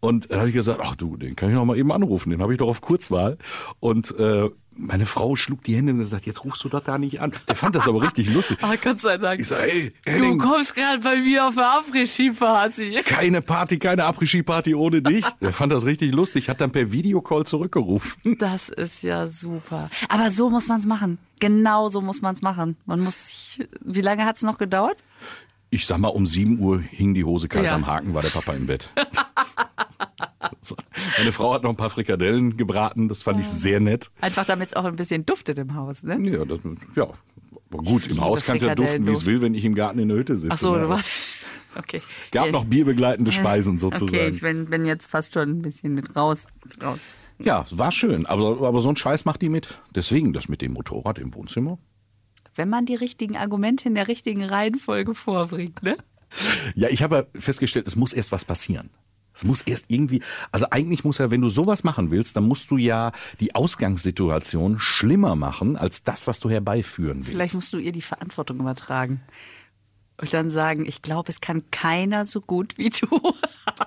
Und 0.00 0.30
dann 0.30 0.38
habe 0.38 0.48
ich 0.48 0.54
gesagt, 0.54 0.78
ach 0.80 0.94
du, 0.94 1.16
den 1.16 1.34
kann 1.34 1.48
ich 1.48 1.56
noch 1.56 1.64
mal 1.64 1.76
eben 1.76 1.90
anrufen. 1.90 2.30
Den 2.30 2.40
habe 2.40 2.52
ich 2.52 2.58
doch 2.58 2.68
auf 2.68 2.80
Kurzwahl. 2.80 3.36
Und 3.80 4.16
äh, 4.16 4.48
meine 4.78 5.06
Frau 5.06 5.34
schlug 5.36 5.62
die 5.64 5.74
Hände 5.76 5.92
und 5.92 6.04
sagt, 6.06 6.24
jetzt 6.26 6.44
rufst 6.44 6.62
du 6.64 6.68
doch 6.68 6.80
da 6.80 6.96
nicht 6.98 7.20
an. 7.20 7.32
Der 7.48 7.54
fand 7.56 7.74
das 7.74 7.88
aber 7.88 8.00
richtig 8.02 8.32
lustig. 8.32 8.58
Ah, 8.62 8.74
Gott 8.82 9.00
sei 9.00 9.18
Dank. 9.18 9.40
Ich 9.40 9.48
sag, 9.48 9.60
ey, 9.62 9.92
Du 10.04 10.10
Henning, 10.12 10.38
kommst 10.38 10.74
gerade 10.74 11.00
bei 11.00 11.16
mir 11.16 11.46
auf 11.48 11.54
der 11.54 11.66
Après-Ski-Party. 11.78 13.02
keine 13.04 13.42
Party, 13.42 13.78
keine 13.78 14.04
Après-Ski-Party 14.04 14.74
ohne 14.74 15.02
dich. 15.02 15.24
Der 15.40 15.52
fand 15.52 15.72
das 15.72 15.84
richtig 15.84 16.14
lustig, 16.14 16.48
hat 16.48 16.60
dann 16.60 16.70
per 16.70 16.92
Videocall 16.92 17.44
zurückgerufen. 17.44 18.20
Das 18.38 18.68
ist 18.68 19.02
ja 19.02 19.26
super. 19.28 19.90
Aber 20.08 20.30
so 20.30 20.48
muss 20.50 20.68
man 20.68 20.78
es 20.78 20.86
machen. 20.86 21.18
Genau 21.40 21.88
so 21.88 22.00
muss 22.00 22.22
man 22.22 22.34
es 22.34 22.42
machen. 22.42 22.76
Man 22.86 23.00
muss 23.00 23.26
sich, 23.28 23.68
wie 23.84 24.00
lange 24.00 24.24
hat 24.24 24.36
es 24.36 24.42
noch 24.42 24.58
gedauert? 24.58 24.96
Ich 25.70 25.86
sag 25.86 25.98
mal, 25.98 26.08
um 26.08 26.26
7 26.26 26.58
Uhr 26.60 26.80
hing 26.80 27.14
die 27.14 27.24
Hose 27.24 27.48
kalt 27.48 27.66
Ja. 27.66 27.74
am 27.74 27.86
Haken, 27.86 28.14
war 28.14 28.22
der 28.22 28.30
Papa 28.30 28.52
im 28.52 28.66
Bett. 28.66 28.88
Meine 31.18 31.32
Frau 31.32 31.54
hat 31.54 31.62
noch 31.62 31.70
ein 31.70 31.76
paar 31.76 31.90
Frikadellen 31.90 32.56
gebraten, 32.56 33.08
das 33.08 33.22
fand 33.22 33.40
ich 33.40 33.48
sehr 33.48 33.80
nett. 33.80 34.10
Einfach 34.20 34.44
damit 34.44 34.68
es 34.68 34.76
auch 34.76 34.84
ein 34.84 34.96
bisschen 34.96 35.26
duftet 35.26 35.58
im 35.58 35.74
Haus, 35.74 36.02
ne? 36.02 36.18
Ja, 36.28 36.44
das, 36.44 36.60
ja. 36.96 37.08
aber 37.70 37.82
gut, 37.82 38.06
im 38.06 38.20
Haus 38.20 38.44
kann 38.44 38.56
es 38.56 38.62
ja 38.62 38.74
duften, 38.74 39.06
wie 39.06 39.12
es 39.12 39.26
will, 39.26 39.40
wenn 39.40 39.54
ich 39.54 39.64
im 39.64 39.74
Garten 39.74 39.98
in 39.98 40.08
der 40.08 40.18
Hütte 40.18 40.36
sitze. 40.36 40.52
Ach 40.52 40.58
so, 40.58 40.74
ne? 40.74 40.82
du 40.82 40.88
warst. 40.88 41.10
Okay. 41.74 42.00
Gab 42.32 42.50
noch 42.50 42.64
bierbegleitende 42.64 43.30
Speisen 43.32 43.74
Okay, 43.74 43.78
sozusagen. 43.78 44.34
ich 44.34 44.40
bin, 44.40 44.70
bin 44.70 44.86
jetzt 44.86 45.06
fast 45.06 45.34
schon 45.34 45.50
ein 45.50 45.62
bisschen 45.62 45.94
mit 45.94 46.16
raus. 46.16 46.48
raus. 46.82 46.98
Ja, 47.38 47.64
war 47.70 47.92
schön, 47.92 48.26
aber, 48.26 48.66
aber 48.66 48.80
so 48.80 48.88
ein 48.88 48.96
Scheiß 48.96 49.24
macht 49.24 49.42
die 49.42 49.48
mit. 49.48 49.80
Deswegen 49.94 50.32
das 50.32 50.48
mit 50.48 50.60
dem 50.60 50.72
Motorrad 50.72 51.18
im 51.18 51.34
Wohnzimmer. 51.34 51.78
Wenn 52.54 52.68
man 52.68 52.86
die 52.86 52.96
richtigen 52.96 53.36
Argumente 53.36 53.88
in 53.88 53.94
der 53.94 54.08
richtigen 54.08 54.44
Reihenfolge 54.44 55.14
vorbringt, 55.14 55.82
ne? 55.82 55.96
Ja, 56.74 56.88
ich 56.88 57.02
habe 57.02 57.16
ja 57.16 57.40
festgestellt, 57.40 57.86
es 57.86 57.96
muss 57.96 58.12
erst 58.12 58.32
was 58.32 58.44
passieren. 58.44 58.90
Es 59.38 59.44
muss 59.44 59.62
erst 59.62 59.84
irgendwie, 59.86 60.20
also 60.50 60.66
eigentlich 60.70 61.04
muss 61.04 61.18
ja, 61.18 61.30
wenn 61.30 61.40
du 61.40 61.48
sowas 61.48 61.84
machen 61.84 62.10
willst, 62.10 62.34
dann 62.34 62.42
musst 62.42 62.72
du 62.72 62.76
ja 62.76 63.12
die 63.38 63.54
Ausgangssituation 63.54 64.80
schlimmer 64.80 65.36
machen 65.36 65.76
als 65.76 66.02
das, 66.02 66.26
was 66.26 66.40
du 66.40 66.50
herbeiführen 66.50 67.18
willst. 67.18 67.30
Vielleicht 67.30 67.54
musst 67.54 67.72
du 67.72 67.78
ihr 67.78 67.92
die 67.92 68.02
Verantwortung 68.02 68.58
übertragen. 68.58 69.20
Und 70.20 70.34
dann 70.34 70.50
sagen, 70.50 70.86
ich 70.86 71.02
glaube, 71.02 71.30
es 71.30 71.40
kann 71.40 71.62
keiner 71.70 72.24
so 72.24 72.40
gut 72.40 72.78
wie 72.78 72.88
du. 72.88 73.06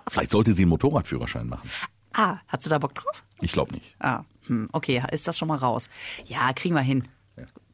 Vielleicht 0.10 0.32
sollte 0.32 0.54
sie 0.54 0.62
einen 0.62 0.70
Motorradführerschein 0.70 1.48
machen. 1.48 1.70
Ah, 2.14 2.38
hast 2.48 2.66
du 2.66 2.70
da 2.70 2.78
Bock 2.78 2.96
drauf? 2.96 3.26
Ich 3.42 3.52
glaube 3.52 3.74
nicht. 3.74 3.94
Ah, 4.00 4.24
hm, 4.46 4.70
okay, 4.72 5.04
ist 5.12 5.28
das 5.28 5.38
schon 5.38 5.50
mal 5.50 5.58
raus. 5.58 5.90
Ja, 6.28 6.54
kriegen 6.54 6.76
wir 6.76 6.82
hin. 6.82 7.10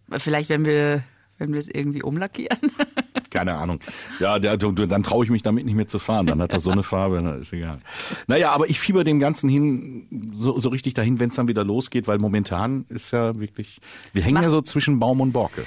Vielleicht, 0.10 0.50
wenn 0.50 0.66
wir, 0.66 1.04
wenn 1.38 1.54
wir 1.54 1.60
es 1.60 1.68
irgendwie 1.68 2.02
umlackieren. 2.02 2.58
Keine 3.38 3.54
Ahnung. 3.56 3.80
Ja, 4.20 4.40
der, 4.40 4.58
dann 4.58 5.04
traue 5.04 5.24
ich 5.24 5.30
mich 5.30 5.44
damit 5.44 5.66
nicht 5.66 5.76
mehr 5.76 5.88
zu 5.88 6.00
fahren. 6.00 6.26
Dann 6.26 6.42
hat 6.42 6.54
das 6.54 6.64
so 6.64 6.72
eine 6.72 6.82
Farbe, 6.82 7.22
na, 7.22 7.36
ist 7.36 7.54
egal. 7.54 7.78
Naja, 8.26 8.52
aber 8.52 8.68
ich 8.68 8.80
fieber 8.80 9.04
dem 9.04 9.20
Ganzen 9.20 9.48
hin, 9.48 10.32
so, 10.34 10.58
so 10.60 10.70
richtig 10.70 10.96
dahin, 10.96 11.20
wenn 11.20 11.30
es 11.30 11.36
dann 11.36 11.48
wieder 11.48 11.64
losgeht, 11.64 12.08
weil 12.08 12.18
momentan 12.18 12.86
ist 12.90 13.12
ja 13.12 13.40
wirklich, 13.40 13.80
wir 14.14 14.24
hängen 14.24 14.42
ja 14.42 14.50
so 14.50 14.62
zwischen 14.62 14.98
Baum 14.98 15.22
und 15.22 15.34
Borke. 15.34 15.64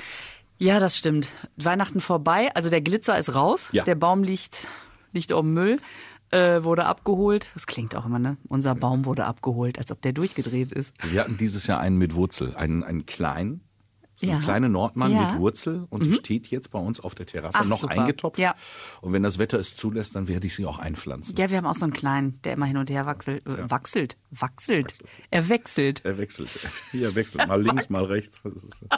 Ja, 0.58 0.80
das 0.80 0.96
stimmt. 0.98 1.32
Weihnachten 1.56 2.00
vorbei, 2.00 2.50
also 2.54 2.70
der 2.70 2.80
Glitzer 2.80 3.16
ist 3.16 3.34
raus, 3.36 3.68
Ja. 3.72 3.84
der 3.84 3.94
Baum 3.94 4.24
liegt, 4.24 4.66
liegt 5.12 5.32
auf 5.32 5.42
dem 5.42 5.54
Müll, 5.54 5.78
äh, 6.32 6.62
wurde 6.64 6.86
abgeholt. 6.86 7.50
Das 7.54 7.66
klingt 7.66 7.94
auch 7.94 8.04
immer, 8.04 8.18
ne? 8.18 8.36
Unser 8.48 8.74
Baum 8.74 9.04
wurde 9.04 9.26
abgeholt, 9.26 9.78
als 9.78 9.92
ob 9.92 10.02
der 10.02 10.12
durchgedreht 10.12 10.72
ist. 10.72 10.94
Wir 11.02 11.20
hatten 11.20 11.38
dieses 11.38 11.66
Jahr 11.68 11.80
einen 11.80 11.98
mit 11.98 12.14
Wurzel, 12.14 12.56
einen, 12.56 12.82
einen 12.82 13.06
kleinen. 13.06 13.60
So 14.20 14.26
Ja. 14.26 14.38
kleine 14.40 14.68
Nordmann 14.68 15.12
Ja. 15.12 15.20
Mhm. 15.20 15.26
mit 15.32 15.36
Wurzel 15.38 15.86
und 15.88 16.04
die 16.04 16.12
steht 16.12 16.48
jetzt 16.48 16.70
bei 16.70 16.78
uns 16.78 17.00
auf 17.00 17.14
der 17.14 17.24
Terrasse 17.26 17.58
Ach, 17.60 17.64
noch 17.64 17.78
super. 17.78 17.94
eingetopft. 17.98 18.38
Ja. 18.38 18.54
Und 19.00 19.12
wenn 19.14 19.22
das 19.22 19.38
Wetter 19.38 19.58
es 19.58 19.74
zulässt, 19.76 20.14
dann 20.14 20.28
werde 20.28 20.46
ich 20.46 20.54
sie 20.54 20.66
auch 20.66 20.78
einpflanzen. 20.78 21.36
Ja, 21.36 21.48
wir 21.50 21.56
haben 21.56 21.66
auch 21.66 21.74
so 21.74 21.84
einen 21.84 21.92
kleinen, 21.94 22.40
der 22.42 22.52
immer 22.52 22.66
hin 22.66 22.76
und 22.76 22.90
her 22.90 23.06
wachselt. 23.06 23.46
Äh, 23.46 23.70
wachselt. 23.70 24.16
Wachselt. 24.30 24.98
Er 25.30 25.48
wechselt. 25.48 26.04
Er 26.04 26.18
wechselt. 26.18 26.50
Hier 26.90 27.14
wechselt 27.14 27.48
mal 27.48 27.62
links, 27.62 27.88
mal 27.88 28.04
rechts. 28.04 28.42
Ist, 28.44 28.84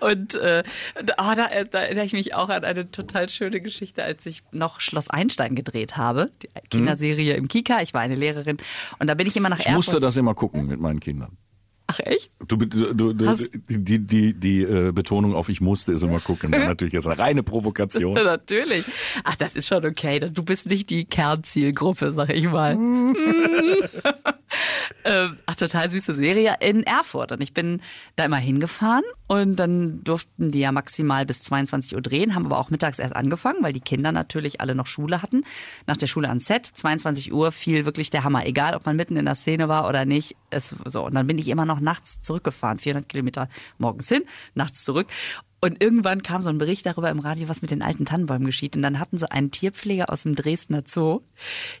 Und 0.00 0.34
äh, 0.34 0.62
da, 1.04 1.14
ah, 1.16 1.34
da, 1.34 1.46
da 1.64 1.78
erinnere 1.80 2.04
ich 2.04 2.12
mich 2.12 2.34
auch 2.34 2.48
an 2.50 2.64
eine 2.64 2.90
total 2.90 3.28
schöne 3.28 3.60
Geschichte, 3.60 4.02
als 4.04 4.26
ich 4.26 4.42
noch 4.52 4.80
Schloss 4.80 5.08
Einstein 5.08 5.54
gedreht 5.54 5.96
habe, 5.96 6.30
die 6.42 6.48
Kinderserie 6.70 7.34
im 7.34 7.48
Kika. 7.48 7.80
Ich 7.80 7.94
war 7.94 8.00
eine 8.02 8.14
Lehrerin 8.14 8.58
und 8.98 9.06
da 9.06 9.14
bin 9.14 9.26
ich 9.26 9.36
immer 9.36 9.48
nach 9.48 9.60
ich 9.60 9.66
Erfurt. 9.66 9.76
musste 9.76 10.00
das 10.00 10.16
immer 10.16 10.34
gucken 10.34 10.66
mit 10.66 10.80
meinen 10.80 11.00
Kindern. 11.00 11.36
Ach 11.94 12.00
echt? 12.00 12.30
Du, 12.48 12.56
du, 12.56 13.12
du, 13.12 13.26
Hast- 13.26 13.52
die 13.68 13.84
die, 13.84 13.98
die, 14.00 14.34
die 14.34 14.62
äh, 14.62 14.92
Betonung 14.92 15.34
auf 15.34 15.48
ich 15.48 15.60
musste 15.60 15.92
ist 15.92 16.02
immer 16.02 16.20
gucken. 16.20 16.50
Natürlich 16.50 16.94
jetzt 16.94 17.06
eine 17.06 17.18
reine 17.18 17.42
Provokation. 17.42 18.14
Natürlich. 18.24 18.84
Ach, 19.22 19.36
das 19.36 19.54
ist 19.54 19.68
schon 19.68 19.84
okay. 19.84 20.18
Du 20.20 20.42
bist 20.42 20.66
nicht 20.66 20.90
die 20.90 21.04
Kernzielgruppe, 21.04 22.10
sag 22.12 22.32
ich 22.32 22.44
mal. 22.50 22.76
ähm, 25.04 25.38
ach, 25.46 25.56
total 25.56 25.90
süße 25.90 26.12
Serie 26.12 26.56
in 26.60 26.82
Erfurt. 26.82 27.32
Und 27.32 27.40
ich 27.40 27.54
bin 27.54 27.80
da 28.16 28.24
immer 28.24 28.36
hingefahren 28.36 29.04
und 29.26 29.56
dann 29.56 30.02
durften 30.04 30.50
die 30.50 30.60
ja 30.60 30.72
maximal 30.72 31.26
bis 31.26 31.42
22 31.44 31.94
Uhr 31.94 32.02
drehen, 32.02 32.34
haben 32.34 32.46
aber 32.46 32.58
auch 32.58 32.70
mittags 32.70 32.98
erst 32.98 33.16
angefangen, 33.16 33.62
weil 33.62 33.72
die 33.72 33.80
Kinder 33.80 34.12
natürlich 34.12 34.60
alle 34.60 34.74
noch 34.74 34.86
Schule 34.86 35.22
hatten. 35.22 35.44
Nach 35.86 35.96
der 35.96 36.06
Schule 36.06 36.28
ans 36.28 36.46
Set, 36.46 36.66
22 36.66 37.32
Uhr 37.32 37.52
fiel 37.52 37.84
wirklich 37.84 38.10
der 38.10 38.24
Hammer. 38.24 38.46
Egal, 38.46 38.74
ob 38.74 38.86
man 38.86 38.96
mitten 38.96 39.16
in 39.16 39.24
der 39.24 39.34
Szene 39.34 39.68
war 39.68 39.88
oder 39.88 40.04
nicht. 40.04 40.36
Es, 40.50 40.74
so. 40.84 41.04
Und 41.04 41.14
dann 41.14 41.26
bin 41.26 41.38
ich 41.38 41.48
immer 41.48 41.64
noch 41.64 41.80
nachts 41.80 42.20
zurückgefahren, 42.20 42.78
400 42.78 43.08
Kilometer 43.08 43.48
morgens 43.78 44.08
hin, 44.08 44.24
nachts 44.54 44.84
zurück. 44.84 45.06
Und 45.64 45.82
irgendwann 45.82 46.22
kam 46.22 46.42
so 46.42 46.50
ein 46.50 46.58
Bericht 46.58 46.84
darüber 46.86 47.10
im 47.10 47.18
Radio, 47.20 47.48
was 47.48 47.62
mit 47.62 47.70
den 47.70 47.82
alten 47.82 48.04
Tannenbäumen 48.04 48.44
geschieht. 48.46 48.76
Und 48.76 48.82
dann 48.82 48.98
hatten 49.00 49.18
sie 49.18 49.30
einen 49.30 49.50
Tierpfleger 49.50 50.10
aus 50.10 50.22
dem 50.24 50.34
Dresdner 50.34 50.82
Zoo. 50.86 51.20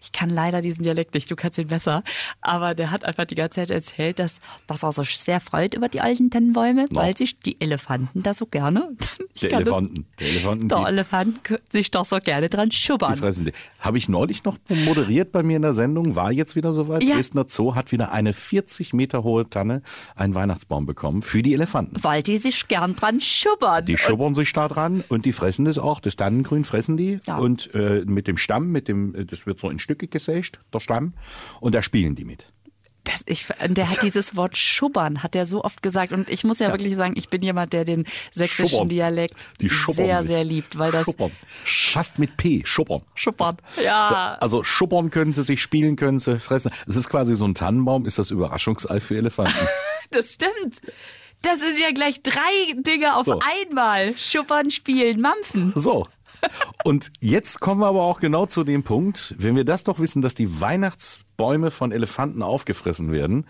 Ich 0.02 0.12
kann 0.12 0.30
leider 0.30 0.62
diesen 0.62 0.82
Dialekt 0.84 1.14
nicht, 1.14 1.30
du 1.30 1.36
kannst 1.36 1.58
ihn 1.58 1.68
besser. 1.68 2.02
Aber 2.40 2.74
der 2.74 2.90
hat 2.90 3.04
einfach 3.04 3.24
die 3.24 3.34
ganze 3.34 3.56
Zeit 3.60 3.70
erzählt, 3.70 4.18
dass, 4.18 4.40
dass 4.66 4.82
er 4.82 4.92
sich 4.92 5.18
sehr 5.18 5.40
freut 5.40 5.74
über 5.74 5.88
die 5.88 6.00
alten 6.00 6.30
Tannenbäume, 6.30 6.86
No. 6.90 7.00
weil 7.00 7.16
sich 7.16 7.38
die 7.40 7.60
Elefanten 7.60 8.22
da 8.22 8.32
so 8.34 8.46
gerne. 8.46 8.90
Ich 9.36 9.40
Der 9.40 9.50
kann 9.50 9.64
das- 9.64 9.74
Elefanten. 9.74 10.06
Der 10.20 10.28
Elefanten, 10.28 10.68
die- 10.68 10.74
Elefant 10.74 11.40
sich 11.70 11.90
doch 11.90 12.04
so 12.04 12.18
gerne 12.20 12.48
dran 12.48 12.68
Die 12.68 12.76
schubbern. 12.76 13.16
fressen 13.16 13.46
die. 13.46 13.52
Habe 13.84 13.98
ich 13.98 14.08
neulich 14.08 14.44
noch 14.44 14.56
moderiert 14.68 15.30
bei 15.30 15.42
mir 15.42 15.56
in 15.56 15.62
der 15.62 15.74
Sendung, 15.74 16.16
war 16.16 16.32
jetzt 16.32 16.56
wieder 16.56 16.72
soweit. 16.72 17.02
Ja. 17.02 17.16
Dresdner 17.16 17.44
Zoo 17.48 17.74
hat 17.74 17.92
wieder 17.92 18.12
eine 18.12 18.32
40 18.32 18.94
Meter 18.94 19.22
hohe 19.24 19.48
Tanne, 19.48 19.82
einen 20.16 20.34
Weihnachtsbaum 20.34 20.86
bekommen 20.86 21.20
für 21.20 21.42
die 21.42 21.52
Elefanten. 21.52 22.02
Weil 22.02 22.22
die 22.22 22.38
sich 22.38 22.66
gern 22.66 22.96
dran 22.96 23.20
schubbern. 23.20 23.84
Die 23.84 23.98
schubbern 23.98 24.34
sich 24.34 24.52
da 24.54 24.68
dran 24.68 25.04
und 25.10 25.26
die 25.26 25.32
fressen 25.32 25.66
das 25.66 25.76
auch. 25.76 26.00
Das 26.00 26.16
Tannengrün 26.16 26.64
fressen 26.64 26.96
die. 26.96 27.20
Ja. 27.26 27.36
Und 27.36 27.74
äh, 27.74 28.04
mit 28.06 28.26
dem 28.26 28.38
Stamm, 28.38 28.70
mit 28.70 28.88
dem, 28.88 29.14
äh, 29.14 29.26
das 29.26 29.44
wird 29.44 29.60
so 29.60 29.68
in 29.68 29.78
Stücke 29.78 30.08
gesägt, 30.08 30.60
der 30.72 30.80
Stamm. 30.80 31.12
Und 31.60 31.74
da 31.74 31.82
spielen 31.82 32.14
die 32.14 32.24
mit. 32.24 32.53
Das, 33.04 33.22
ich, 33.26 33.46
der 33.68 33.90
hat 33.90 34.02
dieses 34.02 34.34
Wort 34.34 34.56
schubbern, 34.56 35.22
hat 35.22 35.36
er 35.36 35.44
so 35.44 35.62
oft 35.62 35.82
gesagt. 35.82 36.12
Und 36.12 36.30
ich 36.30 36.42
muss 36.42 36.58
ja, 36.58 36.70
wirklich 36.70 36.96
sagen, 36.96 37.14
ich 37.16 37.28
bin 37.28 37.42
jemand, 37.42 37.74
der 37.74 37.84
den 37.84 38.06
sächsischen 38.32 38.70
Schubbern. 38.70 38.88
Dialekt 38.88 39.36
sehr, 39.60 40.18
sich. 40.18 40.26
sehr 40.26 40.42
liebt, 40.42 40.78
weil 40.78 40.90
das 40.90 41.04
Schubbern. 41.04 41.32
Fast 41.64 42.18
mit 42.18 42.36
P, 42.38 42.62
schubbern. 42.64 43.02
Schubbern. 43.14 43.58
Ja. 43.84 44.38
Also 44.40 44.64
schubbern 44.64 45.10
können 45.10 45.34
sie 45.34 45.44
sich, 45.44 45.60
spielen 45.60 45.96
können 45.96 46.18
sie, 46.18 46.38
fressen. 46.38 46.70
Es 46.86 46.96
ist 46.96 47.10
quasi 47.10 47.36
so 47.36 47.44
ein 47.46 47.54
Tannenbaum, 47.54 48.06
ist 48.06 48.18
das 48.18 48.30
Überraschungsei 48.30 49.00
für 49.00 49.16
Elefanten. 49.16 49.54
Das 50.10 50.34
stimmt. 50.34 50.80
Das 51.42 51.60
sind 51.60 51.78
ja 51.78 51.90
gleich 51.92 52.22
drei 52.22 52.74
Dinge 52.76 53.16
auf 53.16 53.24
So. 53.24 53.40
einmal. 53.40 54.16
Schubbern, 54.16 54.70
spielen, 54.70 55.20
mampfen. 55.20 55.72
So. 55.74 56.06
Und 56.84 57.10
jetzt 57.20 57.60
kommen 57.60 57.80
wir 57.80 57.86
aber 57.86 58.02
auch 58.02 58.20
genau 58.20 58.46
zu 58.46 58.64
dem 58.64 58.82
Punkt, 58.82 59.34
wenn 59.38 59.56
wir 59.56 59.64
das 59.64 59.84
doch 59.84 59.98
wissen, 59.98 60.22
dass 60.22 60.34
die 60.34 60.60
Weihnachtsbäume 61.36 61.70
von 61.70 61.92
Elefanten 61.92 62.42
aufgefressen 62.42 63.12
werden, 63.12 63.46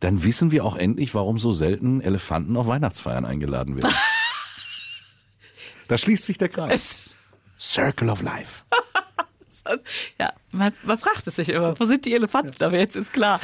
dann 0.00 0.24
wissen 0.24 0.50
wir 0.50 0.64
auch 0.64 0.76
endlich, 0.76 1.14
warum 1.14 1.38
so 1.38 1.52
selten 1.52 2.00
Elefanten 2.00 2.56
auf 2.56 2.66
Weihnachtsfeiern 2.66 3.24
eingeladen 3.24 3.76
werden. 3.76 3.94
Da 5.88 5.96
schließt 5.96 6.26
sich 6.26 6.36
der 6.36 6.48
Kreis. 6.48 7.14
Circle 7.60 8.10
of 8.10 8.20
Life. 8.20 8.64
Ja, 10.20 10.32
man, 10.52 10.72
man 10.84 10.96
fragt 10.96 11.26
es 11.26 11.34
sich 11.34 11.48
immer, 11.48 11.78
wo 11.80 11.86
sind 11.86 12.04
die 12.04 12.14
Elefanten? 12.14 12.62
Aber 12.62 12.78
jetzt 12.78 12.94
ist 12.94 13.12
klar. 13.12 13.40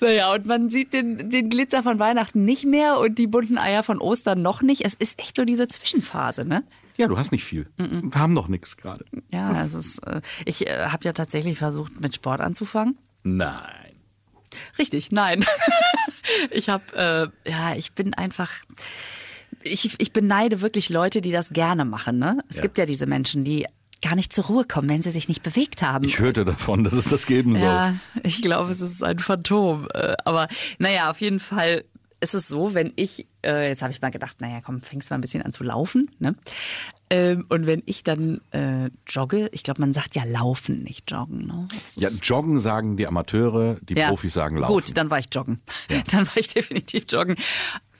Naja, 0.00 0.32
und 0.32 0.46
man 0.46 0.70
sieht 0.70 0.94
den, 0.94 1.28
den 1.28 1.50
Glitzer 1.50 1.82
von 1.82 1.98
Weihnachten 1.98 2.46
nicht 2.46 2.64
mehr 2.64 2.98
und 2.98 3.18
die 3.18 3.26
bunten 3.26 3.58
Eier 3.58 3.82
von 3.82 3.98
Ostern 3.98 4.40
noch 4.40 4.62
nicht. 4.62 4.86
Es 4.86 4.94
ist 4.94 5.18
echt 5.18 5.36
so 5.36 5.44
diese 5.44 5.68
Zwischenphase, 5.68 6.46
ne? 6.46 6.64
Ja, 6.96 7.08
du 7.08 7.18
hast 7.18 7.30
nicht 7.30 7.44
viel. 7.44 7.68
Wir 7.76 8.10
haben 8.14 8.32
noch 8.32 8.48
nichts 8.48 8.78
gerade. 8.78 9.04
Ja, 9.30 9.62
es 9.62 9.74
ist, 9.74 9.98
äh, 10.06 10.22
ich 10.46 10.66
äh, 10.66 10.86
habe 10.86 11.04
ja 11.04 11.12
tatsächlich 11.12 11.58
versucht, 11.58 12.00
mit 12.00 12.14
Sport 12.14 12.40
anzufangen. 12.40 12.96
Nein. 13.26 13.72
Richtig, 14.78 15.10
nein. 15.12 15.44
ich 16.50 16.68
habe, 16.68 17.32
äh, 17.44 17.50
ja, 17.50 17.74
ich 17.74 17.92
bin 17.92 18.14
einfach. 18.14 18.50
Ich, 19.62 19.96
ich 19.98 20.12
beneide 20.12 20.60
wirklich 20.60 20.90
Leute, 20.90 21.20
die 21.20 21.32
das 21.32 21.50
gerne 21.50 21.84
machen. 21.84 22.18
Ne? 22.18 22.38
Es 22.48 22.56
Ja. 22.56 22.62
gibt 22.62 22.78
ja 22.78 22.86
diese 22.86 23.06
Menschen, 23.06 23.42
die 23.44 23.66
gar 24.02 24.14
nicht 24.14 24.32
zur 24.32 24.44
Ruhe 24.44 24.64
kommen, 24.64 24.88
wenn 24.88 25.02
sie 25.02 25.10
sich 25.10 25.26
nicht 25.28 25.42
bewegt 25.42 25.82
haben. 25.82 26.04
Ich 26.04 26.18
hörte 26.20 26.44
davon, 26.44 26.84
dass 26.84 26.92
es 26.92 27.06
das 27.06 27.26
geben 27.26 27.56
soll. 27.56 27.66
Ja, 27.66 27.94
ich 28.22 28.42
glaube, 28.42 28.70
es 28.70 28.80
ist 28.80 29.02
ein 29.02 29.18
Phantom. 29.18 29.88
Äh, 29.94 30.14
Aber 30.24 30.46
naja, 30.78 31.10
auf 31.10 31.20
jeden 31.20 31.40
Fall 31.40 31.84
ist 32.20 32.34
es 32.34 32.48
so, 32.48 32.74
wenn 32.74 32.92
ich, 32.96 33.26
äh, 33.44 33.68
jetzt 33.68 33.82
habe 33.82 33.92
ich 33.92 34.00
mal 34.00 34.10
gedacht, 34.10 34.40
naja, 34.40 34.60
komm, 34.64 34.80
fängst 34.80 35.10
mal 35.10 35.16
ein 35.18 35.20
bisschen 35.20 35.42
an 35.42 35.52
zu 35.52 35.64
laufen. 35.64 36.10
Ne? 36.18 36.34
Ähm, 37.10 37.44
Und 37.48 37.66
wenn 37.66 37.82
ich 37.86 38.04
dann 38.04 38.40
äh, 38.52 38.90
jogge, 39.06 39.48
ich 39.52 39.62
glaube, 39.62 39.80
man 39.80 39.92
sagt 39.92 40.14
ja 40.14 40.24
laufen, 40.24 40.82
nicht 40.82 41.10
joggen. 41.10 41.46
Ne? 41.46 41.68
Ja, 41.96 42.08
joggen 42.22 42.58
sagen 42.58 42.96
die 42.96 43.06
Amateure, 43.06 43.74
die 43.82 43.94
Ja. 43.94 44.08
Profis 44.08 44.32
sagen 44.32 44.56
laufen. 44.56 44.72
Gut, 44.72 44.96
dann 44.96 45.10
war 45.10 45.18
ich 45.18 45.26
joggen. 45.32 45.60
Dann 46.10 46.26
war 46.26 46.36
ich 46.36 46.48
definitiv 46.48 47.04
joggen. 47.10 47.36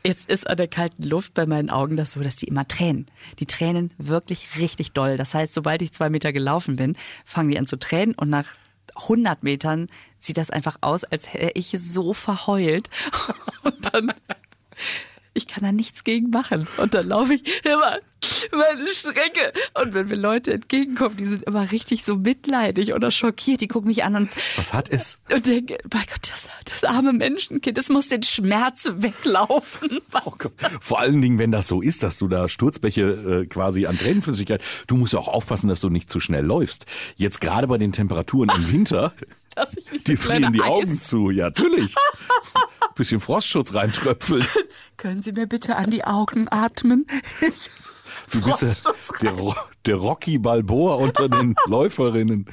Jetzt 0.04 0.30
ist 0.30 0.48
an 0.48 0.56
der 0.56 0.68
kalten 0.68 1.02
Luft 1.02 1.34
bei 1.34 1.46
meinen 1.46 1.68
Augen 1.68 1.96
das 1.96 2.12
so, 2.12 2.20
dass 2.22 2.36
die 2.36 2.46
immer 2.46 2.66
tränen. 2.68 3.06
Die 3.40 3.46
tränen 3.46 3.92
wirklich 3.98 4.56
richtig 4.58 4.92
doll. 4.92 5.16
Das 5.16 5.34
heißt, 5.34 5.52
sobald 5.52 5.82
ich 5.82 5.92
zwei 5.92 6.08
Meter 6.10 6.32
gelaufen 6.32 6.76
bin, 6.76 6.96
fangen 7.24 7.50
die 7.50 7.58
an 7.58 7.66
zu 7.66 7.76
tränen 7.78 8.14
und 8.14 8.30
nach 8.30 8.46
100 8.94 9.42
Metern 9.42 9.88
sieht 10.18 10.38
das 10.38 10.50
einfach 10.50 10.78
aus, 10.80 11.04
als 11.04 11.32
hätte 11.32 11.50
ich 11.54 11.68
so 11.78 12.12
verheult. 12.12 12.90
Und 13.62 13.94
dann, 13.94 14.12
ich 15.36 15.46
kann 15.46 15.62
da 15.62 15.72
nichts 15.72 16.02
gegen 16.04 16.30
machen. 16.30 16.66
Und 16.78 16.94
dann 16.94 17.08
laufe 17.08 17.34
ich 17.34 17.64
immer 17.64 17.98
meine 18.52 18.86
Strecke. 18.88 19.52
Und 19.74 19.94
wenn 19.94 20.06
mir 20.08 20.16
Leute 20.16 20.52
entgegenkommen, 20.54 21.16
die 21.16 21.26
sind 21.26 21.44
immer 21.44 21.70
richtig 21.70 22.04
so 22.04 22.16
mitleidig 22.16 22.94
oder 22.94 23.10
schockiert. 23.10 23.60
Die 23.60 23.68
gucken 23.68 23.88
mich 23.88 24.04
an 24.04 24.16
und 24.16 24.30
Was 24.56 24.72
hat 24.72 24.88
es? 24.90 25.20
und 25.32 25.46
denke, 25.46 25.78
mein 25.92 26.04
Gott, 26.06 26.30
das, 26.30 26.48
das 26.64 26.84
arme 26.84 27.12
Menschenkind, 27.12 27.76
es 27.78 27.88
muss 27.88 28.08
den 28.08 28.22
Schmerz 28.22 28.90
weglaufen. 28.96 30.00
Was? 30.10 30.52
Vor 30.80 30.98
allen 31.00 31.20
Dingen, 31.20 31.38
wenn 31.38 31.52
das 31.52 31.68
so 31.68 31.82
ist, 31.82 32.02
dass 32.02 32.18
du 32.18 32.28
da 32.28 32.48
Sturzbäche 32.48 33.42
äh, 33.42 33.46
quasi 33.46 33.86
an 33.86 33.98
Tränenflüssigkeit, 33.98 34.62
du 34.86 34.96
musst 34.96 35.12
ja 35.12 35.18
auch 35.18 35.28
aufpassen, 35.28 35.68
dass 35.68 35.80
du 35.80 35.90
nicht 35.90 36.08
zu 36.10 36.18
schnell 36.20 36.44
läufst. 36.44 36.86
Jetzt 37.16 37.40
gerade 37.40 37.66
bei 37.66 37.78
den 37.78 37.92
Temperaturen 37.92 38.50
im 38.54 38.72
Winter, 38.72 39.12
Dass 39.54 39.74
ich 39.74 39.90
nicht 39.90 40.06
so 40.06 40.12
die 40.12 40.16
frieren 40.18 40.52
die 40.52 40.60
Eis- 40.60 40.66
Augen 40.68 41.00
zu. 41.00 41.30
Ja, 41.30 41.46
natürlich. 41.46 41.94
Bisschen 42.96 43.20
Frostschutz 43.20 43.72
reintröpfeln. 43.74 44.44
Können 44.96 45.22
Sie 45.22 45.30
mir 45.32 45.46
bitte 45.46 45.76
an 45.76 45.90
die 45.90 46.04
Augen 46.04 46.48
atmen? 46.50 47.06
Du 48.32 48.42
bist 48.42 48.62
ja 48.62 48.68
Frostschutz 48.68 49.18
der, 49.20 49.32
Ro- 49.32 49.54
der 49.84 49.96
Rocky 49.96 50.38
Balboa 50.38 50.96
unter 50.96 51.28
den 51.28 51.54
Läuferinnen. 51.68 52.46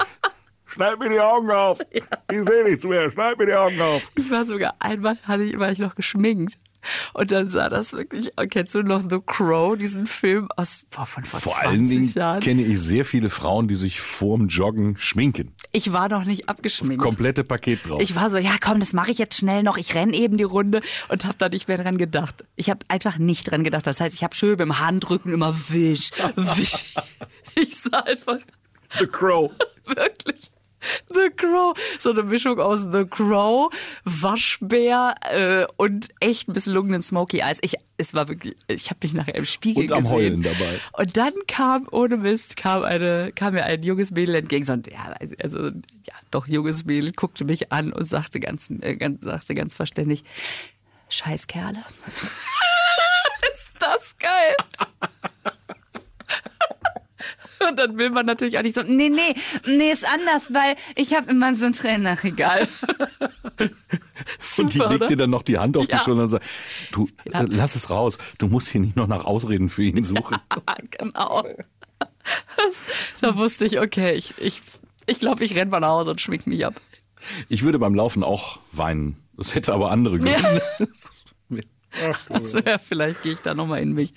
Schneid 0.65 0.99
mir 0.99 1.09
die 1.09 1.19
Augen 1.19 1.49
auf. 1.49 1.79
Ich 1.91 2.03
sehe 2.29 2.63
nichts 2.63 2.83
mehr. 2.83 3.09
Schneid 3.09 3.39
mir 3.39 3.47
die 3.47 3.53
Augen 3.55 3.79
auf. 3.81 4.09
ich 4.15 4.29
war 4.29 4.45
sogar 4.45 4.75
einmal, 4.79 5.17
hatte 5.23 5.43
ich, 5.43 5.57
war 5.57 5.71
ich 5.71 5.79
noch 5.79 5.95
geschminkt. 5.95 6.59
Und 7.13 7.31
dann 7.31 7.49
sah 7.49 7.69
das 7.69 7.93
wirklich, 7.93 8.31
kennst 8.49 8.75
du 8.75 8.81
noch 8.81 9.03
The 9.09 9.19
Crow, 9.25 9.77
diesen 9.77 10.05
Film 10.05 10.49
aus 10.55 10.85
boah, 10.89 11.05
von 11.05 11.23
vor, 11.23 11.39
Vor 11.39 11.53
20 11.53 11.67
allen 11.69 11.89
Dingen 11.89 12.13
Jahren? 12.13 12.39
kenne 12.41 12.63
ich 12.63 12.79
sehr 12.79 13.05
viele 13.05 13.29
Frauen, 13.29 13.67
die 13.67 13.75
sich 13.75 14.01
vorm 14.01 14.47
Joggen 14.47 14.97
schminken. 14.97 15.53
Ich 15.71 15.93
war 15.93 16.09
noch 16.09 16.25
nicht 16.25 16.49
abgeschminkt. 16.49 17.01
Komplette 17.03 17.43
Paket 17.43 17.87
drauf. 17.87 18.01
Ich 18.01 18.15
war 18.15 18.29
so, 18.29 18.37
ja 18.37 18.55
komm, 18.61 18.79
das 18.79 18.93
mache 18.93 19.11
ich 19.11 19.17
jetzt 19.17 19.37
schnell 19.37 19.63
noch. 19.63 19.77
Ich 19.77 19.95
renn 19.95 20.13
eben 20.13 20.37
die 20.37 20.43
Runde 20.43 20.81
und 21.09 21.25
habe 21.25 21.35
da 21.37 21.49
nicht 21.49 21.67
mehr 21.67 21.77
dran 21.77 21.97
gedacht. 21.97 22.45
Ich 22.55 22.69
habe 22.69 22.79
einfach 22.87 23.17
nicht 23.17 23.49
dran 23.49 23.63
gedacht. 23.63 23.87
Das 23.87 23.99
heißt, 23.99 24.15
ich 24.15 24.23
habe 24.23 24.35
schön 24.35 24.57
dem 24.57 24.79
Handrücken 24.79 25.33
immer 25.33 25.55
wisch, 25.69 26.11
wisch. 26.35 26.85
Ich 27.55 27.75
sah 27.75 27.99
einfach 27.99 28.39
The 28.97 29.05
Crow. 29.05 29.51
wirklich 29.85 30.51
The 31.09 31.29
Crow. 31.35 31.73
So 31.99 32.11
eine 32.11 32.23
Mischung 32.23 32.59
aus 32.59 32.81
The 32.91 33.05
Crow, 33.05 33.71
Waschbär 34.03 35.15
äh, 35.31 35.65
und 35.77 36.09
echt 36.19 36.47
misslungenen 36.47 37.01
Smoky 37.01 37.39
Eyes. 37.39 37.59
Ich, 37.61 37.75
es 37.97 38.13
war 38.13 38.27
wirklich, 38.27 38.55
ich 38.67 38.89
habe 38.89 38.99
mich 39.03 39.13
nachher 39.13 39.35
im 39.35 39.45
Spiegel 39.45 39.83
Und 39.83 39.91
am 39.91 39.99
gesehen. 39.99 40.11
Heulen 40.13 40.41
dabei. 40.41 40.79
Und 40.93 41.15
dann 41.17 41.33
kam, 41.47 41.87
ohne 41.91 42.17
Mist, 42.17 42.57
kam, 42.57 42.83
eine, 42.83 43.31
kam 43.33 43.53
mir 43.53 43.63
ein 43.65 43.83
junges 43.83 44.11
Mädel 44.11 44.35
entgegen. 44.35 44.65
So, 44.65 44.73
ein- 44.73 44.83
ja, 44.91 45.13
also, 45.41 45.67
ja, 45.67 46.13
doch, 46.31 46.47
junges 46.47 46.85
Mädel 46.85 47.11
guckte 47.13 47.45
mich 47.45 47.71
an 47.71 47.93
und 47.93 48.05
sagte 48.05 48.39
ganz, 48.39 48.69
äh, 48.69 48.95
ganz, 48.95 49.21
sagte 49.21 49.55
ganz 49.55 49.75
verständlich, 49.75 50.23
Scheißkerle. 51.09 51.77
Ist 53.53 53.71
das 53.79 54.15
geil? 54.17 54.55
Und 57.69 57.77
dann 57.79 57.97
will 57.97 58.09
man 58.09 58.25
natürlich 58.25 58.57
auch 58.57 58.63
nicht 58.63 58.75
so, 58.75 58.83
nee, 58.83 59.09
nee, 59.09 59.33
nee, 59.65 59.91
ist 59.91 60.05
anders, 60.07 60.53
weil 60.53 60.75
ich 60.95 61.13
habe 61.15 61.31
immer 61.31 61.53
so 61.55 61.65
ein 61.65 61.73
Trainer, 61.73 62.17
egal. 62.23 62.67
Und 64.57 64.73
die 64.73 64.79
legt 64.79 64.91
oder? 64.91 65.07
dir 65.07 65.17
dann 65.17 65.29
noch 65.29 65.41
die 65.41 65.57
Hand 65.57 65.77
auf 65.77 65.87
Ja. 65.89 65.97
die 65.97 66.03
Schulter 66.03 66.21
und 66.21 66.27
sagt, 66.27 66.45
du, 66.91 67.07
äh, 67.25 67.43
lass 67.47 67.75
es 67.75 67.89
raus. 67.89 68.17
Du 68.37 68.47
musst 68.47 68.69
hier 68.69 68.81
nicht 68.81 68.95
noch 68.95 69.07
nach 69.07 69.25
Ausreden 69.25 69.69
für 69.69 69.83
ihn 69.83 70.03
suchen. 70.03 70.37
genau. 70.91 71.43
Das, 72.57 72.83
da 73.21 73.35
wusste 73.35 73.65
ich, 73.65 73.79
okay, 73.79 74.13
ich, 74.13 74.33
ich, 74.37 74.61
ich 75.07 75.19
glaube, 75.19 75.43
ich 75.43 75.55
renn 75.55 75.69
mal 75.69 75.79
nach 75.79 75.89
Hause 75.89 76.11
und 76.11 76.21
schmink 76.21 76.47
mich 76.47 76.65
ab. 76.65 76.75
Ich 77.49 77.63
würde 77.63 77.79
beim 77.79 77.95
Laufen 77.95 78.23
auch 78.23 78.59
weinen. 78.71 79.17
Das 79.35 79.55
hätte 79.55 79.73
aber 79.73 79.91
andere 79.91 80.19
Gründe. 80.19 80.61
Also 82.29 82.59
ja, 82.59 82.77
vielleicht 82.77 83.23
gehe 83.23 83.33
ich 83.33 83.39
da 83.39 83.53
nochmal 83.53 83.81
in 83.81 83.93
mich. 83.93 84.13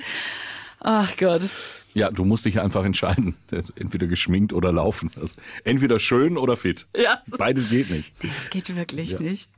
Ach 0.80 1.16
Gott. 1.16 1.48
Ja, 1.96 2.10
du 2.10 2.26
musst 2.26 2.44
dich 2.44 2.60
einfach 2.60 2.84
entscheiden. 2.84 3.34
Entweder 3.50 4.06
geschminkt 4.06 4.52
oder 4.52 4.70
laufen. 4.70 5.10
Also 5.18 5.34
entweder 5.64 5.98
schön 5.98 6.36
oder 6.36 6.58
fit. 6.58 6.86
Ja. 6.94 7.22
Beides 7.38 7.70
geht 7.70 7.88
nicht. 7.90 8.12
Nee, 8.22 8.30
das 8.34 8.50
geht 8.50 8.76
wirklich 8.76 9.18
nicht. 9.18 9.48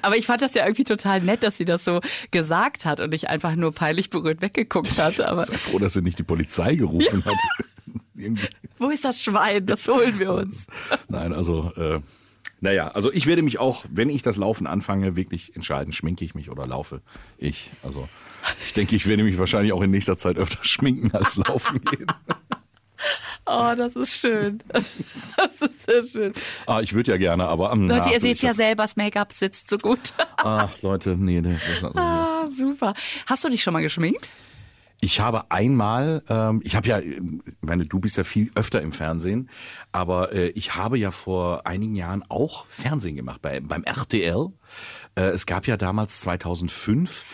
Aber 0.00 0.16
ich 0.16 0.26
fand 0.26 0.42
das 0.42 0.54
ja 0.54 0.64
irgendwie 0.64 0.84
total 0.84 1.20
nett, 1.22 1.42
dass 1.42 1.56
sie 1.56 1.64
das 1.64 1.84
so 1.84 2.00
gesagt 2.30 2.84
hat 2.84 3.00
und 3.00 3.10
nicht 3.10 3.28
einfach 3.28 3.56
nur 3.56 3.72
peinlich 3.72 4.10
berührt 4.10 4.42
weggeguckt 4.42 4.96
hat. 4.96 5.20
Aber 5.20 5.44
Sei 5.44 5.58
froh, 5.58 5.80
dass 5.80 5.94
sie 5.94 6.02
nicht 6.02 6.20
die 6.20 6.22
Polizei 6.22 6.76
gerufen 6.76 7.24
hat. 7.24 7.34
Irgendwie. 8.14 8.46
wo 8.78 8.88
ist 8.90 9.04
das 9.04 9.20
Schwein? 9.20 9.66
Das 9.66 9.88
holen 9.88 10.20
wir 10.20 10.34
uns. 10.34 10.68
Nein, 11.08 11.32
also, 11.32 11.72
äh, 11.76 11.98
naja, 12.60 12.92
also 12.92 13.12
ich 13.12 13.26
werde 13.26 13.42
mich 13.42 13.58
auch, 13.58 13.84
wenn 13.90 14.08
ich 14.08 14.22
das 14.22 14.36
Laufen 14.36 14.68
anfange, 14.68 15.16
wirklich 15.16 15.56
entscheiden, 15.56 15.92
schminke 15.92 16.24
ich 16.24 16.36
mich 16.36 16.48
oder 16.48 16.64
laufe 16.64 17.02
ich. 17.38 17.72
Also 17.82 18.08
ich 18.66 18.74
denke, 18.74 18.96
ich 18.96 19.06
werde 19.06 19.22
mich 19.24 19.38
wahrscheinlich 19.38 19.72
auch 19.72 19.82
in 19.82 19.90
nächster 19.90 20.16
Zeit 20.16 20.36
öfter 20.38 20.62
schminken 20.62 21.12
als 21.14 21.36
laufen 21.36 21.80
gehen. 21.82 22.06
Oh, 23.48 23.74
das 23.76 23.94
ist 23.94 24.18
schön. 24.18 24.60
Das, 24.68 25.04
das 25.36 25.70
ist 25.70 25.86
sehr 25.86 26.02
schön. 26.02 26.32
Ah, 26.66 26.80
ich 26.80 26.94
würde 26.94 27.12
ja 27.12 27.16
gerne, 27.16 27.46
aber 27.46 27.70
am 27.70 27.86
Leute, 27.86 28.10
ihr 28.10 28.18
seht 28.20 28.42
ja 28.42 28.48
hab- 28.48 28.56
selber, 28.56 28.82
das 28.82 28.96
Make-up 28.96 29.32
sitzt 29.32 29.70
so 29.70 29.76
gut. 29.76 30.00
Ach, 30.38 30.82
Leute, 30.82 31.10
nee, 31.16 31.40
nee. 31.40 31.56
Das, 31.80 31.94
Ah, 31.94 32.48
super. 32.56 32.94
Hast 33.26 33.44
du 33.44 33.48
dich 33.48 33.62
schon 33.62 33.72
mal 33.72 33.82
geschminkt? 33.82 34.28
Ich 35.00 35.20
habe 35.20 35.48
einmal, 35.50 36.24
ähm, 36.28 36.60
ich 36.64 36.74
habe 36.74 36.88
ja, 36.88 36.98
ich 36.98 37.20
meine, 37.60 37.84
du 37.84 38.00
bist 38.00 38.16
ja 38.16 38.24
viel 38.24 38.50
öfter 38.56 38.80
im 38.80 38.90
Fernsehen, 38.92 39.48
aber 39.92 40.32
äh, 40.32 40.48
ich 40.48 40.74
habe 40.74 40.98
ja 40.98 41.12
vor 41.12 41.66
einigen 41.66 41.94
Jahren 41.94 42.24
auch 42.28 42.66
Fernsehen 42.66 43.14
gemacht 43.14 43.42
bei, 43.42 43.60
beim 43.60 43.84
RTL. 43.84 44.48
Äh, 45.16 45.30
es 45.30 45.46
gab 45.46 45.66
ja 45.66 45.76
damals 45.76 46.20
2005 46.20 47.24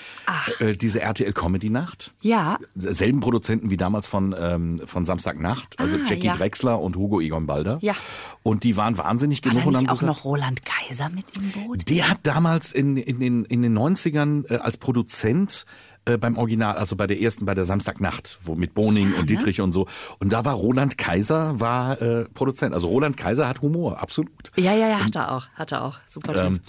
äh, 0.60 0.72
diese 0.72 1.00
RTL 1.00 1.32
Comedy 1.32 1.68
Nacht. 1.68 2.14
Ja. 2.20 2.58
Selben 2.76 3.20
Produzenten 3.20 3.70
wie 3.70 3.76
damals 3.76 4.06
von, 4.06 4.34
ähm, 4.38 4.78
von 4.86 5.04
Samstagnacht, 5.04 5.78
also 5.78 5.96
Ah, 5.96 6.00
Jackie 6.06 6.26
ja. 6.26 6.36
Drexler 6.36 6.80
und 6.80 6.96
Hugo 6.96 7.20
Egon 7.20 7.46
Balder. 7.46 7.78
Ja. 7.80 7.94
Und 8.42 8.64
die 8.64 8.76
waren 8.76 8.96
wahnsinnig 8.98 9.44
War 9.44 9.50
genug 9.50 9.64
da 9.64 9.68
und 9.68 9.76
haben 9.76 9.88
auch 9.88 10.00
gesagt, 10.00 10.06
noch 10.06 10.24
Roland 10.24 10.62
Kaiser 10.64 11.08
mit 11.10 11.24
im 11.36 11.50
Boot? 11.50 11.88
der 11.88 12.08
hat 12.08 12.18
damals 12.22 12.72
in, 12.72 12.96
in, 12.96 13.20
den, 13.20 13.44
in 13.44 13.62
den 13.62 13.76
90ern 13.76 14.50
äh, 14.50 14.58
als 14.58 14.76
Produzent 14.76 15.66
äh, 16.04 16.18
beim 16.18 16.36
Original, 16.36 16.76
also 16.76 16.96
bei 16.96 17.06
der 17.06 17.20
ersten, 17.20 17.44
bei 17.46 17.54
der 17.54 17.64
Samstagnacht, 17.64 18.38
wo 18.42 18.56
mit 18.56 18.74
Boning 18.74 19.14
und 19.14 19.30
Dietrich 19.30 19.60
und 19.60 19.72
so. 19.72 19.86
Und 20.18 20.32
da 20.32 20.44
war 20.44 20.54
Roland 20.54 20.98
Kaiser, 20.98 21.60
war 21.60 22.00
äh, 22.02 22.24
Produzent. 22.34 22.74
Also 22.74 22.88
Roland 22.88 23.16
Kaiser 23.16 23.48
hat 23.48 23.62
Humor, 23.62 24.00
absolut. 24.00 24.50
Ja, 24.56 24.72
ja, 24.72 24.88
ja, 24.88 25.04
hat 25.04 25.14
er 25.14 25.30
auch. 25.32 25.48
Hat 25.54 25.70
er 25.70 25.84
auch. 25.84 25.98
Super. 26.08 26.34
Ähm, 26.44 26.60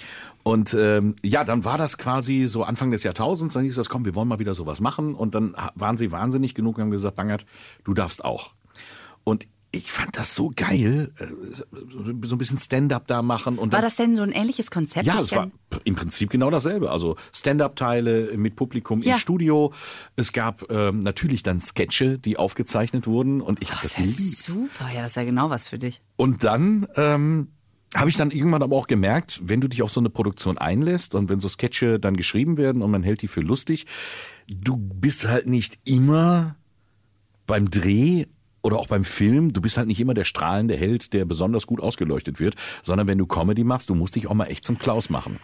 und 0.44 0.74
ähm, 0.78 1.16
ja, 1.24 1.44
dann 1.44 1.64
war 1.66 1.78
das 1.78 1.98
quasi 1.98 2.48
so 2.48 2.64
Anfang 2.64 2.92
des 2.92 3.04
Jahrtausends, 3.04 3.54
dann 3.54 3.64
hieß 3.64 3.76
das, 3.76 3.90
komm, 3.90 4.04
wir 4.06 4.14
wollen 4.16 4.28
mal 4.28 4.40
wieder 4.40 4.54
sowas 4.54 4.82
machen. 4.82 5.16
Und 5.16 5.34
dann 5.36 5.56
waren 5.76 5.98
sie 5.98 6.12
wahnsinnig 6.12 6.54
genug 6.54 6.78
und 6.78 6.84
haben 6.84 6.92
gesagt, 6.92 7.16
Bangert, 7.16 7.46
du 7.84 7.94
darfst 7.94 8.24
auch. 8.26 8.54
Und 9.24 9.48
ich 9.76 9.92
fand 9.92 10.16
das 10.18 10.36
so 10.36 10.52
geil, 10.56 11.12
äh, 11.18 11.26
so 12.28 12.36
ein 12.36 12.38
bisschen 12.38 12.60
Stand-up 12.60 13.08
da 13.08 13.24
machen. 13.24 13.58
Und 13.58 13.72
War 13.72 13.80
dann- 13.80 13.88
das 13.88 13.96
denn 13.96 14.16
so 14.16 14.22
ein 14.22 14.32
ähnliches 14.32 14.70
Konzept? 14.70 15.08
ja, 15.08 15.20
es 15.20 15.32
war 15.32 15.50
im 15.86 15.96
Prinzip 15.96 16.30
genau 16.30 16.52
dasselbe. 16.52 16.92
Also 16.92 17.16
Stand-up-Teile 17.32 18.38
mit 18.38 18.56
Publikum 18.56 19.02
Ja. 19.02 19.14
im 19.14 19.20
Studio. 19.20 19.74
Es 20.16 20.32
gab 20.34 20.70
ähm, 20.70 21.00
natürlich 21.00 21.42
dann 21.42 21.60
Sketche, 21.62 22.20
die 22.20 22.38
aufgezeichnet 22.38 23.08
wurden 23.08 23.42
und 23.42 23.64
ich 23.64 23.72
habe 23.72 23.82
das 23.82 23.94
Das 23.96 24.06
ist 24.06 24.46
geliebt. 24.46 24.70
super. 24.72 24.92
Ja, 24.94 25.02
das 25.04 25.12
ist 25.12 25.16
ja 25.16 25.24
genau 25.24 25.50
was 25.50 25.68
für 25.68 25.80
dich. 25.80 26.02
Und 26.18 26.44
dann 26.44 26.86
ähm, 26.96 27.48
habe 27.96 28.10
ich 28.10 28.18
dann 28.18 28.32
irgendwann 28.32 28.64
aber 28.64 28.76
auch 28.76 28.88
gemerkt, 28.88 29.42
wenn 29.44 29.62
du 29.62 29.68
dich 29.68 29.82
auf 29.82 29.92
so 29.92 30.00
eine 30.00 30.10
Produktion 30.10 30.58
einlässt 30.58 31.16
und 31.16 31.30
wenn 31.30 31.40
so 31.40 31.50
Sketche 31.50 32.00
dann 32.00 32.18
geschrieben 32.18 32.58
werden 32.58 32.82
und 32.82 32.92
man 32.92 33.04
hält 33.04 33.22
die 33.22 33.28
für 33.28 33.42
lustig, 33.42 33.86
du 34.48 34.78
bist 34.78 35.28
halt 35.28 35.48
nicht 35.48 35.80
immer 35.86 36.56
beim 37.46 37.70
Dreh 37.70 38.26
oder 38.62 38.78
auch 38.78 38.88
beim 38.88 39.04
Film, 39.04 39.54
du 39.54 39.62
bist 39.62 39.78
halt 39.78 39.88
nicht 39.88 40.00
immer 40.00 40.14
der 40.14 40.24
strahlende 40.24 40.76
Held, 40.76 41.14
der 41.14 41.26
besonders 41.26 41.68
gut 41.68 41.82
ausgeleuchtet 41.82 42.40
wird, 42.40 42.56
sondern 42.82 43.08
wenn 43.08 43.18
du 43.18 43.26
Comedy 43.26 43.64
machst, 43.64 43.90
du 43.90 43.96
musst 43.96 44.16
dich 44.16 44.28
auch 44.28 44.34
mal 44.34 44.46
echt 44.46 44.64
zum 44.64 44.80
Klaus 44.80 45.10
machen. 45.10 45.40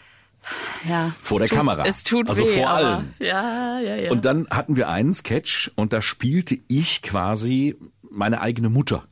Ja, 0.88 1.12
Vor 1.22 1.40
der 1.40 1.50
tut, 1.50 1.58
Kamera. 1.58 1.86
Es 1.86 2.04
tut 2.04 2.30
Also 2.30 2.46
weh, 2.46 2.54
vor 2.54 2.70
allem. 2.70 3.14
Ja, 3.20 3.80
ja, 3.82 3.96
ja. 3.96 4.12
Und 4.12 4.24
dann 4.24 4.48
hatten 4.50 4.78
wir 4.78 4.88
einen 4.88 5.14
Sketch 5.14 5.70
und 5.76 5.92
da 5.92 6.02
spielte 6.02 6.58
ich 6.70 7.02
quasi 7.02 7.76
meine 8.10 8.40
eigene 8.40 8.70
Mutter. 8.70 9.06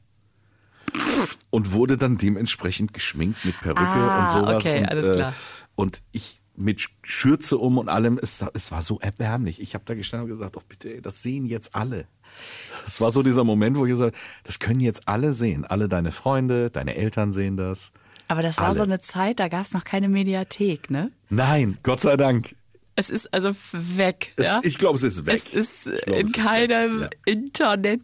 Und 1.50 1.72
wurde 1.72 1.98
dann 1.98 2.18
dementsprechend 2.18 2.94
geschminkt 2.94 3.46
mit 3.46 3.60
Perücke 3.62 3.82
Ah, 3.82 4.26
und 4.26 4.32
sowas. 4.42 4.56
okay, 4.58 4.80
und, 4.80 4.92
alles 4.92 5.16
klar. 5.16 5.34
und 5.76 6.02
ich 6.12 6.42
mit 6.56 6.80
Sch- 6.80 6.90
Schürze 7.04 7.58
um 7.58 7.78
und 7.78 7.88
allem, 7.88 8.20
es, 8.22 8.44
es 8.54 8.72
war 8.72 8.82
so 8.82 9.00
erbärmlich. 9.00 9.62
Ich 9.62 9.74
habe 9.76 9.86
da 9.86 9.94
gestanden 9.94 10.30
und 10.30 10.36
gesagt, 10.38 10.58
oh 10.58 10.62
bitte, 10.68 10.90
ey, 10.96 11.02
das 11.02 11.22
sehen 11.22 11.46
jetzt 11.46 11.74
alle. 11.76 12.06
Das 12.84 13.00
war 13.00 13.12
so 13.12 13.24
dieser 13.24 13.44
Moment, 13.44 13.78
wo 13.78 13.86
ich 13.86 13.92
gesagt 13.92 14.16
das 14.44 14.60
können 14.60 14.80
jetzt 14.82 15.08
alle 15.08 15.34
sehen. 15.34 15.66
Alle 15.66 15.88
deine 15.88 16.12
Freunde, 16.12 16.70
deine 16.70 16.96
Eltern 16.96 17.32
sehen 17.32 17.58
das. 17.58 17.92
aber 18.28 18.42
das 18.42 18.58
war 18.58 18.66
alle. 18.68 18.76
so 18.76 18.84
eine 18.84 19.00
Zeit, 19.00 19.40
da 19.40 19.48
gab 19.48 19.62
es 19.62 19.74
noch 19.74 19.84
keine 19.84 20.10
Mediathek, 20.10 20.90
ne? 20.90 21.12
Nein, 21.30 21.78
Gott 21.84 22.02
sei 22.02 22.18
Dank. 22.18 22.56
Es 22.96 23.12
ist 23.12 23.32
also 23.34 23.56
weg. 23.72 24.34
Es, 24.38 24.46
ja? 24.48 24.60
Ich 24.64 24.80
glaube, 24.80 24.98
es 24.98 25.04
ist 25.04 25.26
weg. 25.28 25.36
es 25.36 25.48
ist 25.48 25.86
Ich 25.88 26.02
glaube, 26.02 26.20
in 26.20 26.32
keinem 26.32 27.02
Ja. 27.04 27.10
Internet. 27.26 28.02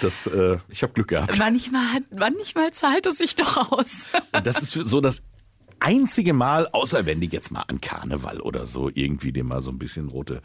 Das, 0.00 0.26
äh, 0.26 0.58
ich 0.68 0.82
habe 0.82 0.92
Glück 0.92 1.08
gehabt. 1.08 1.38
Manchmal, 1.38 2.00
manchmal 2.16 2.72
zahlt 2.72 3.06
es 3.06 3.18
sich 3.18 3.36
doch 3.36 3.72
aus. 3.72 4.06
Und 4.32 4.46
das 4.46 4.62
ist 4.62 4.72
so 4.72 5.00
das 5.00 5.22
einzige 5.78 6.32
Mal, 6.32 6.68
außer 6.68 7.06
wenn 7.06 7.20
die 7.20 7.28
jetzt 7.28 7.50
mal 7.50 7.62
an 7.62 7.80
Karneval 7.80 8.40
oder 8.40 8.66
so 8.66 8.90
irgendwie 8.92 9.32
dir 9.32 9.44
mal 9.44 9.62
so 9.62 9.70
ein 9.70 9.78
bisschen 9.78 10.08
rote 10.08 10.42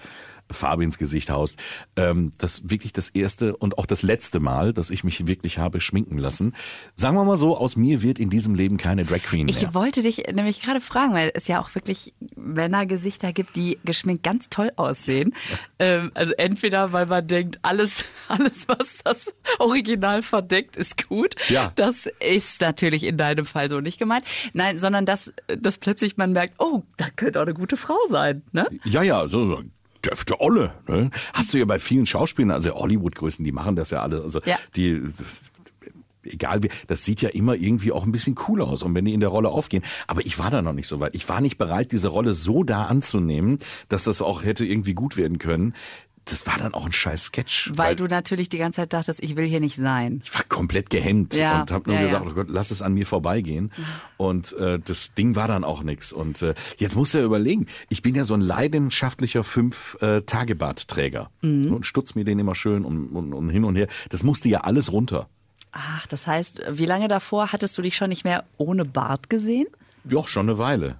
Farbe 0.51 0.83
ins 0.83 0.97
Gesicht 0.97 1.29
haust. 1.29 1.59
Ähm, 1.95 2.31
das 2.37 2.69
wirklich 2.69 2.93
das 2.93 3.09
erste 3.09 3.55
und 3.55 3.77
auch 3.77 3.85
das 3.85 4.03
letzte 4.03 4.39
Mal, 4.39 4.73
dass 4.73 4.89
ich 4.89 5.03
mich 5.03 5.27
wirklich 5.27 5.57
habe 5.57 5.81
schminken 5.81 6.17
lassen. 6.17 6.53
Sagen 6.95 7.15
wir 7.15 7.23
mal 7.23 7.37
so, 7.37 7.57
aus 7.57 7.75
mir 7.75 8.01
wird 8.01 8.19
in 8.19 8.29
diesem 8.29 8.55
Leben 8.55 8.77
keine 8.77 9.05
Drag 9.05 9.23
Queen 9.23 9.45
mehr. 9.45 9.55
Ich 9.55 9.73
wollte 9.73 10.01
dich 10.01 10.23
nämlich 10.33 10.61
gerade 10.61 10.81
fragen, 10.81 11.13
weil 11.13 11.31
es 11.33 11.47
ja 11.47 11.59
auch 11.59 11.73
wirklich 11.75 12.13
Männergesichter 12.35 13.33
gibt, 13.33 13.55
die 13.55 13.79
geschminkt 13.83 14.23
ganz 14.23 14.49
toll 14.49 14.71
aussehen. 14.75 15.33
Ähm, 15.79 16.11
also 16.13 16.33
entweder, 16.33 16.93
weil 16.93 17.07
man 17.07 17.27
denkt, 17.27 17.59
alles, 17.61 18.05
alles, 18.27 18.67
was 18.67 18.99
das 19.03 19.33
Original 19.59 20.21
verdeckt, 20.21 20.75
ist 20.75 21.07
gut. 21.07 21.35
Ja. 21.49 21.71
Das 21.75 22.07
ist 22.19 22.61
natürlich 22.61 23.03
in 23.03 23.17
deinem 23.17 23.45
Fall 23.45 23.69
so 23.69 23.81
nicht 23.81 23.99
gemeint. 23.99 24.25
Nein, 24.53 24.79
sondern 24.79 25.05
dass, 25.05 25.33
dass 25.47 25.77
plötzlich 25.77 26.17
man 26.17 26.31
merkt, 26.31 26.55
oh, 26.59 26.83
da 26.97 27.07
könnte 27.15 27.39
auch 27.39 27.45
eine 27.45 27.53
gute 27.53 27.77
Frau 27.77 27.97
sein. 28.09 28.43
Ne? 28.51 28.67
Ja, 28.83 29.01
ja, 29.01 29.27
so, 29.27 29.47
so 29.47 29.63
dürfte 30.05 30.39
Olle. 30.41 30.73
Ne? 30.87 31.09
Hast 31.33 31.53
du 31.53 31.57
ja 31.57 31.65
bei 31.65 31.79
vielen 31.79 32.05
Schauspielern, 32.05 32.51
also 32.51 32.71
Hollywood-Größen, 32.73 33.43
die 33.43 33.51
machen 33.51 33.75
das 33.75 33.89
ja 33.91 34.01
alle. 34.01 34.21
Also 34.21 34.39
Ja. 34.45 34.57
die 34.75 35.01
egal 36.23 36.63
wie, 36.63 36.69
das 36.87 37.05
sieht 37.05 37.21
ja 37.21 37.29
immer 37.29 37.53
irgendwie 37.55 37.91
auch 37.91 38.03
ein 38.03 38.11
bisschen 38.11 38.35
cool 38.47 38.61
aus 38.61 38.81
und 38.83 38.95
wenn 38.95 39.05
die 39.05 39.13
in 39.13 39.19
der 39.19 39.29
Rolle 39.29 39.49
aufgehen. 39.49 39.83
Aber 40.07 40.25
ich 40.25 40.39
war 40.39 40.49
da 40.49 40.61
noch 40.61 40.73
nicht 40.73 40.87
so 40.87 40.99
weit. 40.99 41.13
Ich 41.15 41.29
war 41.29 41.39
nicht 41.41 41.57
bereit, 41.57 41.91
diese 41.91 42.07
Rolle 42.07 42.33
so 42.33 42.63
da 42.63 42.85
anzunehmen, 42.85 43.59
dass 43.89 44.05
das 44.05 44.21
auch 44.23 44.43
hätte 44.43 44.65
irgendwie 44.65 44.93
gut 44.95 45.17
werden 45.17 45.37
können. 45.37 45.73
Das 46.27 46.47
war 46.47 46.57
dann 46.57 46.73
auch 46.73 46.87
ein 46.87 46.91
scheiß 46.91 47.25
Sketch. 47.25 47.71
Weil, 47.75 47.95
du 47.95 48.05
natürlich 48.07 48.49
die 48.49 48.57
ganze 48.57 48.81
Zeit 48.81 48.93
dachtest, 48.93 49.23
ich 49.23 49.35
will 49.35 49.45
hier 49.45 49.59
nicht 49.59 49.75
sein. 49.75 50.21
ich 50.23 50.33
war 50.33 50.41
komplett 50.43 50.89
gehemmt 50.89 51.35
Ja, 51.35 51.61
und 51.61 51.69
habe 51.71 51.91
nur 51.91 51.99
ja, 51.99 52.07
gedacht, 52.07 52.25
ja. 52.25 52.31
oh 52.31 52.33
Gott, 52.33 52.47
lass 52.49 52.71
es 52.71 52.81
an 52.81 52.93
mir 52.95 53.05
vorbeigehen. 53.05 53.71
Und 54.17 54.53
äh, 54.53 54.79
das 54.79 55.13
Ding 55.13 55.35
war 55.35 55.47
dann 55.47 55.63
auch 55.63 55.83
nix. 55.83 56.11
Und 56.11 56.41
äh, 56.41 56.55
jetzt 56.77 56.95
musst 56.95 57.13
du 57.13 57.19
ja 57.19 57.25
überlegen, 57.25 57.67
ich 57.89 58.01
bin 58.01 58.15
ja 58.15 58.23
so 58.23 58.33
ein 58.33 58.41
leidenschaftlicher 58.41 59.43
Fünf-Tage-Bartträger 59.43 61.29
Mhm. 61.41 61.73
und 61.73 61.85
stutz 61.85 62.15
mir 62.15 62.23
den 62.25 62.39
immer 62.39 62.55
schön 62.55 62.85
und, 62.85 63.09
und, 63.09 63.33
und 63.33 63.49
hin 63.49 63.63
und 63.63 63.75
her. 63.75 63.87
Das 64.09 64.23
musste 64.23 64.49
ja 64.49 64.61
alles 64.61 64.91
runter. 64.91 65.27
Ach, 65.71 66.07
das 66.07 66.25
heißt, 66.27 66.61
wie 66.71 66.85
lange 66.85 67.07
davor 67.07 67.51
hattest 67.51 67.77
du 67.77 67.81
dich 67.81 67.95
schon 67.95 68.09
nicht 68.09 68.23
mehr 68.23 68.45
ohne 68.57 68.85
Bart 68.85 69.29
gesehen? 69.29 69.67
Doch, 70.05 70.27
schon 70.27 70.47
eine 70.49 70.57
Weile. 70.57 70.97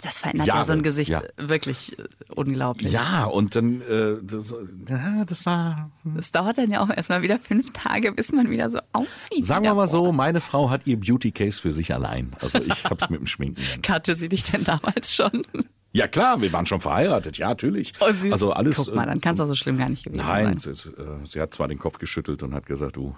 Das 0.00 0.18
verändert 0.18 0.46
ja 0.46 0.54
Jahre, 0.54 0.66
so 0.66 0.72
ein 0.72 0.82
Gesicht 0.82 1.10
ja. 1.10 1.22
wirklich 1.36 1.98
äh, 1.98 2.04
unglaublich. 2.34 2.92
Ja, 2.92 3.24
und 3.24 3.54
dann, 3.54 3.82
äh, 3.82 4.16
das, 4.22 4.54
ja, 4.88 5.24
das 5.26 5.44
war, 5.44 5.90
Es 6.18 6.32
dauert 6.32 6.58
dann 6.58 6.70
ja 6.70 6.80
auch 6.80 6.88
erstmal 6.88 7.22
wieder 7.22 7.38
fünf 7.38 7.72
Tage, 7.72 8.12
bis 8.12 8.32
man 8.32 8.48
wieder 8.50 8.70
so 8.70 8.78
aussieht. 8.92 9.44
sagen 9.44 9.64
wir 9.64 9.68
Ja, 9.70 9.74
mal 9.74 9.86
so, 9.86 10.10
meine 10.12 10.40
Frau 10.40 10.70
hat 10.70 10.86
ihr 10.86 10.98
Beauty 10.98 11.30
Case 11.30 11.60
für 11.60 11.72
sich 11.72 11.92
allein. 11.92 12.30
Also 12.40 12.60
ich 12.62 12.84
hab's 12.90 13.10
mit 13.10 13.20
dem 13.20 13.26
Schminken. 13.26 13.62
Kannte 13.82 14.14
sie 14.14 14.28
dich 14.28 14.44
denn 14.44 14.64
damals 14.64 15.14
schon? 15.14 15.44
Ja 15.92 16.08
klar, 16.08 16.40
wir 16.40 16.50
waren 16.54 16.64
schon 16.64 16.80
verheiratet, 16.80 17.36
ja, 17.36 17.48
natürlich. 17.48 17.92
Oh, 18.00 18.06
also 18.30 18.52
alles. 18.54 18.76
Guck 18.76 18.94
mal, 18.94 19.04
dann 19.06 19.20
kann 19.20 19.34
es 19.34 19.40
äh, 19.40 19.42
auch 19.42 19.46
so 19.46 19.54
schlimm 19.54 19.76
gar 19.76 19.90
nicht 19.90 20.04
gewesen 20.04 20.24
Nein, 20.26 20.58
sein. 20.58 20.74
sie, 20.74 20.88
äh, 20.88 21.26
sie 21.26 21.38
hat 21.38 21.52
zwar 21.52 21.68
den 21.68 21.78
Kopf 21.78 21.98
geschüttelt 21.98 22.42
und 22.42 22.54
hat 22.54 22.64
gesagt, 22.64 22.96
du, 22.96 23.14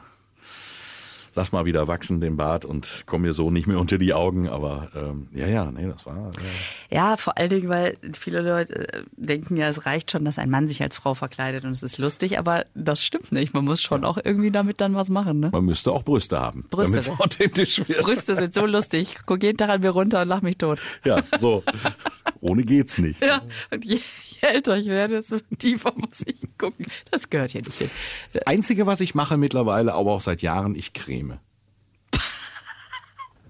lass 1.34 1.52
mal 1.52 1.64
wieder 1.64 1.88
wachsen 1.88 2.20
den 2.20 2.36
Bart 2.36 2.64
und 2.64 3.04
komm 3.06 3.22
mir 3.22 3.32
so 3.32 3.50
nicht 3.50 3.66
mehr 3.66 3.78
unter 3.78 3.98
die 3.98 4.14
Augen, 4.14 4.48
aber 4.48 4.88
ähm, 4.94 5.28
ja, 5.32 5.46
ja, 5.46 5.70
nee, 5.70 5.86
das 5.86 6.06
war. 6.06 6.30
Äh, 6.30 6.94
Ja, 6.94 7.16
vor 7.16 7.36
allen 7.36 7.50
Dingen, 7.50 7.68
weil 7.68 7.96
viele 8.18 8.42
Leute 8.42 8.92
äh, 8.92 9.02
denken 9.16 9.56
ja, 9.56 9.68
es 9.68 9.86
reicht 9.86 10.10
schon, 10.10 10.24
dass 10.24 10.38
ein 10.38 10.50
Mann 10.50 10.68
sich 10.68 10.82
als 10.82 10.96
Frau 10.96 11.14
verkleidet 11.14 11.64
und 11.64 11.72
es 11.72 11.82
ist 11.82 11.98
lustig, 11.98 12.38
aber 12.38 12.64
das 12.74 13.04
stimmt 13.04 13.32
nicht. 13.32 13.54
Man 13.54 13.64
muss 13.64 13.82
schon 13.82 14.04
auch 14.04 14.18
irgendwie 14.22 14.50
damit 14.50 14.80
dann 14.80 14.94
was 14.94 15.10
machen, 15.10 15.40
ne? 15.40 15.50
man 15.52 15.64
müsste 15.64 15.92
auch 15.92 16.02
Brüste 16.02 16.40
haben, 16.40 16.66
Brüste. 16.70 16.92
damit 16.94 17.08
es 17.08 17.20
authentisch 17.20 17.88
wird. 17.88 18.02
Brüste 18.02 18.34
sind 18.34 18.54
so 18.54 18.66
lustig. 18.66 19.16
Guck 19.26 19.42
jeden 19.42 19.58
Tag 19.58 19.70
an 19.70 19.80
mir 19.80 19.90
runter 19.90 20.22
und 20.22 20.28
lach 20.28 20.42
mich 20.42 20.58
tot. 20.58 20.78
Ja, 21.04 21.22
so. 21.38 21.62
Ohne 22.44 22.62
geht's 22.62 22.98
nicht. 22.98 23.22
Ja, 23.22 23.40
und 23.70 23.86
je, 23.86 24.00
je 24.28 24.48
älter 24.48 24.76
ich 24.76 24.86
werde, 24.88 25.14
desto 25.14 25.38
tiefer 25.58 25.94
muss 25.96 26.20
ich 26.26 26.42
gucken. 26.58 26.84
Das 27.10 27.30
gehört 27.30 27.52
hier 27.52 27.62
nicht 27.62 27.78
hin. 27.78 27.88
Das 28.34 28.42
Einzige, 28.46 28.86
was 28.86 29.00
ich 29.00 29.14
mache 29.14 29.38
mittlerweile, 29.38 29.94
aber 29.94 30.12
auch 30.12 30.20
seit 30.20 30.42
Jahren, 30.42 30.74
ich 30.74 30.92
creme. 30.92 31.38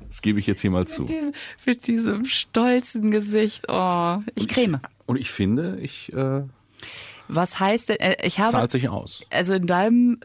Das 0.06 0.22
gebe 0.22 0.38
ich 0.38 0.46
jetzt 0.46 0.60
hier 0.60 0.70
mal 0.70 0.86
zu. 0.86 1.06
Diese, 1.06 1.32
mit 1.66 1.88
diesem 1.88 2.24
stolzen 2.24 3.10
Gesicht. 3.10 3.64
Oh, 3.66 4.18
ich 4.36 4.46
creme. 4.46 4.78
Und 5.06 5.16
ich 5.16 5.28
finde, 5.28 5.80
ich 5.80 6.12
äh, 6.12 6.44
Was 7.28 7.58
heißt 7.58 7.88
denn, 7.88 7.96
äh, 8.00 8.16
ich 8.26 8.38
habe, 8.40 8.52
zahlt 8.52 8.70
sich 8.70 8.88
aus. 8.88 9.22
also 9.30 9.54
in 9.54 9.66
deinem, 9.66 10.20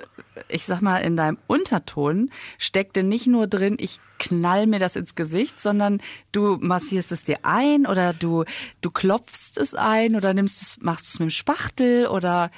ich 0.50 0.66
sag 0.66 0.82
mal, 0.82 0.98
in 1.00 1.16
deinem 1.16 1.38
Unterton 1.48 2.30
steckte 2.58 3.04
nicht 3.04 3.26
nur 3.28 3.48
drin, 3.48 3.78
ich 3.80 4.00
knall 4.18 4.68
mir 4.68 4.80
das 4.80 4.96
ins 4.98 5.16
Gesicht, 5.16 5.60
sondern 5.62 6.02
du 6.34 6.58
massierst 6.60 7.12
es 7.14 7.24
dir 7.24 7.38
ein 7.44 7.86
oder 7.88 8.14
du, 8.14 8.44
du 8.82 8.92
klopfst 8.92 9.58
es 9.58 9.76
ein 9.76 10.16
oder 10.16 10.34
nimmst 10.34 10.62
es, 10.62 10.78
machst 10.82 11.08
es 11.08 11.20
mit 11.20 11.30
dem 11.30 11.32
Spachtel 11.32 12.08
oder, 12.08 12.52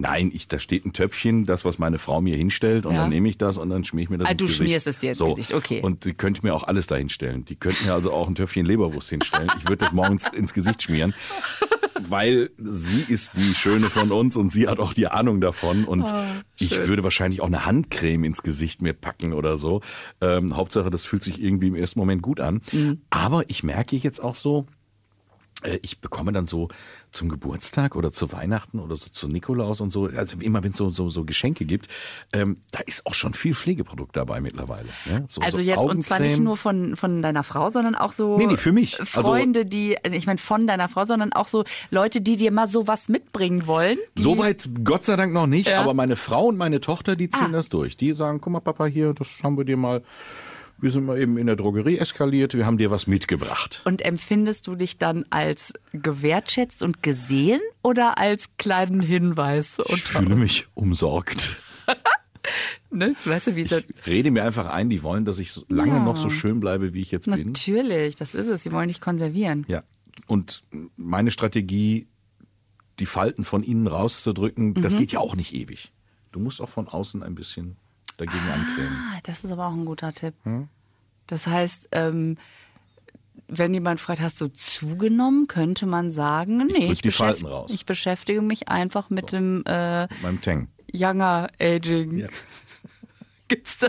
Nein, 0.00 0.30
ich, 0.32 0.46
da 0.46 0.60
steht 0.60 0.86
ein 0.86 0.92
Töpfchen, 0.92 1.42
das, 1.42 1.64
was 1.64 1.80
meine 1.80 1.98
Frau 1.98 2.20
mir 2.20 2.36
hinstellt, 2.36 2.86
und 2.86 2.94
Ja. 2.94 3.00
dann 3.00 3.08
nehme 3.10 3.28
ich 3.28 3.36
das 3.36 3.58
und 3.58 3.68
dann 3.68 3.82
schmier 3.82 4.04
ich 4.04 4.10
mir 4.10 4.18
das 4.18 4.28
Ah, 4.28 4.30
ins 4.30 4.38
du 4.38 4.44
Gesicht. 4.46 4.60
schmierst 4.62 4.86
es 4.86 4.98
dir 4.98 5.08
ins 5.08 5.18
so. 5.18 5.26
Gesicht, 5.26 5.52
okay. 5.52 5.80
Und 5.82 6.04
die 6.04 6.14
könnte 6.14 6.42
mir 6.46 6.54
auch 6.54 6.62
alles 6.62 6.86
da 6.86 6.94
hinstellen. 6.94 7.44
Die 7.46 7.56
könnten 7.56 7.84
mir 7.84 7.94
also 7.94 8.12
auch 8.12 8.28
ein 8.28 8.36
Töpfchen 8.36 8.64
Leberwurst 8.64 9.10
hinstellen. 9.10 9.50
Ich 9.58 9.64
würde 9.64 9.78
das 9.78 9.90
morgens 9.92 10.28
ins 10.28 10.54
Gesicht 10.54 10.84
schmieren, 10.84 11.14
weil 12.08 12.50
sie 12.58 13.04
ist 13.08 13.36
die 13.36 13.54
Schöne 13.54 13.90
von 13.90 14.12
uns 14.12 14.36
und 14.36 14.50
sie 14.50 14.68
hat 14.68 14.78
auch 14.78 14.92
die 14.92 15.08
Ahnung 15.08 15.40
davon. 15.40 15.84
Und 15.84 16.08
Ah, 16.08 16.24
ich 16.58 16.76
würde 16.86 17.04
wahrscheinlich 17.04 17.40
auch 17.40 17.46
eine 17.46 17.66
Handcreme 17.66 18.24
ins 18.24 18.42
Gesicht 18.42 18.82
mir 18.82 18.92
packen 18.92 19.32
oder 19.32 19.56
so. 19.56 19.80
Ähm, 20.20 20.56
Hauptsache, 20.56 20.90
das 20.90 21.04
fühlt 21.04 21.22
sich 21.22 21.42
irgendwie 21.42 21.68
im 21.68 21.74
ersten 21.74 21.98
Moment 21.98 22.22
gut 22.22 22.40
an. 22.40 22.60
Mhm. 22.72 23.02
Aber 23.10 23.48
ich 23.48 23.62
merke 23.62 23.96
jetzt 23.96 24.20
auch 24.20 24.34
so, 24.34 24.66
ich 25.82 26.00
bekomme 26.00 26.32
dann 26.32 26.46
so 26.46 26.68
zum 27.10 27.28
Geburtstag 27.28 27.96
oder 27.96 28.12
zu 28.12 28.30
Weihnachten 28.32 28.78
oder 28.78 28.94
so 28.94 29.08
zu 29.10 29.26
Nikolaus 29.28 29.80
und 29.80 29.92
so, 29.92 30.04
also 30.06 30.38
immer 30.38 30.62
wenn 30.62 30.70
es 30.72 30.76
so, 30.78 30.90
so, 30.90 31.08
so 31.08 31.24
Geschenke 31.24 31.64
gibt, 31.64 31.88
ähm, 32.32 32.58
da 32.70 32.80
ist 32.86 33.06
auch 33.06 33.14
schon 33.14 33.34
viel 33.34 33.54
Pflegeprodukt 33.54 34.14
dabei 34.16 34.40
mittlerweile. 34.40 34.88
Ne? 35.06 35.24
So, 35.26 35.40
also 35.40 35.56
so 35.58 35.62
jetzt, 35.64 35.78
und 35.84 36.02
zwar 36.02 36.20
nicht 36.20 36.38
nur 36.38 36.56
von, 36.56 36.94
von 36.96 37.22
deiner 37.22 37.42
Frau, 37.42 37.70
sondern 37.70 37.94
auch 37.96 38.12
so 38.12 38.36
Nee, 38.38 38.46
nee, 38.46 38.56
für 38.56 38.72
mich. 38.72 39.00
Also- 39.00 39.22
Freunde, 39.30 39.66
die, 39.66 39.96
ich 40.12 40.26
meine 40.26 40.38
von 40.38 40.66
deiner 40.68 40.88
Frau, 40.88 41.04
sondern 41.04 41.32
auch 41.32 41.48
so 41.48 41.64
Leute, 41.90 42.20
die 42.20 42.36
dir 42.36 42.52
mal 42.52 42.66
sowas 42.68 43.08
mitbringen 43.08 43.66
wollen. 43.66 43.98
Soweit 44.16 44.68
Gott 44.84 45.04
sei 45.04 45.16
Dank 45.16 45.32
noch 45.32 45.46
nicht, 45.48 45.68
Ja. 45.68 45.80
aber 45.80 45.92
meine 45.94 46.14
Frau 46.16 46.46
und 46.46 46.56
meine 46.56 46.80
Tochter, 46.80 47.16
die 47.16 47.30
ziehen 47.30 47.46
Ah. 47.48 47.52
das 47.52 47.68
durch. 47.68 47.96
Die 47.96 48.12
sagen, 48.12 48.40
guck 48.40 48.52
mal 48.52 48.60
Papa, 48.60 48.86
hier, 48.86 49.12
das 49.14 49.42
haben 49.42 49.56
wir 49.56 49.64
dir 49.64 49.76
mal, 49.76 50.02
wir 50.80 50.90
sind 50.90 51.04
mal 51.06 51.18
eben 51.20 51.36
in 51.38 51.46
der 51.46 51.56
Drogerie 51.56 51.98
eskaliert, 51.98 52.54
wir 52.54 52.64
haben 52.66 52.78
dir 52.78 52.90
was 52.90 53.06
mitgebracht. 53.06 53.82
Und 53.84 54.02
empfindest 54.02 54.66
du 54.66 54.74
dich 54.76 54.98
dann 54.98 55.24
als 55.30 55.74
gewertschätzt 55.92 56.82
und 56.82 57.02
gesehen 57.02 57.60
oder 57.82 58.18
als 58.18 58.56
kleinen 58.58 59.00
Hinweis? 59.00 59.78
Ich 59.88 60.02
fühle 60.04 60.36
mich 60.36 60.66
umsorgt. 60.74 61.60
ne, 62.90 63.14
weißt 63.24 63.48
du, 63.48 63.50
Ich 63.56 63.72
rede 64.06 64.30
mir 64.30 64.44
einfach 64.44 64.66
ein, 64.70 64.88
die 64.90 65.02
wollen, 65.02 65.24
dass 65.24 65.38
ich 65.38 65.52
so 65.52 65.64
lange 65.68 65.96
Ja. 65.96 66.02
noch 66.04 66.16
so 66.16 66.30
schön 66.30 66.60
bleibe, 66.60 66.92
wie 66.94 67.00
ich 67.02 67.10
jetzt 67.10 67.26
bin. 67.30 67.46
natürlich, 67.46 68.14
das 68.16 68.34
ist 68.34 68.48
es. 68.48 68.62
Sie 68.62 68.72
wollen 68.72 68.88
dich 68.88 69.00
konservieren. 69.00 69.64
Ja. 69.68 69.82
Und 70.26 70.62
meine 70.96 71.30
Strategie, 71.30 72.06
die 72.98 73.06
Falten 73.06 73.44
von 73.44 73.62
innen 73.62 73.86
rauszudrücken, 73.86 74.74
das 74.74 74.94
Mhm. 74.94 74.98
geht 74.98 75.12
ja 75.12 75.20
auch 75.20 75.36
nicht 75.36 75.54
ewig. 75.54 75.92
Du 76.32 76.40
musst 76.40 76.60
auch 76.60 76.68
von 76.68 76.88
außen 76.88 77.22
ein 77.22 77.34
bisschen 77.34 77.76
dagegen 78.18 78.46
ancremen. 78.50 78.98
Ah, 79.14 79.18
das 79.22 79.44
ist 79.44 79.50
aber 79.50 79.66
auch 79.68 79.72
ein 79.72 79.86
guter 79.86 80.12
Tipp. 80.12 80.34
Hm? 80.44 80.68
Das 81.26 81.46
heißt, 81.46 81.88
ähm, 81.92 82.36
wenn 83.48 83.72
jemand 83.72 83.98
fragt, 84.00 84.20
hast 84.20 84.40
du 84.42 84.48
zugenommen, 84.48 85.46
könnte 85.48 85.86
man 85.86 86.10
sagen, 86.10 86.66
nee, 86.66 86.88
drück 86.88 87.00
die 87.02 87.08
beschäft- 87.10 87.72
ich 87.72 87.86
beschäftige 87.86 88.42
mich 88.42 88.68
einfach 88.68 89.08
mit 89.08 89.32
dem 89.32 89.62
äh, 89.66 90.02
Mit 90.02 90.22
meinem 90.22 90.42
Tang. 90.42 90.68
Younger 90.92 91.48
Aging. 91.60 92.18
Ja. 92.18 92.28
Gibt's 93.48 93.78
da 93.78 93.88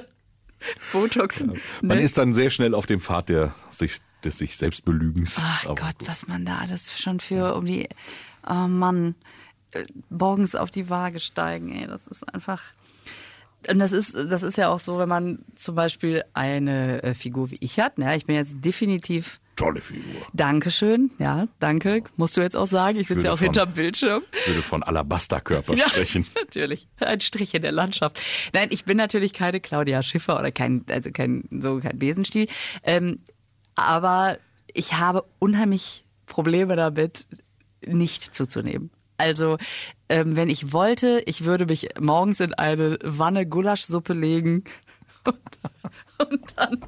Botox? 0.92 1.46
Man 1.82 1.98
Ne? 1.98 2.02
ist 2.02 2.18
dann 2.18 2.34
sehr 2.34 2.50
schnell 2.50 2.74
auf 2.74 2.86
dem 2.86 3.00
Pfad 3.02 3.30
der 3.30 3.54
sich, 3.72 3.98
des 4.24 4.38
sich 4.38 4.58
selbst 4.58 4.86
Belügens. 4.86 5.42
Ach 5.44 5.66
Aber 5.66 5.76
Gott, 5.76 6.00
gut. 6.00 6.08
was 6.08 6.28
man 6.28 6.46
da 6.46 6.58
alles 6.60 6.98
schon 7.00 7.20
für 7.20 7.56
um 7.56 7.66
die, 7.66 7.88
oh 8.48 8.54
Mann, 8.68 9.16
äh, 9.72 9.84
morgens 10.10 10.56
auf 10.56 10.70
die 10.70 10.90
Waage 10.90 11.20
steigen, 11.20 11.72
ey, 11.74 11.88
das 11.88 12.08
ist 12.08 12.24
einfach. 12.34 12.62
Und 13.68 13.80
das 13.80 13.92
ist, 13.92 14.16
das 14.16 14.44
ist 14.44 14.58
ja 14.58 14.70
auch 14.70 14.80
so, 14.80 15.00
wenn 15.00 15.10
man 15.10 15.40
zum 15.56 15.76
Beispiel 15.76 16.24
eine 16.34 17.04
äh, 17.04 17.14
Figur 17.14 17.52
wie 17.52 17.58
ich 17.60 17.80
hat, 17.80 17.98
ne? 17.98 18.16
ich 18.16 18.26
bin 18.26 18.36
jetzt 18.36 18.54
definitiv 18.64 19.40
Tolle 19.58 19.82
Figur. 19.82 20.22
Dankeschön, 20.32 21.12
ja, 21.20 21.46
danke, 21.60 22.04
musst 22.16 22.38
du 22.38 22.42
jetzt 22.42 22.56
auch 22.56 22.66
sagen, 22.66 22.98
ich 22.98 23.08
sitze 23.08 23.26
ja 23.26 23.34
auch 23.34 23.40
hinterm 23.40 23.74
Bildschirm. 23.74 24.24
Ich 24.32 24.48
würde 24.48 24.62
von 24.62 24.84
Alabasterkörper 24.84 25.74
Ja, 25.74 25.90
sprechen. 25.90 26.26
natürlich. 26.36 26.88
Ein 27.02 27.20
Strich 27.20 27.54
in 27.54 27.62
der 27.62 27.74
Landschaft. 27.74 28.22
Nein, 28.54 28.70
ich 28.72 28.86
bin 28.86 28.96
natürlich 28.96 29.34
keine 29.34 29.60
Claudia 29.60 30.02
Schiffer 30.02 30.40
oder 30.40 30.54
kein, 30.54 30.86
also 30.90 31.12
kein, 31.12 31.44
so 31.60 31.80
kein 31.80 31.98
Besenstiel. 31.98 32.48
Ähm, 32.84 33.20
aber 33.76 34.38
ich 34.74 34.94
habe 34.94 35.26
unheimlich 35.40 36.06
Probleme 36.26 36.78
damit, 36.78 37.28
nicht 37.86 38.34
zuzunehmen. 38.34 38.92
Also, 39.20 39.58
ähm, 40.08 40.38
wenn 40.38 40.50
ich 40.50 40.72
wollte, 40.72 41.22
ich 41.26 41.44
würde 41.44 41.66
mich 41.66 41.90
morgens 42.00 42.40
in 42.40 42.54
eine 42.54 42.98
Wanne 43.04 43.46
Gulaschsuppe 43.46 44.14
legen 44.14 44.64
und, 45.26 46.30
und 46.30 46.54
dann 46.56 46.86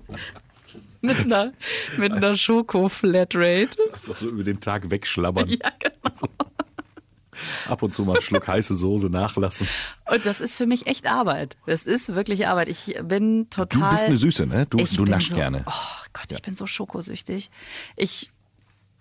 mit 1.02 1.20
einer, 1.20 1.52
mit 1.98 2.13
einer 2.13 2.36
Schoko-Flatrate. 2.36 3.78
Einfach 3.91 4.15
so 4.15 4.30
über 4.30 4.44
den 4.44 4.60
Tag 4.60 4.89
wegschlabbern. 4.89 5.48
Ja, 5.50 5.72
genau. 5.80 6.30
Ab 7.67 7.82
und 7.82 7.94
zu 7.94 8.04
mal 8.04 8.13
einen 8.13 8.22
Schluck 8.22 8.48
heiße 8.48 8.76
Soße 8.76 9.10
nachlassen. 9.10 9.67
Und 10.10 10.26
das 10.26 10.41
ist 10.41 10.58
für 10.58 10.67
mich 10.67 10.86
echt 10.86 11.08
Arbeit. 11.08 11.58
Das 11.65 11.86
ist 11.86 12.13
wirklich 12.13 12.48
Arbeit. 12.48 12.67
Ich 12.67 12.96
bin 13.04 13.50
total. 13.50 13.82
Du 13.82 13.89
bist 13.89 14.04
eine 14.04 14.17
Süße, 14.17 14.46
ne? 14.46 14.67
Du, 14.67 14.78
du 14.78 15.06
naschst 15.06 15.32
so, 15.32 15.36
gerne. 15.36 15.63
Oh 15.65 16.06
Gott, 16.13 16.32
ich 16.32 16.41
bin 16.41 16.56
so 16.56 16.67
schokosüchtig. 16.67 17.50
Ich 17.96 18.32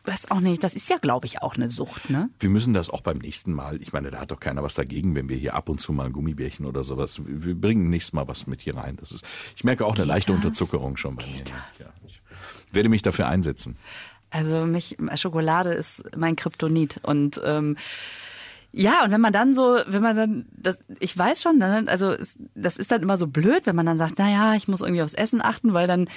weiß 0.04 0.30
auch 0.30 0.40
nicht, 0.40 0.62
das 0.64 0.74
ist 0.76 0.88
ja, 0.88 0.96
glaube 0.96 1.26
ich, 1.26 1.42
auch 1.42 1.56
eine 1.56 1.70
Sucht, 1.70 2.10
ne? 2.10 2.30
Wir 2.38 2.50
müssen 2.50 2.74
das 2.74 2.90
auch 2.90 3.00
beim 3.02 3.18
nächsten 3.18 3.52
Mal. 3.52 3.80
Ich 3.82 3.92
meine, 3.92 4.10
da 4.10 4.20
hat 4.20 4.30
doch 4.30 4.40
keiner 4.40 4.62
was 4.62 4.74
dagegen, 4.74 5.14
wenn 5.14 5.28
wir 5.28 5.36
hier 5.36 5.54
ab 5.54 5.68
und 5.68 5.80
zu 5.80 5.92
mal 5.92 6.06
ein 6.06 6.12
Gummibärchen 6.12 6.66
oder 6.66 6.84
sowas. 6.84 7.24
Wir 7.24 7.44
wir 7.44 7.54
bringen 7.54 7.90
nächstes 7.90 8.12
Mal 8.12 8.28
was 8.28 8.46
mit 8.46 8.60
hier 8.62 8.76
rein. 8.76 8.96
Das 9.00 9.12
ist, 9.12 9.24
ich 9.56 9.64
merke 9.64 9.84
auch 9.86 9.96
eine 9.96 10.04
leichte 10.04 10.32
das? 10.32 10.36
Unterzuckerung 10.36 10.96
schon 10.96 11.16
bei 11.16 11.26
mir. 11.26 11.44
Ja, 11.78 11.86
ich 12.06 12.20
werde 12.72 12.88
mich 12.88 13.02
dafür 13.02 13.26
einsetzen. 13.28 13.76
Also 14.30 14.64
mich, 14.66 14.96
Schokolade 15.16 15.72
ist 15.72 16.04
mein 16.16 16.36
Kryptonit. 16.36 17.00
Und 17.02 17.40
ähm, 17.44 17.76
Ja, 18.72 19.04
und 19.04 19.10
wenn 19.10 19.20
man 19.20 19.32
dann 19.32 19.54
so, 19.54 19.78
wenn 19.86 20.02
man 20.02 20.16
dann, 20.16 20.46
das, 20.52 20.78
ich 21.00 21.16
weiß 21.18 21.42
schon, 21.42 21.58
dann, 21.58 21.88
also 21.88 22.12
es, 22.12 22.38
das 22.54 22.76
ist 22.76 22.92
dann 22.92 23.02
immer 23.02 23.18
so 23.18 23.26
blöd, 23.26 23.66
wenn 23.66 23.74
man 23.74 23.86
dann 23.86 23.98
sagt, 23.98 24.18
naja, 24.18 24.54
ich 24.54 24.68
muss 24.68 24.80
irgendwie 24.80 25.02
aufs 25.02 25.14
Essen 25.14 25.42
achten, 25.42 25.74
weil 25.74 25.88
dann 25.88 26.08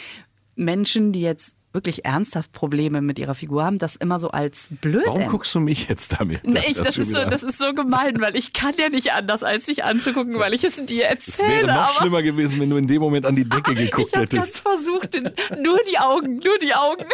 Menschen, 0.56 1.12
die 1.12 1.22
jetzt 1.22 1.58
wirklich 1.74 2.06
ernsthaft 2.06 2.52
Probleme 2.54 3.02
mit 3.02 3.18
ihrer 3.20 3.34
Figur 3.36 3.66
haben, 3.66 3.80
das 3.80 3.96
immer 3.96 4.20
so 4.20 4.30
als 4.30 4.68
blöd 4.70 5.04
Warum 5.06 5.22
ent- 5.22 5.32
guckst 5.32 5.54
du 5.56 5.60
mich 5.60 5.90
jetzt 5.90 6.20
damit? 6.20 6.44
Nee, 6.46 6.62
ich, 6.68 6.78
das, 6.78 6.98
ist 6.98 7.12
so, 7.12 7.26
das 7.26 7.42
ist 7.44 7.58
so 7.58 7.74
gemein, 7.74 8.22
weil 8.22 8.36
ich 8.36 8.54
kann 8.54 8.74
ja 8.78 8.90
nicht 8.90 9.12
anders, 9.14 9.44
als 9.44 9.66
dich 9.66 9.84
anzugucken, 9.84 10.38
weil 10.40 10.54
ich 10.54 10.64
es 10.64 10.76
dir 10.86 11.06
es 11.10 11.40
erzähle. 11.40 11.50
wäre 11.50 11.68
noch 11.68 11.74
aber 11.74 11.94
schlimmer 11.94 12.22
gewesen, 12.22 12.60
wenn 12.60 12.70
du 12.70 12.78
in 12.78 12.88
dem 12.88 13.02
Moment 13.02 13.26
an 13.26 13.36
die 13.36 13.44
Decke 13.50 13.74
geguckt 13.76 14.10
ich 14.14 14.18
habe 14.18 14.28
ganz 14.28 14.34
hättest. 14.34 14.60
versucht, 14.60 15.16
nur 15.64 15.80
die 15.92 15.98
Augen, 15.98 16.38
nur 16.38 16.60
die 16.60 16.74
Augen. 16.76 17.06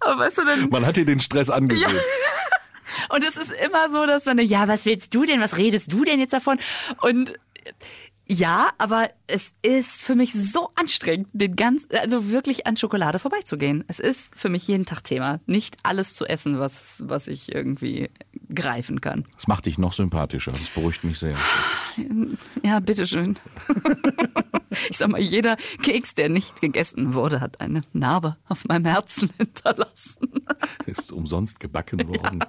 aber 0.00 0.18
weißt 0.24 0.38
du, 0.38 0.44
dann, 0.44 0.68
Man 0.70 0.86
hat 0.86 0.96
dir 0.96 1.04
den 1.04 1.20
Stress 1.20 1.50
angesehen. 1.50 1.90
Und 3.14 3.24
es 3.24 3.36
ist 3.36 3.52
immer 3.52 3.88
so, 3.90 4.06
dass 4.06 4.26
man, 4.26 4.38
ja, 4.38 4.68
was 4.68 4.84
willst 4.86 5.14
du 5.14 5.24
denn? 5.24 5.40
Was 5.40 5.56
redest 5.58 5.92
du 5.92 6.04
denn 6.04 6.20
jetzt 6.20 6.32
davon? 6.32 6.58
Und 7.02 7.34
ja, 8.32 8.70
aber 8.78 9.08
es 9.26 9.54
ist 9.60 10.04
für 10.04 10.14
mich 10.14 10.32
so 10.32 10.70
anstrengend, 10.76 11.26
den 11.32 11.56
ganz, 11.56 11.88
also 12.00 12.30
wirklich 12.30 12.64
an 12.64 12.76
Schokolade 12.76 13.18
vorbeizugehen. 13.18 13.82
Es 13.88 13.98
ist 13.98 14.30
für 14.36 14.48
mich 14.48 14.68
jeden 14.68 14.86
Tag 14.86 15.02
Thema. 15.02 15.40
Nicht 15.46 15.76
alles 15.82 16.14
zu 16.14 16.26
essen, 16.26 16.60
was, 16.60 17.02
was 17.04 17.26
ich 17.26 17.52
irgendwie 17.52 18.08
greifen 18.54 19.00
kann. 19.00 19.26
Das 19.34 19.48
macht 19.48 19.66
dich 19.66 19.78
noch 19.78 19.92
sympathischer. 19.92 20.52
Das 20.52 20.70
beruhigt 20.70 21.02
mich 21.02 21.18
sehr. 21.18 21.34
Ja, 22.62 22.78
bitteschön. 22.78 23.36
Ich 24.88 24.98
sag 24.98 25.08
mal, 25.08 25.20
jeder 25.20 25.56
Keks, 25.82 26.14
der 26.14 26.28
nicht 26.28 26.60
gegessen 26.60 27.14
wurde, 27.14 27.40
hat 27.40 27.60
eine 27.60 27.82
Narbe 27.92 28.36
auf 28.48 28.64
meinem 28.66 28.84
Herzen 28.84 29.30
hinterlassen. 29.38 30.44
Ist 30.86 31.12
umsonst 31.12 31.60
gebacken 31.60 32.06
worden. 32.08 32.40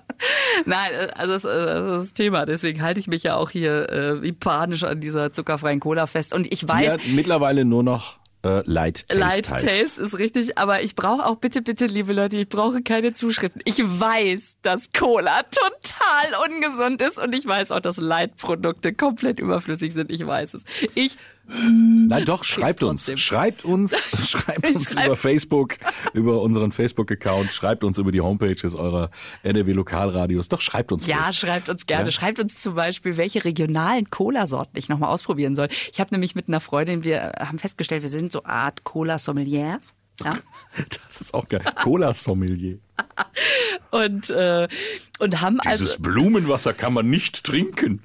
Nein, 0.65 0.91
äh, 0.93 1.07
also 1.15 1.33
das, 1.33 1.45
äh, 1.45 1.65
das 1.65 2.01
ist 2.03 2.09
das 2.09 2.13
Thema. 2.13 2.45
Deswegen 2.45 2.81
halte 2.81 2.99
ich 2.99 3.07
mich 3.07 3.23
ja 3.23 3.35
auch 3.35 3.49
hier 3.49 3.89
äh, 3.89 4.21
wie 4.21 4.31
panisch 4.31 4.83
an 4.83 5.01
dieser 5.01 5.33
zuckerfreien 5.33 5.79
Cola 5.79 6.07
fest. 6.07 6.33
Und 6.33 6.51
ich 6.51 6.67
weiß, 6.67 6.93
Ja, 6.93 6.97
mittlerweile 7.13 7.65
nur 7.65 7.83
noch 7.83 8.19
äh, 8.43 8.63
Light 8.65 9.07
Taste. 9.07 9.19
Light 9.19 9.51
heißt. 9.51 9.67
Taste 9.67 10.01
ist 10.01 10.17
richtig, 10.17 10.57
aber 10.57 10.81
ich 10.81 10.95
brauche 10.95 11.25
auch 11.25 11.35
bitte, 11.35 11.61
bitte, 11.61 11.85
liebe 11.85 12.11
Leute, 12.13 12.37
ich 12.37 12.49
brauche 12.49 12.81
keine 12.81 13.13
Zuschriften. 13.13 13.61
Ich 13.65 13.79
weiß, 13.79 14.57
dass 14.63 14.91
Cola 14.93 15.43
total 15.43 16.49
ungesund 16.49 17.01
ist 17.01 17.19
und 17.19 17.33
ich 17.35 17.45
weiß 17.45 17.71
auch, 17.71 17.81
dass 17.81 17.97
Light-Produkte 17.97 18.93
komplett 18.93 19.39
überflüssig 19.39 19.93
sind. 19.93 20.11
Ich 20.11 20.25
weiß 20.25 20.55
es. 20.55 20.65
Ich 20.95 21.17
Nein, 22.07 22.25
doch, 22.25 22.43
schreibt 22.43 22.83
uns. 22.83 23.11
Schreibt 23.19 23.65
uns, 23.65 23.91
schreibt 24.29 24.67
uns 24.69 24.91
Schreibt- 24.91 25.05
über 25.07 25.15
Facebook, 25.17 25.75
über 26.13 26.41
unseren 26.41 26.71
Facebook-Account, 26.71 27.51
schreibt 27.51 27.83
uns 27.83 27.97
über 27.97 28.11
die 28.11 28.21
Homepages 28.21 28.75
eurer 28.75 29.09
NRW 29.43 29.73
Lokalradios. 29.73 30.49
Doch, 30.49 30.61
schreibt 30.61 30.91
uns. 30.91 31.07
Ja, 31.07 31.25
ruhig. 31.25 31.37
schreibt 31.37 31.69
uns 31.69 31.85
gerne. 31.85 32.05
Ja. 32.05 32.11
Schreibt 32.11 32.39
uns 32.39 32.59
zum 32.59 32.75
Beispiel, 32.75 33.17
welche 33.17 33.43
regionalen 33.43 34.09
Cola-Sorten 34.09 34.77
ich 34.77 34.89
nochmal 34.89 35.09
ausprobieren 35.09 35.55
soll. 35.55 35.67
Ich 35.91 35.99
habe 35.99 36.13
nämlich 36.13 36.35
mit 36.35 36.47
einer 36.47 36.59
Freundin, 36.61 37.03
wir 37.03 37.33
haben 37.39 37.59
festgestellt, 37.59 38.01
wir 38.01 38.09
sind 38.09 38.31
so 38.31 38.43
Art 38.45 38.83
Cola-Sommeliers. 38.83 39.95
Ja? 40.23 40.35
Das 41.07 41.19
ist 41.21 41.33
auch 41.33 41.47
geil. 41.49 41.61
Cola-Sommelier. 41.81 42.79
Und, 43.91 44.29
äh, 44.29 44.67
und 45.19 45.41
haben 45.41 45.59
also. 45.59 45.83
Dieses 45.83 46.01
Blumenwasser 46.01 46.73
kann 46.73 46.93
man 46.93 47.09
nicht 47.09 47.43
trinken. 47.43 48.01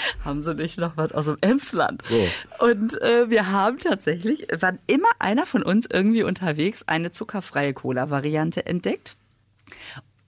haben 0.24 0.42
sie 0.42 0.54
nicht 0.54 0.78
noch 0.78 0.96
was 0.96 1.12
aus 1.12 1.26
dem 1.26 1.36
Emsland. 1.40 2.02
So. 2.02 2.28
Und 2.64 3.00
äh, 3.02 3.30
wir 3.30 3.50
haben 3.50 3.78
tatsächlich, 3.78 4.46
wann 4.58 4.78
immer 4.86 5.08
einer 5.18 5.46
von 5.46 5.62
uns 5.62 5.86
irgendwie 5.90 6.22
unterwegs 6.22 6.84
eine 6.86 7.12
zuckerfreie 7.12 7.74
Cola-Variante 7.74 8.66
entdeckt. 8.66 9.16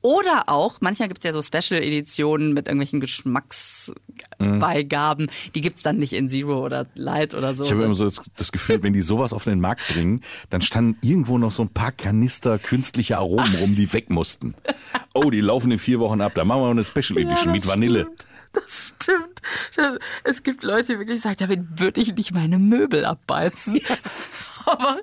Oder 0.03 0.45
auch, 0.47 0.79
manchmal 0.81 1.09
gibt 1.09 1.23
es 1.25 1.27
ja 1.27 1.33
so 1.33 1.43
Special-Editionen 1.43 2.55
mit 2.55 2.69
irgendwelchen 2.69 3.01
Geschmacksbeigaben. 3.01 5.31
Die 5.55 5.61
gibt 5.61 5.77
es 5.77 5.83
dann 5.83 5.99
nicht 5.99 6.15
in 6.15 6.31
Zero 6.31 6.65
oder 6.65 6.87
Light 6.95 7.35
oder 7.35 7.55
so. 7.55 7.65
Ich 7.65 7.71
habe 7.71 7.85
immer 7.85 7.95
so 7.95 8.09
das, 8.37 8.51
Gefühl, 8.51 8.83
wenn 8.83 8.95
die 8.95 9.03
sowas 9.03 9.35
auf 9.35 9.45
den 9.45 9.61
Markt 9.61 9.87
bringen, 9.93 10.23
dann 10.49 10.63
standen 10.63 10.97
irgendwo 11.07 11.37
noch 11.37 11.53
so 11.53 11.61
ein 11.63 11.69
paar 11.69 11.93
Kanister 11.93 12.59
künstliche 12.59 13.19
Aromen 13.19 13.55
rum, 13.57 13.77
die 13.77 13.93
weg 13.93 14.09
mussten. 14.11 14.55
Oh, 15.13 15.29
die 15.29 15.41
laufen 15.41 15.73
in 15.73 15.81
vier 15.81 15.99
Wochen 15.99 16.21
ab. 16.21 16.35
Da 16.37 16.45
machen 16.45 16.63
wir 16.63 16.71
eine 16.71 16.85
Special 16.85 17.19
Edition 17.19 17.47
Ja, 17.47 17.53
mit 17.53 17.67
Vanille. 17.67 18.03
Stimmt. 18.03 18.29
Das 18.53 18.95
stimmt. 19.01 19.41
Das, 19.77 19.99
es 20.25 20.43
gibt 20.43 20.65
Leute, 20.65 20.95
die 20.95 20.99
wirklich 20.99 21.21
sagen, 21.21 21.37
damit 21.39 21.81
würde 21.81 22.01
ich 22.01 22.15
nicht 22.15 22.33
meine 22.33 22.59
Möbel 22.59 23.05
abbeizen. 23.05 23.81
aber, 24.67 25.01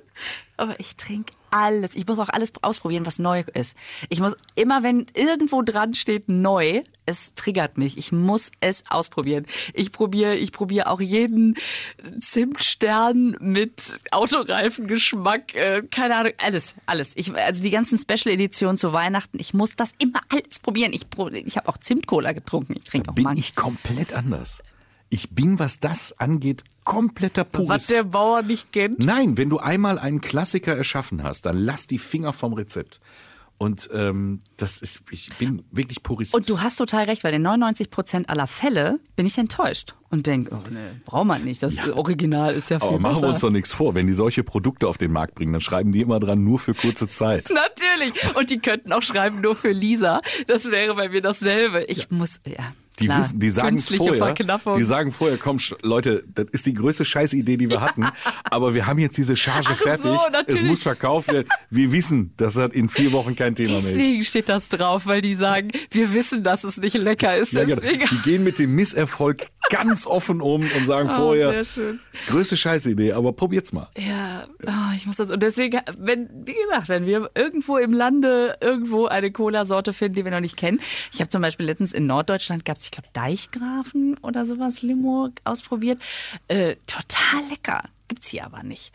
aber 0.58 0.78
ich 0.80 0.96
trinke 0.96 1.32
alles. 1.50 1.96
Ich 1.96 2.06
muss 2.06 2.18
auch 2.18 2.28
alles 2.28 2.52
ausprobieren, 2.62 3.06
was 3.06 3.18
neu 3.18 3.42
ist. 3.54 3.76
Ich 4.08 4.20
muss 4.20 4.36
immer, 4.54 4.82
wenn 4.82 5.06
irgendwo 5.14 5.62
dran 5.62 5.94
steht 5.94 6.28
neu, 6.28 6.82
es 7.06 7.32
triggert 7.34 7.78
mich. 7.78 7.96
Ich 7.96 8.12
muss 8.12 8.50
es 8.60 8.84
ausprobieren. 8.90 9.46
Ich 9.72 9.92
probiere, 9.92 10.36
ich 10.36 10.52
probiere 10.52 10.88
auch 10.88 11.00
jeden 11.00 11.56
Zimtstern 12.20 13.36
mit 13.40 13.80
Autoreifengeschmack, 14.10 15.54
äh, 15.54 15.82
keine 15.90 16.16
Ahnung, 16.16 16.32
alles, 16.38 16.74
alles. 16.86 17.12
Ich, 17.16 17.34
also 17.34 17.62
die 17.62 17.70
ganzen 17.70 17.98
Special 17.98 18.34
Editionen 18.34 18.76
zu 18.76 18.92
Weihnachten, 18.92 19.38
ich 19.40 19.54
muss 19.54 19.74
das 19.76 19.92
immer 19.98 20.20
alles 20.28 20.58
probieren. 20.58 20.92
Ich, 20.92 21.06
ich 21.46 21.56
habe 21.56 21.68
auch 21.68 21.78
Zimtcola 21.78 22.32
getrunken. 22.32 22.74
Ich 22.76 22.84
trinke 22.84 23.10
auch 23.10 23.14
Bin 23.14 23.24
Mango. 23.24 23.40
ich 23.40 23.54
komplett 23.54 24.12
anders. 24.12 24.62
Ich 25.10 25.30
bin, 25.30 25.58
was 25.58 25.80
das 25.80 26.18
angeht, 26.18 26.64
kompletter 26.84 27.46
Was 27.52 27.66
Purist. 27.66 27.90
der 27.90 28.04
Bauer 28.04 28.42
nicht 28.42 28.72
kennt. 28.72 29.04
Nein, 29.04 29.36
wenn 29.36 29.48
du 29.48 29.58
einmal 29.58 29.98
einen 29.98 30.20
Klassiker 30.20 30.76
erschaffen 30.76 31.22
hast, 31.22 31.46
dann 31.46 31.56
lass 31.56 31.86
die 31.86 31.98
Finger 31.98 32.32
vom 32.32 32.52
Rezept. 32.52 33.00
Und 33.60 33.90
ähm, 33.92 34.38
das 34.56 34.80
ist, 34.80 35.02
ich 35.10 35.28
bin 35.38 35.64
wirklich 35.72 36.04
Purist. 36.04 36.32
Und 36.32 36.48
du 36.48 36.60
hast 36.60 36.76
total 36.76 37.06
recht, 37.06 37.24
weil 37.24 37.34
in 37.34 37.42
99 37.42 37.90
Prozent 37.90 38.30
aller 38.30 38.46
Fälle 38.46 39.00
bin 39.16 39.26
ich 39.26 39.36
enttäuscht 39.36 39.96
und 40.10 40.28
denke, 40.28 40.54
oh 40.54 40.62
nee, 40.70 40.78
braucht 41.04 41.26
man 41.26 41.42
nicht. 41.42 41.60
Das 41.64 41.76
Original 41.88 42.54
ist 42.54 42.70
ja 42.70 42.78
viel 42.78 42.88
aber 42.88 42.98
machen 43.00 43.14
besser. 43.14 43.26
wir 43.26 43.30
uns 43.30 43.40
doch 43.40 43.50
nichts 43.50 43.72
vor. 43.72 43.96
Wenn 43.96 44.06
die 44.06 44.12
solche 44.12 44.44
Produkte 44.44 44.86
auf 44.86 44.96
den 44.96 45.10
Markt 45.10 45.34
bringen, 45.34 45.52
dann 45.52 45.60
schreiben 45.60 45.90
die 45.90 46.02
immer 46.02 46.20
dran, 46.20 46.44
nur 46.44 46.60
für 46.60 46.72
kurze 46.72 47.08
Zeit. 47.08 47.50
Natürlich. 47.52 48.36
Und 48.36 48.50
die 48.50 48.58
könnten 48.58 48.92
auch 48.92 49.02
schreiben, 49.02 49.40
nur 49.40 49.56
für 49.56 49.72
Lisa. 49.72 50.20
Das 50.46 50.70
wäre 50.70 50.94
bei 50.94 51.08
mir 51.08 51.20
dasselbe. 51.20 51.82
Ich 51.88 52.12
muss, 52.12 52.38
ja. 52.46 52.72
Die, 52.98 53.06
klar, 53.06 53.20
wissen, 53.20 53.40
die 53.40 53.50
sagen 53.50 53.78
vorher, 53.78 54.34
die 54.76 54.82
sagen 54.82 55.12
vorher, 55.12 55.38
komm, 55.38 55.58
Leute, 55.82 56.24
das 56.34 56.46
ist 56.52 56.66
die 56.66 56.74
größte 56.74 57.04
Scheißidee, 57.04 57.56
die 57.56 57.70
wir 57.70 57.80
hatten, 57.80 58.06
aber 58.44 58.74
wir 58.74 58.86
haben 58.86 58.98
jetzt 58.98 59.16
diese 59.16 59.36
Charge 59.36 59.68
Ach 59.72 59.78
so, 59.78 59.84
fertig. 59.84 60.10
es 60.10 60.32
natürlich. 60.32 60.64
muss 60.64 60.82
verkauft 60.82 61.28
werden. 61.28 61.48
Wir 61.70 61.92
wissen, 61.92 62.32
dass 62.36 62.54
das 62.54 62.72
in 62.72 62.88
vier 62.88 63.12
Wochen 63.12 63.36
kein 63.36 63.54
Thema 63.54 63.70
mehr 63.70 63.78
ist. 63.78 63.94
Deswegen 63.94 64.24
steht 64.24 64.48
das 64.48 64.68
drauf, 64.68 65.06
weil 65.06 65.20
die 65.20 65.34
sagen, 65.34 65.68
wir 65.90 66.12
wissen, 66.12 66.42
dass 66.42 66.64
es 66.64 66.78
nicht 66.78 66.96
lecker 66.96 67.36
ist. 67.36 67.52
Ja, 67.52 67.64
genau. 67.64 67.80
Deswegen. 67.80 68.04
Die 68.10 68.18
gehen 68.22 68.44
mit 68.44 68.58
dem 68.58 68.74
Misserfolg 68.74 69.48
ganz 69.70 70.06
offen 70.06 70.40
um 70.40 70.62
und 70.62 70.86
sagen 70.86 71.08
Oh, 71.12 71.16
vorher, 71.16 71.64
größte 72.26 72.56
Scheißidee, 72.56 73.12
aber 73.12 73.32
probiert's 73.32 73.72
mal. 73.72 73.88
Ja, 73.96 74.46
oh, 74.66 74.94
ich 74.94 75.06
muss 75.06 75.16
das. 75.16 75.30
Und 75.30 75.42
deswegen, 75.42 75.80
wenn, 75.96 76.28
wie 76.44 76.54
gesagt, 76.54 76.88
wenn 76.88 77.06
wir 77.06 77.30
irgendwo 77.34 77.76
im 77.78 77.92
Lande 77.92 78.56
irgendwo 78.60 79.06
eine 79.06 79.30
Cola-Sorte 79.30 79.92
finden, 79.92 80.16
die 80.16 80.24
wir 80.24 80.30
noch 80.30 80.40
nicht 80.40 80.56
kennen. 80.56 80.80
Ich 81.12 81.20
habe 81.20 81.28
zum 81.28 81.42
Beispiel 81.42 81.66
letztens 81.66 81.92
in 81.92 82.06
Norddeutschland 82.06 82.64
gab 82.64 82.78
es, 82.78 82.87
ich 82.88 82.92
glaube, 82.92 83.08
Deichgrafen 83.12 84.16
oder 84.18 84.46
sowas, 84.46 84.80
Limo 84.82 85.28
ausprobiert. 85.44 86.00
Äh, 86.48 86.76
total 86.86 87.44
lecker. 87.50 87.82
Gibt's 88.08 88.28
hier 88.28 88.46
aber 88.46 88.62
nicht. 88.62 88.92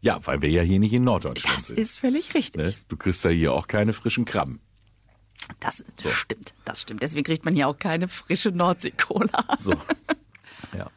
Ja, 0.00 0.18
weil 0.26 0.40
wir 0.42 0.48
ja 0.50 0.62
hier 0.62 0.78
nicht 0.78 0.92
in 0.92 1.04
Norddeutschland 1.04 1.56
Das 1.58 1.66
sind. 1.68 1.78
ist 1.78 1.98
völlig 1.98 2.34
richtig. 2.34 2.62
ne? 2.62 2.74
Du 2.88 2.96
kriegst 2.96 3.24
ja 3.24 3.30
hier 3.30 3.52
auch 3.52 3.68
keine 3.68 3.92
frischen 3.92 4.24
Krabben. 4.24 4.60
Das 5.60 5.80
ist, 5.80 6.08
stimmt, 6.10 6.54
das 6.64 6.80
stimmt. 6.80 7.02
Deswegen 7.02 7.24
kriegt 7.24 7.44
man 7.44 7.54
hier 7.54 7.68
auch 7.68 7.76
keine 7.76 8.08
frische 8.08 8.50
Nordsee-Cola. 8.50 9.44
So. 9.58 9.72
ja. 10.76 10.90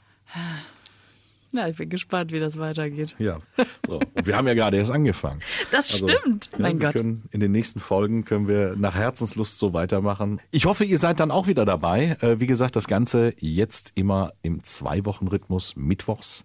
Ja, 1.54 1.68
ich 1.68 1.78
bin 1.78 1.90
gespannt, 1.90 2.32
wie 2.32 2.40
das 2.40 2.60
weitergeht. 2.60 3.16
Ja, 3.20 3.40
so. 3.86 4.00
Und 4.00 4.28
wir 4.28 4.36
haben 4.36 4.48
ja 4.48 4.54
gerade 4.54 4.78
erst 4.78 4.92
angefangen. 4.92 5.42
Das 5.72 5.98
stimmt, 5.98 6.50
ja, 6.54 6.60
mein 6.60 6.80
Gott. 6.80 6.96
Können, 6.96 7.24
in 7.32 7.40
den 7.40 7.52
nächsten 7.52 7.80
Folgen 7.80 8.26
können 8.26 8.48
wir 8.48 8.76
nach 8.76 8.96
Herzenslust 8.96 9.58
so 9.58 9.74
weitermachen. 9.74 10.42
Ich 10.52 10.66
hoffe, 10.66 10.84
ihr 10.84 11.00
seid 11.00 11.20
dann 11.20 11.32
auch 11.32 11.48
wieder 11.48 11.64
dabei. 11.64 12.18
Äh, 12.22 12.40
wie 12.40 12.48
gesagt, 12.48 12.76
das 12.76 12.88
Ganze 12.88 13.34
jetzt 13.38 13.94
immer 13.96 14.34
im 14.42 14.64
Zwei-Wochen-Rhythmus, 14.64 15.78
mittwochs. 15.78 16.44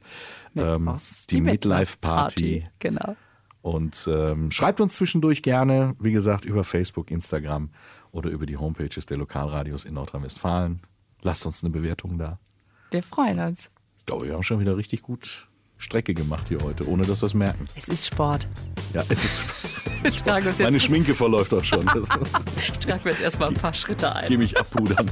Ähm, 0.55 0.85
Mittwochs, 0.85 1.27
die 1.27 1.41
Midlife-Party. 1.41 2.69
Genau. 2.79 3.17
Und 3.61 4.09
ähm, 4.11 4.51
schreibt 4.51 4.81
uns 4.81 4.97
zwischendurch 4.97 5.43
gerne, 5.43 5.95
wie 6.01 6.13
gesagt, 6.13 6.45
über 6.45 6.65
Facebook, 6.65 7.11
Instagram 7.11 7.71
oder 8.13 8.31
über 8.31 8.47
die 8.47 8.57
Homepages 8.57 9.07
der 9.07 9.17
Lokalradios 9.17 9.85
in 9.85 9.95
Nordrhein-Westfalen. 9.95 10.81
Lasst 11.23 11.47
uns 11.47 11.63
eine 11.63 11.71
Bewertung 11.71 12.19
da. 12.19 12.39
Wir 12.91 13.03
freuen 13.03 13.39
uns. 13.39 13.71
Ich 14.03 14.07
glaube, 14.07 14.27
wir 14.27 14.35
haben 14.35 14.43
schon 14.43 14.59
wieder 14.59 14.77
richtig 14.77 15.01
gut 15.03 15.47
Strecke 15.79 16.13
gemacht 16.13 16.49
hier 16.49 16.59
heute, 16.65 16.89
ohne 16.89 17.05
dass 17.05 17.23
wir 17.23 17.29
es 17.29 17.35
merken. 17.35 17.67
Es 17.77 17.87
ist 17.87 18.05
Sport. 18.09 18.49
Ja, 18.93 19.05
es 19.09 19.25
ist. 19.25 19.43
Es 19.93 20.03
ist 20.03 20.27
jetzt 20.27 20.61
meine 20.61 20.81
Schminke 20.81 21.15
verläuft 21.15 21.53
auch 21.53 21.63
schon. 21.63 21.85
Ich 22.57 22.79
trage 22.79 23.05
mir 23.05 23.11
jetzt 23.11 23.21
erstmal 23.23 23.49
ein 23.49 23.55
paar 23.55 23.75
Schritte 23.75 24.15
ein. 24.15 24.27
gebe 24.27 24.43
ich 24.43 24.57
abpudern. 24.59 25.09